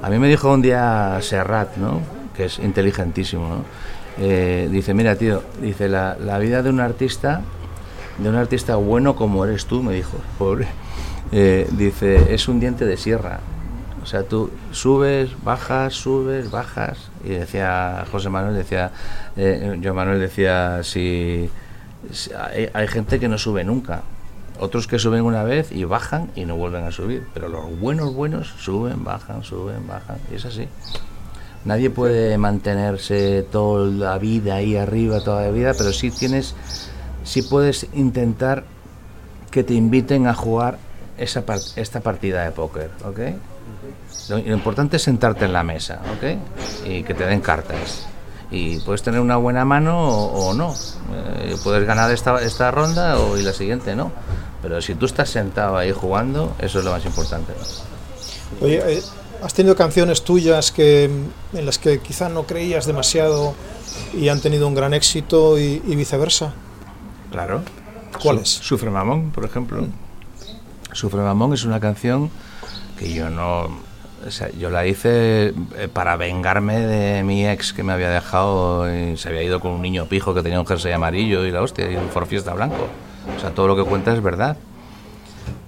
A 0.02 0.10
mí 0.10 0.18
me 0.18 0.28
dijo 0.28 0.52
un 0.52 0.62
día 0.62 1.18
Serrat, 1.20 1.76
¿no? 1.76 2.00
que 2.38 2.44
es 2.44 2.60
inteligentísimo, 2.60 3.48
¿no? 3.48 3.64
Eh, 4.20 4.68
dice, 4.70 4.94
mira 4.94 5.16
tío, 5.16 5.42
dice, 5.60 5.88
la, 5.88 6.38
vida 6.38 6.62
de 6.62 6.70
un 6.70 6.78
artista, 6.78 7.42
de 8.16 8.28
un 8.28 8.36
artista 8.36 8.76
bueno 8.76 9.16
como 9.16 9.44
eres 9.44 9.66
tú, 9.66 9.82
me 9.82 9.92
dijo, 9.92 10.16
pobre, 10.38 10.68
eh, 11.32 11.68
dice, 11.72 12.32
es 12.32 12.46
un 12.46 12.60
diente 12.60 12.86
de 12.86 12.96
sierra. 12.96 13.40
O 14.00 14.06
sea, 14.06 14.22
tú 14.22 14.50
subes, 14.70 15.30
bajas, 15.42 15.94
subes, 15.94 16.50
bajas. 16.50 17.10
Y 17.24 17.30
decía 17.30 18.04
José 18.10 18.30
Manuel, 18.30 18.54
decía, 18.54 18.92
eh, 19.36 19.76
yo 19.80 19.92
Manuel 19.92 20.20
decía, 20.20 20.82
si, 20.84 21.50
hay 22.72 22.88
gente 22.88 23.18
que 23.18 23.28
no 23.28 23.36
sube 23.36 23.64
nunca. 23.64 24.02
Otros 24.60 24.86
que 24.86 24.98
suben 24.98 25.22
una 25.22 25.44
vez 25.44 25.70
y 25.72 25.84
bajan 25.84 26.30
y 26.34 26.44
no 26.44 26.56
vuelven 26.56 26.84
a 26.84 26.90
subir. 26.92 27.26
Pero 27.34 27.48
los 27.48 27.78
buenos, 27.78 28.14
buenos 28.14 28.48
suben, 28.58 29.04
bajan, 29.04 29.44
suben, 29.44 29.86
bajan. 29.86 30.18
Y 30.32 30.36
es 30.36 30.44
así. 30.44 30.66
Nadie 31.64 31.90
puede 31.90 32.38
mantenerse 32.38 33.42
toda 33.50 33.86
la 33.86 34.18
vida 34.18 34.54
ahí 34.56 34.76
arriba, 34.76 35.20
toda 35.20 35.42
la 35.42 35.50
vida, 35.50 35.72
pero 35.76 35.92
sí 35.92 36.10
tienes, 36.10 36.54
sí 37.24 37.42
puedes 37.42 37.86
intentar 37.94 38.64
que 39.50 39.64
te 39.64 39.74
inviten 39.74 40.26
a 40.26 40.34
jugar 40.34 40.78
esa 41.18 41.42
par- 41.44 41.58
esta 41.76 42.00
partida 42.00 42.44
de 42.44 42.52
póker, 42.52 42.90
¿ok? 43.04 43.18
Lo, 44.30 44.38
lo 44.38 44.54
importante 44.54 44.96
es 44.96 45.02
sentarte 45.02 45.44
en 45.46 45.52
la 45.52 45.62
mesa, 45.62 46.00
¿ok? 46.16 46.86
Y 46.88 47.02
que 47.02 47.14
te 47.14 47.26
den 47.26 47.40
cartas. 47.40 48.06
Y 48.50 48.78
puedes 48.78 49.02
tener 49.02 49.20
una 49.20 49.36
buena 49.36 49.64
mano 49.64 49.98
o, 50.08 50.48
o 50.48 50.54
no. 50.54 50.72
Eh, 51.42 51.56
puedes 51.62 51.86
ganar 51.86 52.10
esta, 52.12 52.40
esta 52.40 52.70
ronda 52.70 53.18
o, 53.18 53.36
y 53.36 53.42
la 53.42 53.52
siguiente 53.52 53.94
no. 53.94 54.10
Pero 54.62 54.80
si 54.82 54.94
tú 54.94 55.06
estás 55.06 55.30
sentado 55.30 55.76
ahí 55.76 55.92
jugando, 55.92 56.54
eso 56.58 56.78
es 56.80 56.84
lo 56.84 56.90
más 56.90 57.04
importante. 57.04 57.52
Oye, 58.60 58.82
eh, 58.98 59.02
¿has 59.42 59.54
tenido 59.54 59.76
canciones 59.76 60.22
tuyas 60.22 60.72
que, 60.72 61.04
en 61.04 61.66
las 61.66 61.78
que 61.78 62.00
quizá 62.00 62.28
no 62.28 62.44
creías 62.44 62.86
demasiado 62.86 63.54
y 64.14 64.28
han 64.28 64.40
tenido 64.40 64.66
un 64.66 64.74
gran 64.74 64.94
éxito 64.94 65.58
y, 65.58 65.82
y 65.86 65.96
viceversa? 65.96 66.52
Claro. 67.30 67.62
¿Cuáles? 68.22 68.48
Su- 68.48 68.64
Sufre 68.64 68.90
Mamón, 68.90 69.30
por 69.30 69.44
ejemplo. 69.44 69.86
Sufre 70.92 71.20
Mamón 71.20 71.52
es 71.54 71.64
una 71.64 71.78
canción 71.78 72.30
que 72.98 73.12
yo 73.12 73.30
no. 73.30 73.68
o 74.26 74.30
sea, 74.30 74.50
yo 74.58 74.70
la 74.70 74.86
hice 74.86 75.54
eh, 75.76 75.88
para 75.92 76.16
vengarme 76.16 76.80
de 76.80 77.22
mi 77.22 77.46
ex 77.46 77.72
que 77.72 77.84
me 77.84 77.92
había 77.92 78.10
dejado 78.10 78.92
y 78.92 79.16
se 79.16 79.28
había 79.28 79.42
ido 79.44 79.60
con 79.60 79.70
un 79.72 79.82
niño 79.82 80.06
pijo 80.06 80.34
que 80.34 80.42
tenía 80.42 80.58
un 80.58 80.66
jersey 80.66 80.90
amarillo 80.92 81.44
y 81.44 81.52
la 81.52 81.62
hostia, 81.62 81.88
y 81.88 81.94
un 81.94 82.08
Ford 82.08 82.26
Fiesta 82.26 82.54
blanco. 82.54 82.88
O 83.36 83.40
sea, 83.40 83.50
todo 83.50 83.68
lo 83.68 83.76
que 83.76 83.84
cuenta 83.84 84.12
es 84.12 84.22
verdad. 84.22 84.56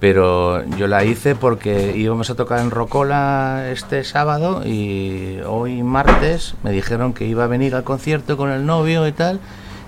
Pero 0.01 0.65
yo 0.77 0.87
la 0.87 1.05
hice 1.05 1.35
porque 1.35 1.95
íbamos 1.95 2.31
a 2.31 2.35
tocar 2.35 2.61
en 2.61 2.71
Rocola 2.71 3.67
este 3.71 4.03
sábado 4.03 4.67
y 4.67 5.39
hoy 5.47 5.83
martes 5.83 6.55
me 6.63 6.73
dijeron 6.73 7.13
que 7.13 7.27
iba 7.27 7.45
a 7.45 7.47
venir 7.47 7.75
al 7.75 7.85
concierto 7.85 8.39
con 8.39 8.51
el 8.51 8.65
novio 8.65 9.07
y 9.07 9.13
tal. 9.13 9.41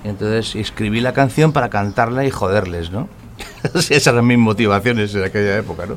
Y 0.04 0.08
entonces 0.08 0.54
escribí 0.54 1.00
la 1.00 1.14
canción 1.14 1.52
para 1.52 1.70
cantarla 1.70 2.26
y 2.26 2.30
joderles, 2.30 2.90
¿no? 2.90 3.08
Esas 3.74 4.06
eran 4.06 4.26
mis 4.26 4.38
motivaciones 4.38 5.14
en 5.14 5.24
aquella 5.24 5.56
época, 5.56 5.86
¿no? 5.86 5.96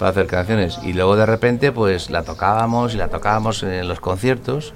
Para 0.00 0.10
hacer 0.10 0.26
canciones. 0.26 0.80
Y 0.82 0.92
luego 0.92 1.14
de 1.14 1.26
repente 1.26 1.70
pues 1.70 2.10
la 2.10 2.24
tocábamos 2.24 2.94
y 2.94 2.96
la 2.96 3.08
tocábamos 3.08 3.62
en 3.62 3.86
los 3.86 4.00
conciertos 4.00 4.74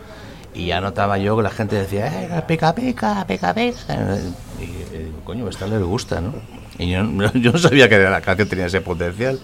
y 0.54 0.66
ya 0.66 0.80
notaba 0.80 1.18
yo 1.18 1.36
que 1.36 1.42
la 1.42 1.50
gente 1.50 1.76
decía, 1.76 2.06
¡eh, 2.06 2.42
pica, 2.46 2.74
pica, 2.74 3.24
pica, 3.26 3.54
pica! 3.54 4.18
Y, 4.60 4.96
digo, 4.96 5.20
coño, 5.24 5.46
a 5.46 5.50
esta 5.50 5.66
le 5.66 5.78
gusta, 5.78 6.20
¿no? 6.20 6.34
Y 6.78 6.90
yo, 6.90 7.02
no 7.02 7.58
sabía 7.58 7.88
que 7.88 7.98
la 7.98 8.20
canción 8.20 8.48
tenía 8.48 8.66
ese 8.66 8.80
potencial. 8.80 9.38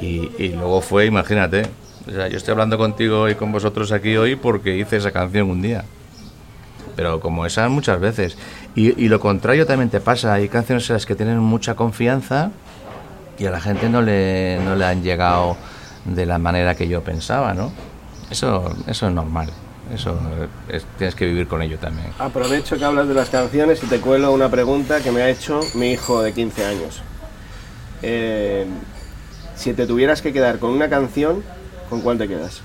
Y, 0.00 0.48
luego 0.50 0.80
fue, 0.82 1.06
imagínate, 1.06 1.62
o 2.06 2.10
sea, 2.10 2.28
yo 2.28 2.36
estoy 2.36 2.52
hablando 2.52 2.76
contigo 2.76 3.28
y 3.28 3.34
con 3.34 3.50
vosotros 3.50 3.92
aquí 3.92 4.16
hoy 4.16 4.36
porque 4.36 4.76
hice 4.76 4.96
esa 4.96 5.10
canción 5.10 5.50
un 5.50 5.62
día. 5.62 5.84
Pero 6.94 7.20
como 7.20 7.44
esa 7.46 7.68
muchas 7.68 8.00
veces. 8.00 8.36
Y, 8.74 9.02
y 9.02 9.08
lo 9.08 9.20
contrario 9.20 9.66
también 9.66 9.90
te 9.90 10.00
pasa. 10.00 10.34
Hay 10.34 10.48
canciones 10.48 10.88
en 10.88 10.94
las 10.94 11.06
que 11.06 11.14
tienen 11.14 11.38
mucha 11.38 11.74
confianza 11.74 12.50
y 13.38 13.46
a 13.46 13.50
la 13.50 13.60
gente 13.60 13.88
no 13.88 14.02
le, 14.02 14.58
no 14.64 14.76
le 14.76 14.84
han 14.84 15.02
llegado 15.02 15.56
de 16.04 16.26
la 16.26 16.38
manera 16.38 16.74
que 16.74 16.88
yo 16.88 17.02
pensaba, 17.02 17.54
¿no? 17.54 17.72
Eso, 18.30 18.74
eso 18.86 19.08
es 19.08 19.14
normal. 19.14 19.50
Eso 19.94 20.18
es- 20.68 20.84
tienes 20.98 21.14
que 21.14 21.26
vivir 21.26 21.46
con 21.46 21.62
ello 21.62 21.78
también. 21.78 22.08
Aprovecho 22.18 22.76
que 22.76 22.84
hablas 22.84 23.06
de 23.08 23.14
las 23.14 23.28
canciones 23.30 23.82
y 23.82 23.86
te 23.86 24.00
cuelo 24.00 24.32
una 24.32 24.48
pregunta 24.50 25.00
que 25.00 25.12
me 25.12 25.22
ha 25.22 25.28
hecho 25.30 25.60
mi 25.74 25.92
hijo 25.92 26.22
de 26.22 26.32
15 26.32 26.64
años. 26.64 27.02
Eh, 28.02 28.66
si 29.54 29.72
te 29.74 29.86
tuvieras 29.86 30.22
que 30.22 30.32
quedar 30.32 30.58
con 30.58 30.70
una 30.70 30.88
canción, 30.88 31.42
¿con 31.88 32.00
cuál 32.00 32.18
te 32.18 32.26
quedas? 32.28 32.60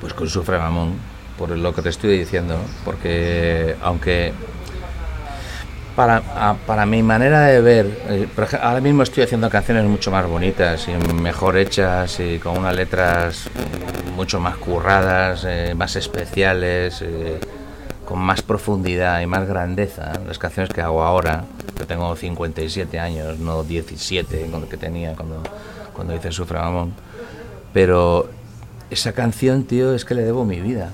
Pues 0.00 0.12
con 0.12 0.28
Sufre 0.28 0.58
Mamón, 0.58 0.94
por 1.38 1.50
lo 1.50 1.74
que 1.74 1.82
te 1.82 1.88
estoy 1.88 2.18
diciendo, 2.18 2.54
¿no? 2.58 2.62
porque 2.84 3.74
aunque 3.82 4.32
para, 5.96 6.22
para 6.66 6.84
mi 6.86 7.02
manera 7.02 7.46
de 7.46 7.60
ver, 7.60 7.86
eh, 8.10 8.28
ahora 8.60 8.80
mismo 8.80 9.02
estoy 9.02 9.22
haciendo 9.24 9.48
canciones 9.50 9.84
mucho 9.84 10.10
más 10.10 10.26
bonitas 10.28 10.86
y 10.88 10.92
mejor 11.14 11.56
hechas 11.56 12.20
y 12.20 12.38
con 12.38 12.58
unas 12.58 12.76
letras 12.76 13.48
mucho 14.14 14.38
más 14.38 14.56
curradas, 14.56 15.44
eh, 15.46 15.74
más 15.74 15.96
especiales, 15.96 17.00
eh, 17.02 17.40
con 18.04 18.18
más 18.20 18.42
profundidad 18.42 19.20
y 19.22 19.26
más 19.26 19.48
grandeza. 19.48 20.12
Las 20.26 20.38
canciones 20.38 20.70
que 20.72 20.80
hago 20.82 21.02
ahora, 21.02 21.44
que 21.76 21.84
tengo 21.84 22.14
57 22.14 23.00
años, 23.00 23.38
no 23.38 23.62
17 23.64 24.46
con- 24.50 24.68
que 24.68 24.76
tenía 24.76 25.14
cuando, 25.14 25.42
cuando 25.94 26.14
hice 26.14 26.30
Sufre 26.30 26.58
Mamón, 26.58 26.92
pero 27.72 28.28
esa 28.90 29.12
canción, 29.12 29.64
tío, 29.64 29.94
es 29.94 30.04
que 30.04 30.14
le 30.14 30.22
debo 30.22 30.44
mi 30.44 30.60
vida. 30.60 30.90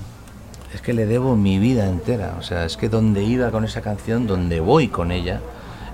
Es 0.73 0.81
que 0.81 0.93
le 0.93 1.05
debo 1.05 1.35
mi 1.35 1.59
vida 1.59 1.87
entera. 1.87 2.35
O 2.39 2.41
sea, 2.41 2.65
es 2.65 2.77
que 2.77 2.89
donde 2.89 3.23
iba 3.23 3.51
con 3.51 3.63
esa 3.63 3.81
canción, 3.81 4.27
donde 4.27 4.59
voy 4.59 4.87
con 4.87 5.11
ella, 5.11 5.39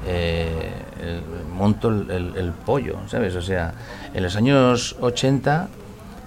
eh, 0.07 0.71
monto 1.53 1.89
el 1.89 2.53
pollo, 2.65 2.97
¿sabes? 3.07 3.35
O 3.35 3.41
sea, 3.41 3.73
en 4.13 4.23
los 4.23 4.35
años 4.35 4.95
80 5.01 5.67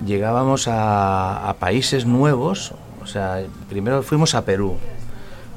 llegábamos 0.05 0.69
a, 0.69 1.49
a 1.49 1.55
países 1.55 2.05
nuevos. 2.05 2.73
O 3.03 3.07
sea, 3.07 3.43
primero 3.69 4.03
fuimos 4.03 4.35
a 4.35 4.45
Perú. 4.45 4.77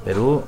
Perú 0.04 0.44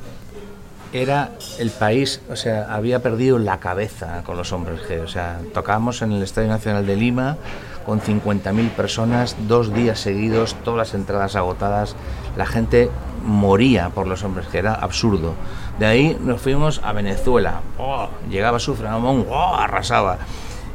era 0.92 1.32
el 1.58 1.70
país, 1.70 2.20
o 2.30 2.36
sea, 2.36 2.72
había 2.74 3.02
perdido 3.02 3.38
la 3.38 3.60
cabeza 3.60 4.22
con 4.24 4.36
los 4.36 4.52
hombres 4.52 4.80
G. 4.88 5.02
O 5.02 5.08
sea, 5.08 5.38
tocábamos 5.52 6.00
en 6.02 6.12
el 6.12 6.22
Estadio 6.22 6.48
Nacional 6.48 6.86
de 6.86 6.96
Lima 6.96 7.36
con 7.84 8.00
50.000 8.00 8.70
personas, 8.70 9.36
dos 9.48 9.72
días 9.74 9.98
seguidos, 10.00 10.54
todas 10.64 10.78
las 10.78 10.94
entradas 10.94 11.36
agotadas. 11.36 11.94
La 12.36 12.46
gente 12.46 12.90
moría 13.24 13.90
por 13.90 14.06
los 14.06 14.22
hombres 14.24 14.46
G, 14.50 14.56
era 14.56 14.74
absurdo. 14.74 15.34
De 15.78 15.86
ahí 15.86 16.16
nos 16.22 16.40
fuimos 16.40 16.80
a 16.84 16.92
Venezuela. 16.92 17.60
¡Oh! 17.78 18.08
Llegaba 18.30 18.58
Sufre 18.58 18.88
Mamón, 18.88 19.26
¡oh! 19.30 19.54
arrasaba. 19.56 20.18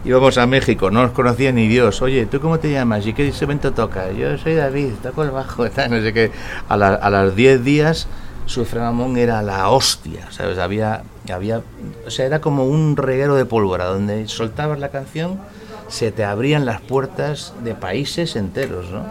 Íbamos 0.06 0.38
a 0.38 0.46
México, 0.48 0.92
no 0.92 1.02
nos 1.04 1.12
conocía 1.12 1.52
ni 1.54 1.68
Dios. 1.68 2.02
Oye, 2.02 2.26
¿tú 2.26 2.40
cómo 2.42 2.60
te 2.60 2.70
llamas? 2.72 3.06
¿Y 3.08 3.14
qué 3.14 3.26
instrumento 3.26 3.72
tocas? 3.74 4.14
Yo 4.18 4.38
soy 4.38 4.56
David, 4.56 4.92
toco 5.02 5.24
el 5.24 5.32
bajo, 5.32 5.70
tal, 5.70 5.92
no 5.92 6.02
sé 6.02 6.12
qué. 6.14 6.32
A, 6.68 6.76
la- 6.78 6.96
a 6.96 7.10
las 7.10 7.36
10 7.36 7.64
días, 7.64 8.08
Sufre 8.46 8.80
Mamón 8.80 9.18
era 9.18 9.42
la 9.42 9.70
hostia, 9.70 10.32
¿sabes? 10.32 10.58
Había, 10.58 11.04
había, 11.32 11.62
o 12.06 12.10
sea, 12.10 12.26
era 12.26 12.42
como 12.42 12.66
un 12.66 12.98
reguero 12.98 13.36
de 13.36 13.46
pólvora, 13.46 13.86
donde 13.86 14.28
soltabas 14.28 14.80
la 14.80 14.90
canción, 14.90 15.40
se 15.88 16.12
te 16.12 16.24
abrían 16.24 16.66
las 16.66 16.82
puertas 16.82 17.54
de 17.64 17.76
países 17.76 18.36
enteros, 18.36 18.90
¿no? 18.92 19.06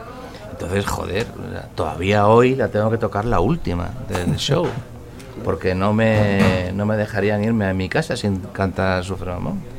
Entonces, 0.50 0.86
joder, 0.86 1.26
todavía 1.74 2.28
hoy 2.28 2.54
la 2.54 2.68
tengo 2.68 2.90
que 2.90 2.98
tocar 2.98 3.24
la 3.24 3.40
última 3.40 3.90
del 4.08 4.36
show, 4.36 4.66
porque 5.44 5.74
no 5.74 5.92
me, 5.92 6.72
no 6.74 6.86
me 6.86 6.96
dejarían 6.96 7.42
irme 7.42 7.66
a 7.66 7.74
mi 7.74 7.88
casa 7.88 8.16
sin 8.16 8.38
cantar 8.38 9.02
Sufre 9.04 9.32
Mamón 9.32 9.72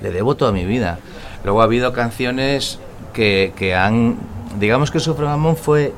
le 0.00 0.10
debo 0.10 0.36
toda 0.36 0.52
mi 0.52 0.64
vida. 0.64 0.98
Luego 1.44 1.60
ha 1.60 1.64
habido 1.64 1.92
canciones 1.92 2.78
que, 3.12 3.52
que 3.56 3.74
han, 3.74 4.16
digamos 4.58 4.90
que 4.90 5.00
Sufre 5.00 5.26
Mamón 5.26 5.56
fue 5.56 5.92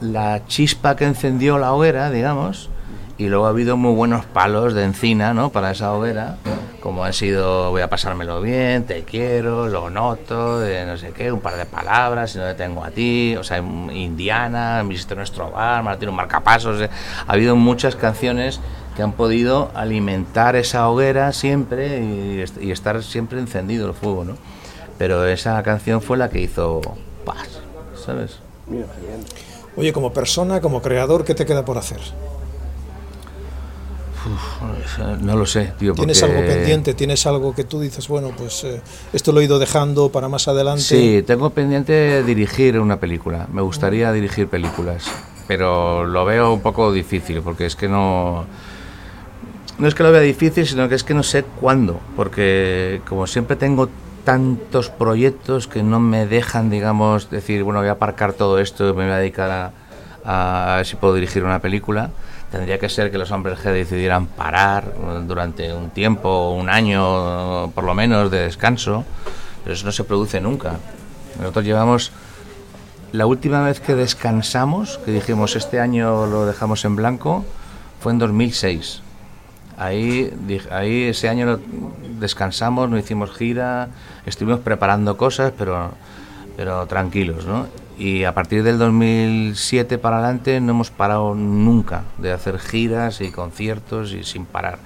la 0.00 0.46
chispa 0.46 0.96
que 0.96 1.04
encendió 1.04 1.58
la 1.58 1.72
hoguera, 1.72 2.10
digamos, 2.10 2.70
y 3.18 3.26
luego 3.28 3.46
ha 3.46 3.50
habido 3.50 3.76
muy 3.76 3.94
buenos 3.94 4.24
palos 4.26 4.74
de 4.74 4.84
encina, 4.84 5.34
¿no? 5.34 5.50
Para 5.50 5.72
esa 5.72 5.92
hoguera, 5.92 6.36
como 6.80 7.02
han 7.04 7.12
sido 7.12 7.70
voy 7.70 7.82
a 7.82 7.90
pasármelo 7.90 8.40
bien, 8.40 8.84
te 8.84 9.02
quiero, 9.02 9.66
lo 9.66 9.90
noto, 9.90 10.60
no 10.86 10.96
sé 10.96 11.10
qué, 11.10 11.32
un 11.32 11.40
par 11.40 11.56
de 11.56 11.66
palabras, 11.66 12.30
si 12.30 12.38
no 12.38 12.44
te 12.44 12.54
tengo 12.54 12.84
a 12.84 12.90
ti, 12.90 13.34
o 13.36 13.42
sea, 13.42 13.58
Indiana, 13.58 14.82
visité 14.84 15.16
nuestro 15.16 15.50
bar, 15.50 15.82
Martín, 15.82 16.10
un 16.10 16.14
marcapasos, 16.14 16.80
ha 17.26 17.32
habido 17.32 17.56
muchas 17.56 17.96
canciones 17.96 18.60
que 18.94 19.02
han 19.02 19.12
podido 19.12 19.70
alimentar 19.74 20.54
esa 20.54 20.88
hoguera 20.88 21.32
siempre 21.32 22.00
y, 22.04 22.40
est- 22.40 22.62
y 22.62 22.70
estar 22.70 23.02
siempre 23.02 23.40
encendido 23.40 23.88
el 23.88 23.94
fuego, 23.94 24.24
¿no? 24.24 24.34
Pero 24.96 25.26
esa 25.26 25.60
canción 25.64 26.00
fue 26.02 26.16
la 26.18 26.28
que 26.30 26.40
hizo 26.40 26.80
paz, 27.24 27.48
¿sabes? 28.04 28.38
Mira, 28.68 28.86
genial. 29.00 29.20
Oye, 29.78 29.92
como 29.92 30.12
persona, 30.12 30.60
como 30.60 30.82
creador, 30.82 31.24
¿qué 31.24 31.36
te 31.36 31.46
queda 31.46 31.64
por 31.64 31.78
hacer? 31.78 32.00
No 35.22 35.36
lo 35.36 35.46
sé, 35.46 35.72
tío. 35.78 35.94
¿Tienes 35.94 36.20
algo 36.24 36.40
pendiente? 36.40 36.94
¿Tienes 36.94 37.24
algo 37.26 37.54
que 37.54 37.62
tú 37.62 37.80
dices, 37.80 38.08
bueno, 38.08 38.32
pues 38.36 38.64
eh, 38.64 38.80
esto 39.12 39.30
lo 39.30 39.40
he 39.40 39.44
ido 39.44 39.60
dejando 39.60 40.10
para 40.10 40.28
más 40.28 40.48
adelante? 40.48 40.82
Sí, 40.82 41.22
tengo 41.24 41.50
pendiente 41.50 42.24
dirigir 42.24 42.80
una 42.80 42.98
película. 42.98 43.46
Me 43.52 43.62
gustaría 43.62 44.12
dirigir 44.12 44.48
películas, 44.48 45.04
pero 45.46 46.04
lo 46.04 46.24
veo 46.24 46.52
un 46.52 46.60
poco 46.60 46.92
difícil 46.92 47.40
porque 47.42 47.66
es 47.66 47.76
que 47.76 47.88
no. 47.88 48.46
No 49.78 49.86
es 49.86 49.94
que 49.94 50.02
lo 50.02 50.10
vea 50.10 50.22
difícil, 50.22 50.66
sino 50.66 50.88
que 50.88 50.96
es 50.96 51.04
que 51.04 51.14
no 51.14 51.22
sé 51.22 51.44
cuándo, 51.60 52.00
porque 52.16 53.00
como 53.08 53.28
siempre 53.28 53.54
tengo 53.54 53.88
tantos 54.28 54.90
proyectos 54.90 55.68
que 55.68 55.82
no 55.82 56.00
me 56.00 56.26
dejan, 56.26 56.68
digamos, 56.68 57.30
decir, 57.30 57.62
bueno, 57.62 57.80
voy 57.80 57.88
a 57.88 57.92
aparcar 57.92 58.34
todo 58.34 58.58
esto 58.58 58.92
me 58.92 59.04
voy 59.04 59.12
a 59.12 59.16
dedicar 59.16 59.50
a, 59.50 60.72
a, 60.72 60.76
ver 60.76 60.84
si 60.84 60.96
puedo 60.96 61.14
dirigir 61.14 61.44
una 61.44 61.60
película. 61.60 62.10
Tendría 62.50 62.78
que 62.78 62.90
ser 62.90 63.10
que 63.10 63.16
los 63.16 63.30
hombres 63.30 63.58
G 63.58 63.72
decidieran 63.72 64.26
parar 64.26 64.92
durante 65.26 65.72
un 65.72 65.88
tiempo, 65.88 66.50
un 66.50 66.68
año 66.68 67.70
por 67.70 67.84
lo 67.84 67.94
menos 67.94 68.30
de 68.30 68.40
descanso, 68.40 69.02
pero 69.64 69.72
eso 69.74 69.86
no 69.86 69.92
se 69.92 70.04
produce 70.04 70.42
nunca. 70.42 70.74
Nosotros 71.38 71.64
llevamos 71.64 72.12
la 73.12 73.24
última 73.24 73.62
vez 73.62 73.80
que 73.80 73.94
descansamos, 73.94 74.98
que 75.06 75.10
dijimos 75.10 75.56
este 75.56 75.80
año 75.80 76.26
lo 76.26 76.44
dejamos 76.44 76.84
en 76.84 76.96
blanco, 76.96 77.46
fue 77.98 78.12
en 78.12 78.18
2006. 78.18 79.07
Ahí, 79.78 80.32
ahí 80.72 81.04
ese 81.04 81.28
año 81.28 81.58
descansamos, 82.18 82.90
no 82.90 82.98
hicimos 82.98 83.30
gira, 83.36 83.88
estuvimos 84.26 84.60
preparando 84.60 85.16
cosas, 85.16 85.52
pero, 85.56 85.92
pero 86.56 86.84
tranquilos, 86.86 87.46
¿no? 87.46 87.66
Y 87.96 88.24
a 88.24 88.34
partir 88.34 88.62
del 88.64 88.78
2007 88.78 89.98
para 89.98 90.18
adelante 90.18 90.60
no 90.60 90.72
hemos 90.72 90.90
parado 90.90 91.34
nunca 91.34 92.02
de 92.18 92.32
hacer 92.32 92.58
giras 92.58 93.20
y 93.20 93.30
conciertos 93.30 94.12
y 94.12 94.24
sin 94.24 94.44
parar. 94.46 94.78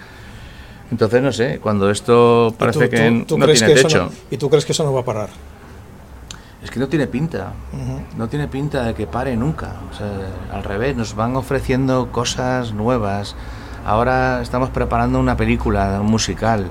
Entonces, 0.90 1.22
no 1.22 1.32
sé, 1.32 1.58
cuando 1.62 1.88
esto 1.90 2.48
¿Y 2.50 2.58
parece 2.58 2.84
tú- 2.84 2.90
que 2.90 3.10
tú- 3.20 3.24
tú 3.24 3.38
no 3.38 3.46
tiene 3.46 3.66
que 3.66 3.74
techo, 3.82 4.04
no- 4.04 4.10
¿Y 4.30 4.36
tú 4.36 4.50
crees 4.50 4.66
que 4.66 4.72
eso 4.72 4.84
no 4.84 4.92
va 4.92 5.00
a 5.00 5.04
parar? 5.04 5.30
es 6.62 6.70
que 6.70 6.78
no 6.78 6.86
tiene 6.86 7.06
pinta. 7.08 7.52
No 8.16 8.28
tiene 8.28 8.46
pinta 8.46 8.84
de 8.84 8.94
que 8.94 9.06
pare 9.08 9.36
nunca. 9.36 9.72
O 9.90 9.96
sea, 9.96 10.06
al 10.56 10.62
revés, 10.62 10.96
nos 10.96 11.16
van 11.16 11.34
ofreciendo 11.34 12.12
cosas 12.12 12.72
nuevas. 12.72 13.34
Ahora 13.84 14.40
estamos 14.42 14.70
preparando 14.70 15.18
una 15.18 15.36
película, 15.36 15.98
un 16.00 16.06
musical. 16.06 16.70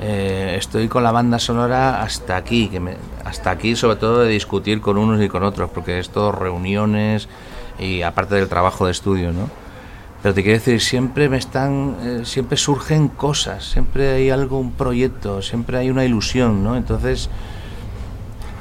Eh, 0.00 0.56
estoy 0.58 0.88
con 0.88 1.02
la 1.02 1.12
banda 1.12 1.38
sonora 1.38 2.02
hasta 2.02 2.36
aquí, 2.36 2.68
que 2.68 2.80
me- 2.80 2.96
hasta 3.24 3.50
aquí 3.50 3.76
sobre 3.76 3.96
todo 3.96 4.20
de 4.20 4.28
discutir 4.28 4.80
con 4.80 4.96
unos 4.98 5.20
y 5.22 5.28
con 5.28 5.42
otros, 5.42 5.70
porque 5.70 5.98
es 5.98 6.10
todo 6.10 6.32
reuniones 6.32 7.28
y 7.78 8.02
aparte 8.02 8.34
del 8.36 8.48
trabajo 8.48 8.86
de 8.86 8.92
estudio, 8.92 9.32
¿no? 9.32 9.48
Pero 10.22 10.34
te 10.34 10.42
quiero 10.42 10.58
decir, 10.58 10.80
siempre 10.80 11.28
me 11.28 11.36
están, 11.36 11.96
eh, 12.02 12.20
siempre 12.24 12.56
surgen 12.56 13.06
cosas, 13.08 13.64
siempre 13.64 14.10
hay 14.14 14.30
algo, 14.30 14.58
un 14.58 14.72
proyecto, 14.72 15.42
siempre 15.42 15.78
hay 15.78 15.90
una 15.90 16.04
ilusión, 16.04 16.64
¿no? 16.64 16.76
Entonces, 16.76 17.30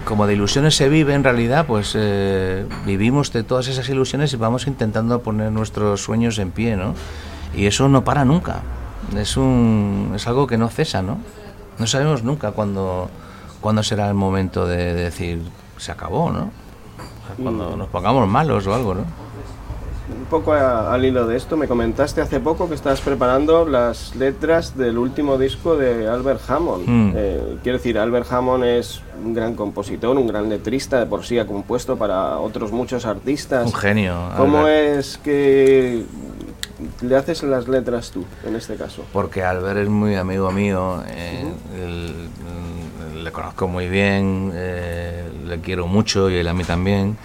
como 0.06 0.28
de 0.28 0.34
ilusiones 0.36 0.76
se 0.76 0.88
vive 0.88 1.16
en 1.16 1.24
realidad, 1.24 1.66
pues 1.66 1.94
eh, 1.96 2.66
vivimos 2.86 3.34
de 3.34 3.42
todas 3.44 3.68
esas 3.68 3.90
ilusiones 3.90 4.34
y 4.34 4.38
vamos 4.38 4.68
intentando 4.68 5.22
poner 5.22 5.52
nuestros 5.52 6.02
sueños 6.02 6.38
en 6.38 6.52
pie, 6.52 6.76
¿no? 6.78 6.94
Y 7.56 7.66
eso 7.66 7.88
no 7.90 8.04
para 8.04 8.26
nunca. 8.26 8.62
Es 9.16 9.38
un 9.38 10.12
es 10.16 10.28
algo 10.28 10.48
que 10.48 10.58
no 10.58 10.70
cesa, 10.70 11.02
¿no? 11.02 11.18
No 11.80 11.88
sabemos 11.88 12.24
nunca 12.24 12.52
cuándo 12.52 13.10
cuándo 13.62 13.84
será 13.84 14.08
el 14.08 14.14
momento 14.14 14.66
de, 14.68 14.94
decir 14.94 15.42
se 15.78 15.92
acabó, 15.92 16.32
¿no? 16.32 16.50
Cuando 17.42 17.76
nos 17.76 17.88
pongamos 17.90 18.28
malos 18.28 18.66
o 18.68 18.74
algo, 18.74 18.96
¿no? 18.96 19.02
poco 20.30 20.52
a- 20.54 20.94
al 20.94 21.06
hilo 21.06 21.26
de 21.28 21.38
esto, 21.38 21.56
me 21.58 21.68
comentaste 21.68 22.20
hace 22.22 22.40
poco 22.42 22.68
que 22.68 22.76
estabas 22.76 23.00
preparando 23.02 23.66
las 23.66 24.14
letras 24.16 24.76
del 24.78 24.98
último 24.98 25.38
disco 25.38 25.76
de 25.78 26.08
Albert 26.08 26.42
Hammond. 26.50 26.84
Mm. 26.88 27.12
Eh, 27.16 27.58
quiero 27.64 27.78
decir, 27.78 27.98
Albert 28.00 28.32
Hammond 28.32 28.64
es 28.66 29.02
un 29.24 29.34
gran 29.34 29.56
compositor, 29.56 30.18
un 30.18 30.28
gran 30.28 30.50
letrista, 30.50 31.00
de 31.00 31.06
por 31.06 31.26
sí 31.26 31.40
ha 31.40 31.48
compuesto 31.48 31.96
para 31.98 32.40
otros 32.40 32.72
muchos 32.74 33.06
artistas. 33.06 33.66
Un 33.68 33.74
genio. 33.74 34.16
¿Cómo 34.38 34.60
Albert. 34.60 35.00
es 35.00 35.18
que 35.18 36.06
le 37.02 37.16
haces 37.16 37.44
las 37.44 37.68
letras 37.68 38.12
tú, 38.12 38.26
en 38.46 38.56
este 38.56 38.76
caso? 38.76 39.04
Porque 39.14 39.44
Albert 39.44 39.80
es 39.80 39.90
muy 39.90 40.16
amigo 40.16 40.52
mío, 40.52 41.04
eh, 41.08 41.46
le 43.16 43.32
conozco 43.32 43.68
muy 43.68 43.88
bien, 43.88 44.52
eh, 44.54 45.30
le 45.46 45.60
quiero 45.60 45.88
mucho 45.88 46.30
y 46.30 46.36
él 46.36 46.48
a 46.48 46.54
mí 46.54 46.64
también, 46.64 47.18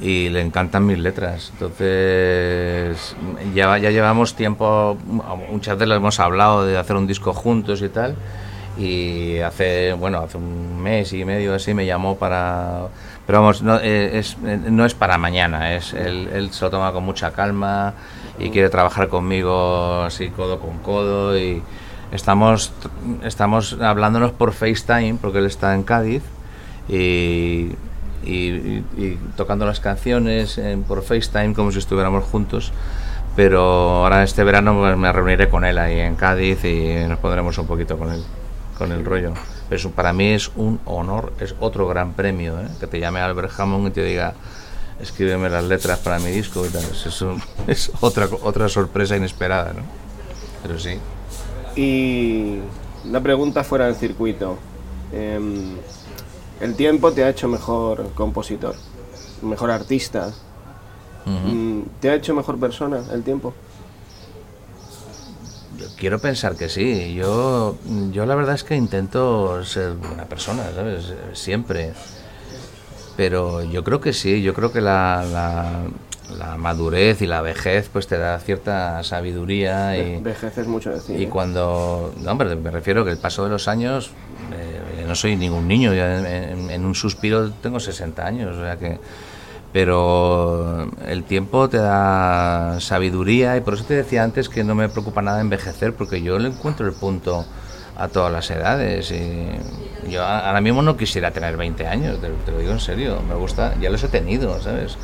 y 0.00 0.28
le 0.28 0.40
encantan 0.40 0.86
mis 0.86 0.98
letras. 0.98 1.50
Entonces, 1.52 3.16
ya, 3.54 3.76
ya 3.78 3.90
llevamos 3.90 4.34
tiempo, 4.34 4.96
muchas 5.50 5.76
veces 5.76 5.88
lo 5.88 5.94
hemos 5.94 6.20
hablado 6.20 6.64
de 6.64 6.78
hacer 6.78 6.96
un 6.96 7.06
disco 7.06 7.32
juntos 7.34 7.82
y 7.82 7.88
tal, 7.88 8.14
y 8.78 9.40
hace, 9.40 9.92
bueno, 9.92 10.18
hace 10.18 10.36
un 10.36 10.80
mes 10.80 11.12
y 11.12 11.24
medio 11.24 11.54
así 11.54 11.74
me 11.74 11.84
llamó 11.84 12.16
para... 12.16 12.88
Pero 13.26 13.42
vamos, 13.42 13.62
no, 13.62 13.78
eh, 13.78 14.18
es, 14.18 14.36
eh, 14.44 14.58
no 14.70 14.84
es 14.84 14.94
para 14.94 15.18
mañana, 15.18 15.74
es, 15.76 15.92
él, 15.92 16.30
él 16.32 16.50
se 16.50 16.64
lo 16.64 16.70
toma 16.70 16.92
con 16.92 17.04
mucha 17.04 17.30
calma 17.32 17.94
y 18.40 18.50
quiere 18.50 18.68
trabajar 18.70 19.08
conmigo 19.08 20.02
así 20.02 20.28
codo 20.30 20.58
con 20.60 20.78
codo 20.78 21.38
y 21.38 21.62
estamos, 22.12 22.72
estamos 23.24 23.76
hablándonos 23.80 24.32
por 24.32 24.52
FaceTime 24.52 25.18
porque 25.20 25.38
él 25.38 25.46
está 25.46 25.74
en 25.74 25.82
Cádiz 25.84 26.22
y, 26.88 27.72
y- 28.24 28.84
y- 28.96 29.18
tocando 29.36 29.64
las 29.66 29.80
canciones 29.80 30.58
en- 30.58 30.82
por 30.82 31.02
FaceTime 31.02 31.54
como 31.54 31.70
si 31.72 31.78
estuviéramos 31.78 32.24
juntos. 32.24 32.72
Pero 33.36 33.60
ahora 34.04 34.24
este 34.24 34.42
verano 34.42 34.76
pues, 34.78 34.96
me 34.96 35.12
reuniré 35.12 35.48
con 35.48 35.64
él 35.64 35.78
ahí 35.78 36.00
en 36.00 36.16
Cádiz 36.16 36.64
y 36.64 36.94
nos 37.08 37.18
pondremos 37.18 37.56
un 37.58 37.66
poquito 37.66 37.96
con 37.96 38.10
él, 38.12 38.22
con 38.76 38.90
el 38.92 39.04
rollo. 39.04 39.32
Pero 39.68 39.76
eso 39.78 39.90
para 39.92 40.12
mí 40.12 40.30
es 40.32 40.50
un 40.56 40.80
honor, 40.84 41.32
es 41.38 41.54
otro 41.60 41.86
gran 41.86 42.12
premio, 42.14 42.58
¿eh? 42.60 42.66
que 42.80 42.88
te 42.88 42.98
llame 42.98 43.20
Albert 43.20 43.52
Hammond 43.58 43.86
y 43.88 43.90
te 43.92 44.02
diga, 44.02 44.34
escríbeme 45.00 45.48
las 45.48 45.64
letras 45.64 45.98
para 45.98 46.18
mi 46.18 46.30
disco 46.30 46.64
y 46.66 46.68
tal. 46.68 46.82
Es, 46.82 47.24
es 47.66 47.92
otra, 48.00 48.28
otra 48.42 48.68
sorpresa 48.68 49.16
inesperada, 49.16 49.72
¿no? 49.72 49.82
Pero 50.62 50.78
sí. 50.78 50.98
Y 51.76 52.58
una 53.04 53.22
pregunta 53.22 53.64
fuera 53.64 53.86
del 53.86 53.96
circuito. 53.96 54.58
Em, 55.12 55.76
el 56.60 56.74
tiempo 56.74 57.12
te 57.12 57.24
ha 57.24 57.30
hecho 57.30 57.48
mejor 57.48 58.12
compositor, 58.14 58.74
mejor 59.42 59.70
artista. 59.70 60.32
Mm, 61.24 61.82
¿Te 62.00 62.10
ha 62.10 62.14
hecho 62.14 62.34
mejor 62.34 62.58
persona 62.58 63.02
el 63.12 63.22
tiempo? 63.22 63.54
Yo 65.78 65.86
quiero 65.96 66.18
pensar 66.18 66.56
que 66.56 66.68
sí. 66.68 67.14
Yo, 67.14 67.76
yo 68.10 68.26
la 68.26 68.34
verdad 68.34 68.54
es 68.54 68.64
que 68.64 68.76
intento 68.76 69.64
ser 69.64 69.94
buena 69.94 70.24
persona, 70.26 70.64
¿sabes? 70.74 71.14
Siempre. 71.32 71.94
Pero 73.16 73.62
yo 73.64 73.84
creo 73.84 74.00
que 74.00 74.12
sí, 74.12 74.42
yo 74.42 74.54
creo 74.54 74.72
que 74.72 74.80
la, 74.80 75.24
la, 75.30 75.82
la 76.38 76.56
madurez 76.56 77.20
y 77.22 77.26
la 77.26 77.42
vejez 77.42 77.88
pues 77.92 78.06
te 78.06 78.16
da 78.16 78.38
cierta 78.38 79.02
sabiduría 79.02 79.96
y, 79.98 80.20
Vejez 80.20 80.56
es 80.58 80.66
mucho 80.66 80.90
decir. 80.90 81.18
y 81.20 81.24
¿eh? 81.24 81.28
cuando... 81.28 82.14
No, 82.22 82.32
hombre, 82.32 82.54
me 82.56 82.70
refiero 82.70 83.04
que 83.04 83.10
el 83.10 83.18
paso 83.18 83.44
de 83.44 83.50
los 83.50 83.68
años, 83.68 84.10
eh, 84.52 85.04
no 85.06 85.14
soy 85.14 85.36
ningún 85.36 85.66
niño, 85.68 85.92
en- 85.92 86.70
en 86.70 86.84
un 86.84 86.94
suspiro 86.94 87.50
tengo 87.50 87.80
60 87.80 88.26
años, 88.26 88.56
o 88.56 88.60
sea 88.62 88.76
que... 88.78 88.98
Pero 89.72 90.90
el 91.06 91.22
tiempo 91.22 91.68
te 91.68 91.76
da 91.76 92.78
sabiduría 92.80 93.56
y 93.56 93.60
por 93.60 93.74
eso 93.74 93.84
te 93.84 93.94
decía 93.94 94.24
antes 94.24 94.48
que 94.48 94.64
no 94.64 94.74
me 94.74 94.88
preocupa 94.88 95.22
nada 95.22 95.40
envejecer, 95.40 95.94
porque 95.94 96.22
yo 96.22 96.38
le 96.40 96.48
encuentro 96.48 96.86
el 96.86 96.92
punto 96.92 97.44
a 98.00 98.08
todas 98.08 98.32
las 98.32 98.50
edades. 98.50 99.12
Y 99.12 100.10
yo 100.10 100.24
ahora 100.24 100.60
mismo 100.60 100.82
no 100.82 100.96
quisiera 100.96 101.30
tener 101.30 101.56
20 101.56 101.86
años, 101.86 102.20
te, 102.20 102.28
te 102.28 102.50
lo 102.50 102.58
digo 102.58 102.72
en 102.72 102.80
serio, 102.80 103.20
me 103.28 103.34
gusta, 103.34 103.74
ya 103.78 103.90
los 103.90 104.02
he 104.02 104.08
tenido, 104.08 104.60
¿sabes? 104.60 104.96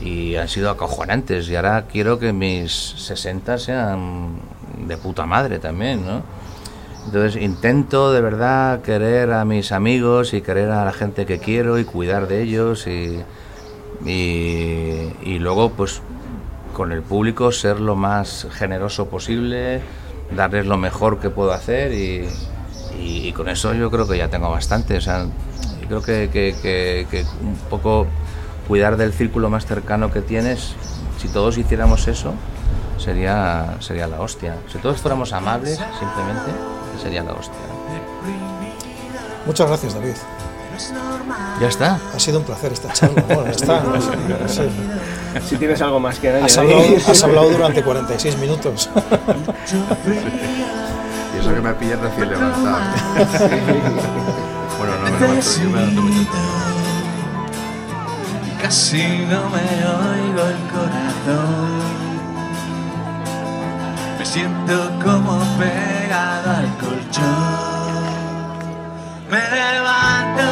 Y 0.00 0.36
han 0.36 0.48
sido 0.48 0.70
acojonantes 0.70 1.48
y 1.48 1.56
ahora 1.56 1.86
quiero 1.90 2.18
que 2.18 2.32
mis 2.32 2.72
60 2.72 3.58
sean 3.58 4.36
de 4.86 4.96
puta 4.96 5.26
madre 5.26 5.58
también, 5.58 6.06
¿no? 6.06 6.22
Entonces 7.06 7.40
intento 7.40 8.12
de 8.12 8.20
verdad 8.20 8.82
querer 8.82 9.32
a 9.32 9.44
mis 9.44 9.72
amigos 9.72 10.32
y 10.32 10.40
querer 10.40 10.70
a 10.70 10.84
la 10.84 10.92
gente 10.92 11.26
que 11.26 11.38
quiero 11.38 11.78
y 11.78 11.84
cuidar 11.84 12.28
de 12.28 12.42
ellos 12.42 12.86
y, 12.86 13.20
y, 14.04 15.12
y 15.22 15.38
luego 15.38 15.70
pues 15.70 16.02
con 16.72 16.92
el 16.92 17.02
público 17.02 17.52
ser 17.52 17.80
lo 17.80 17.96
más 17.96 18.46
generoso 18.52 19.06
posible, 19.08 19.80
darles 20.34 20.66
lo 20.66 20.76
mejor 20.76 21.18
que 21.20 21.30
puedo 21.30 21.52
hacer 21.52 21.92
y, 21.92 22.28
con 23.36 23.48
eso 23.48 23.74
yo 23.74 23.90
creo 23.90 24.08
que 24.08 24.16
ya 24.16 24.28
tengo 24.28 24.50
bastante. 24.50 24.96
O 24.96 25.00
sea, 25.00 25.26
yo 25.82 25.86
creo 25.88 26.02
que, 26.02 26.30
que- 26.32 26.54
que- 26.62 27.06
que 27.10 27.24
un 27.42 27.54
poco 27.70 28.06
cuidar 28.66 28.96
del 28.96 29.12
círculo 29.12 29.50
más 29.50 29.66
cercano 29.66 30.10
que 30.10 30.22
tienes, 30.22 30.74
si 31.20 31.28
todos 31.28 31.58
hiciéramos 31.58 32.08
eso, 32.08 32.32
sería, 32.98 33.76
sería 33.80 34.06
la 34.06 34.20
hostia. 34.20 34.56
Si 34.72 34.78
todos 34.78 35.00
fuéramos 35.00 35.32
amables, 35.32 35.78
simplemente, 35.98 36.50
sería 37.02 37.22
la 37.22 37.32
hostia. 37.32 37.54
Muchas 39.46 39.68
gracias, 39.68 39.94
David. 39.94 40.14
Ya 41.60 41.68
está. 41.68 41.98
Ha 42.14 42.18
sido 42.18 42.38
un 42.38 42.44
placer 42.44 42.72
esta 42.72 42.92
charla. 42.92 43.22
Bueno, 43.22 43.44
ya 43.44 43.50
está. 43.50 43.80
No 43.80 44.00
sé, 44.00 44.16
no 44.16 44.48
sé. 44.48 44.68
Si 45.48 45.56
tienes 45.56 45.80
algo 45.82 46.00
más 46.00 46.18
que 46.18 46.28
añadir. 46.28 46.46
Has, 46.46 46.58
hablado, 46.58 46.82
has 47.08 47.22
hablado 47.22 47.50
durante 47.50 47.82
46 47.82 48.38
minutos. 48.38 48.90
Y 51.36 51.38
eso 51.38 51.54
que 51.54 51.60
me 51.60 51.74
pillas 51.74 52.00
recién 52.00 52.30
levantado. 52.30 52.78
bueno, 54.78 54.96
no 54.96 55.10
me 55.10 55.20
levanto, 55.20 55.46
yo 55.62 55.70
me 55.70 55.86
levanto. 55.86 56.02
Casi 58.62 59.02
no 59.28 59.50
me 59.50 59.66
oigo 59.84 60.42
el 60.48 60.60
corazón. 60.72 61.80
Me 64.18 64.24
siento 64.24 64.98
como 65.04 65.38
pegado 65.58 66.50
al 66.52 66.68
colchón. 66.78 67.75
Me 69.28 69.38
levanto 69.38 70.44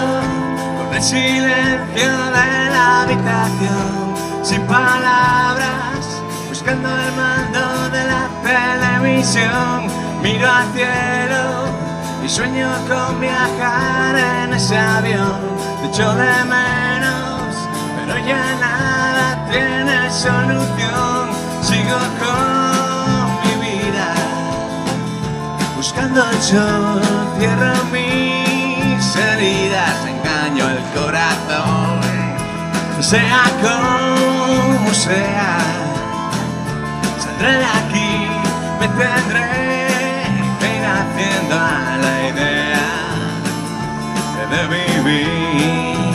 con 0.78 0.94
el 0.96 1.02
silencio 1.02 2.10
de 2.36 2.70
la 2.70 3.02
habitación, 3.02 4.14
sin 4.42 4.62
palabras, 4.62 6.20
buscando 6.48 6.88
el 6.88 7.12
mando 7.12 7.88
de 7.90 8.04
la 8.04 8.28
televisión. 8.42 9.86
Miro 10.22 10.50
al 10.50 10.66
cielo 10.72 11.68
y 12.24 12.28
sueño 12.28 12.68
con 12.88 13.20
viajar 13.20 14.16
en 14.16 14.54
ese 14.54 14.76
avión. 14.76 15.38
Te 15.82 15.88
echo 15.88 16.12
de 16.16 16.44
menos, 16.44 17.54
pero 17.96 18.18
ya 18.26 18.44
nada 18.58 19.46
tiene 19.52 20.10
solución. 20.10 21.30
Sigo 21.62 21.98
con 22.18 23.40
mi 23.44 23.54
vida 23.68 24.14
buscando 25.76 26.28
el 26.28 26.42
sol, 26.42 27.02
cierro 27.38 27.84
mis 27.92 28.03
engaño 29.74 30.68
el 30.70 30.82
corazón, 30.98 32.00
sea 33.00 33.44
como 33.60 34.92
sea, 34.94 35.58
saldré 37.18 37.58
de 37.58 37.64
aquí, 37.64 38.28
me 38.80 38.88
tendré 38.88 39.48
que 40.60 40.66
ir 40.78 40.84
haciendo 40.84 41.54
a 41.54 41.96
la 42.04 42.28
idea 42.28 42.86
de 44.50 44.60
vivir 44.68 46.13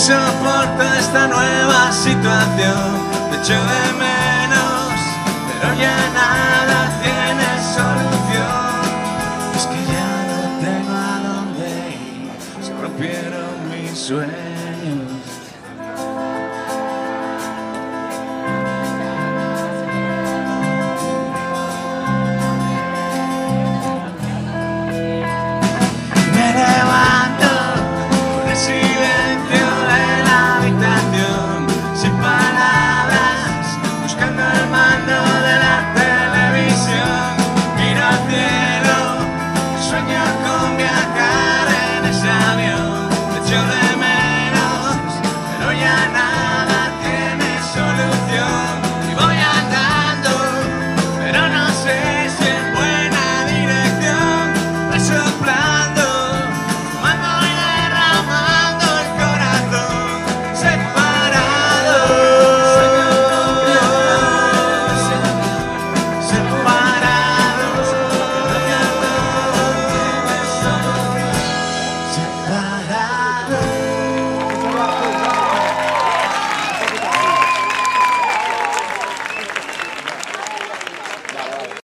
soporto 0.00 0.82
esta 0.98 1.26
nueva 1.28 1.92
situación. 1.92 2.88
Te 3.30 3.36
echo 3.36 3.52
de 3.52 3.84
menos, 4.00 4.92
pero 5.46 5.74
ya 5.74 5.96
nada 6.14 6.78
tiene 7.02 7.48
solución. 7.76 8.80
Es 9.54 9.66
que 9.66 9.80
ya 9.92 10.12
no 10.30 10.40
tengo 10.64 10.92
a 10.92 11.16
dónde 11.28 11.68
ir, 11.90 12.64
se 12.64 12.72
rompieron 12.80 13.52
mis 13.70 13.98
sueños. 13.98 14.59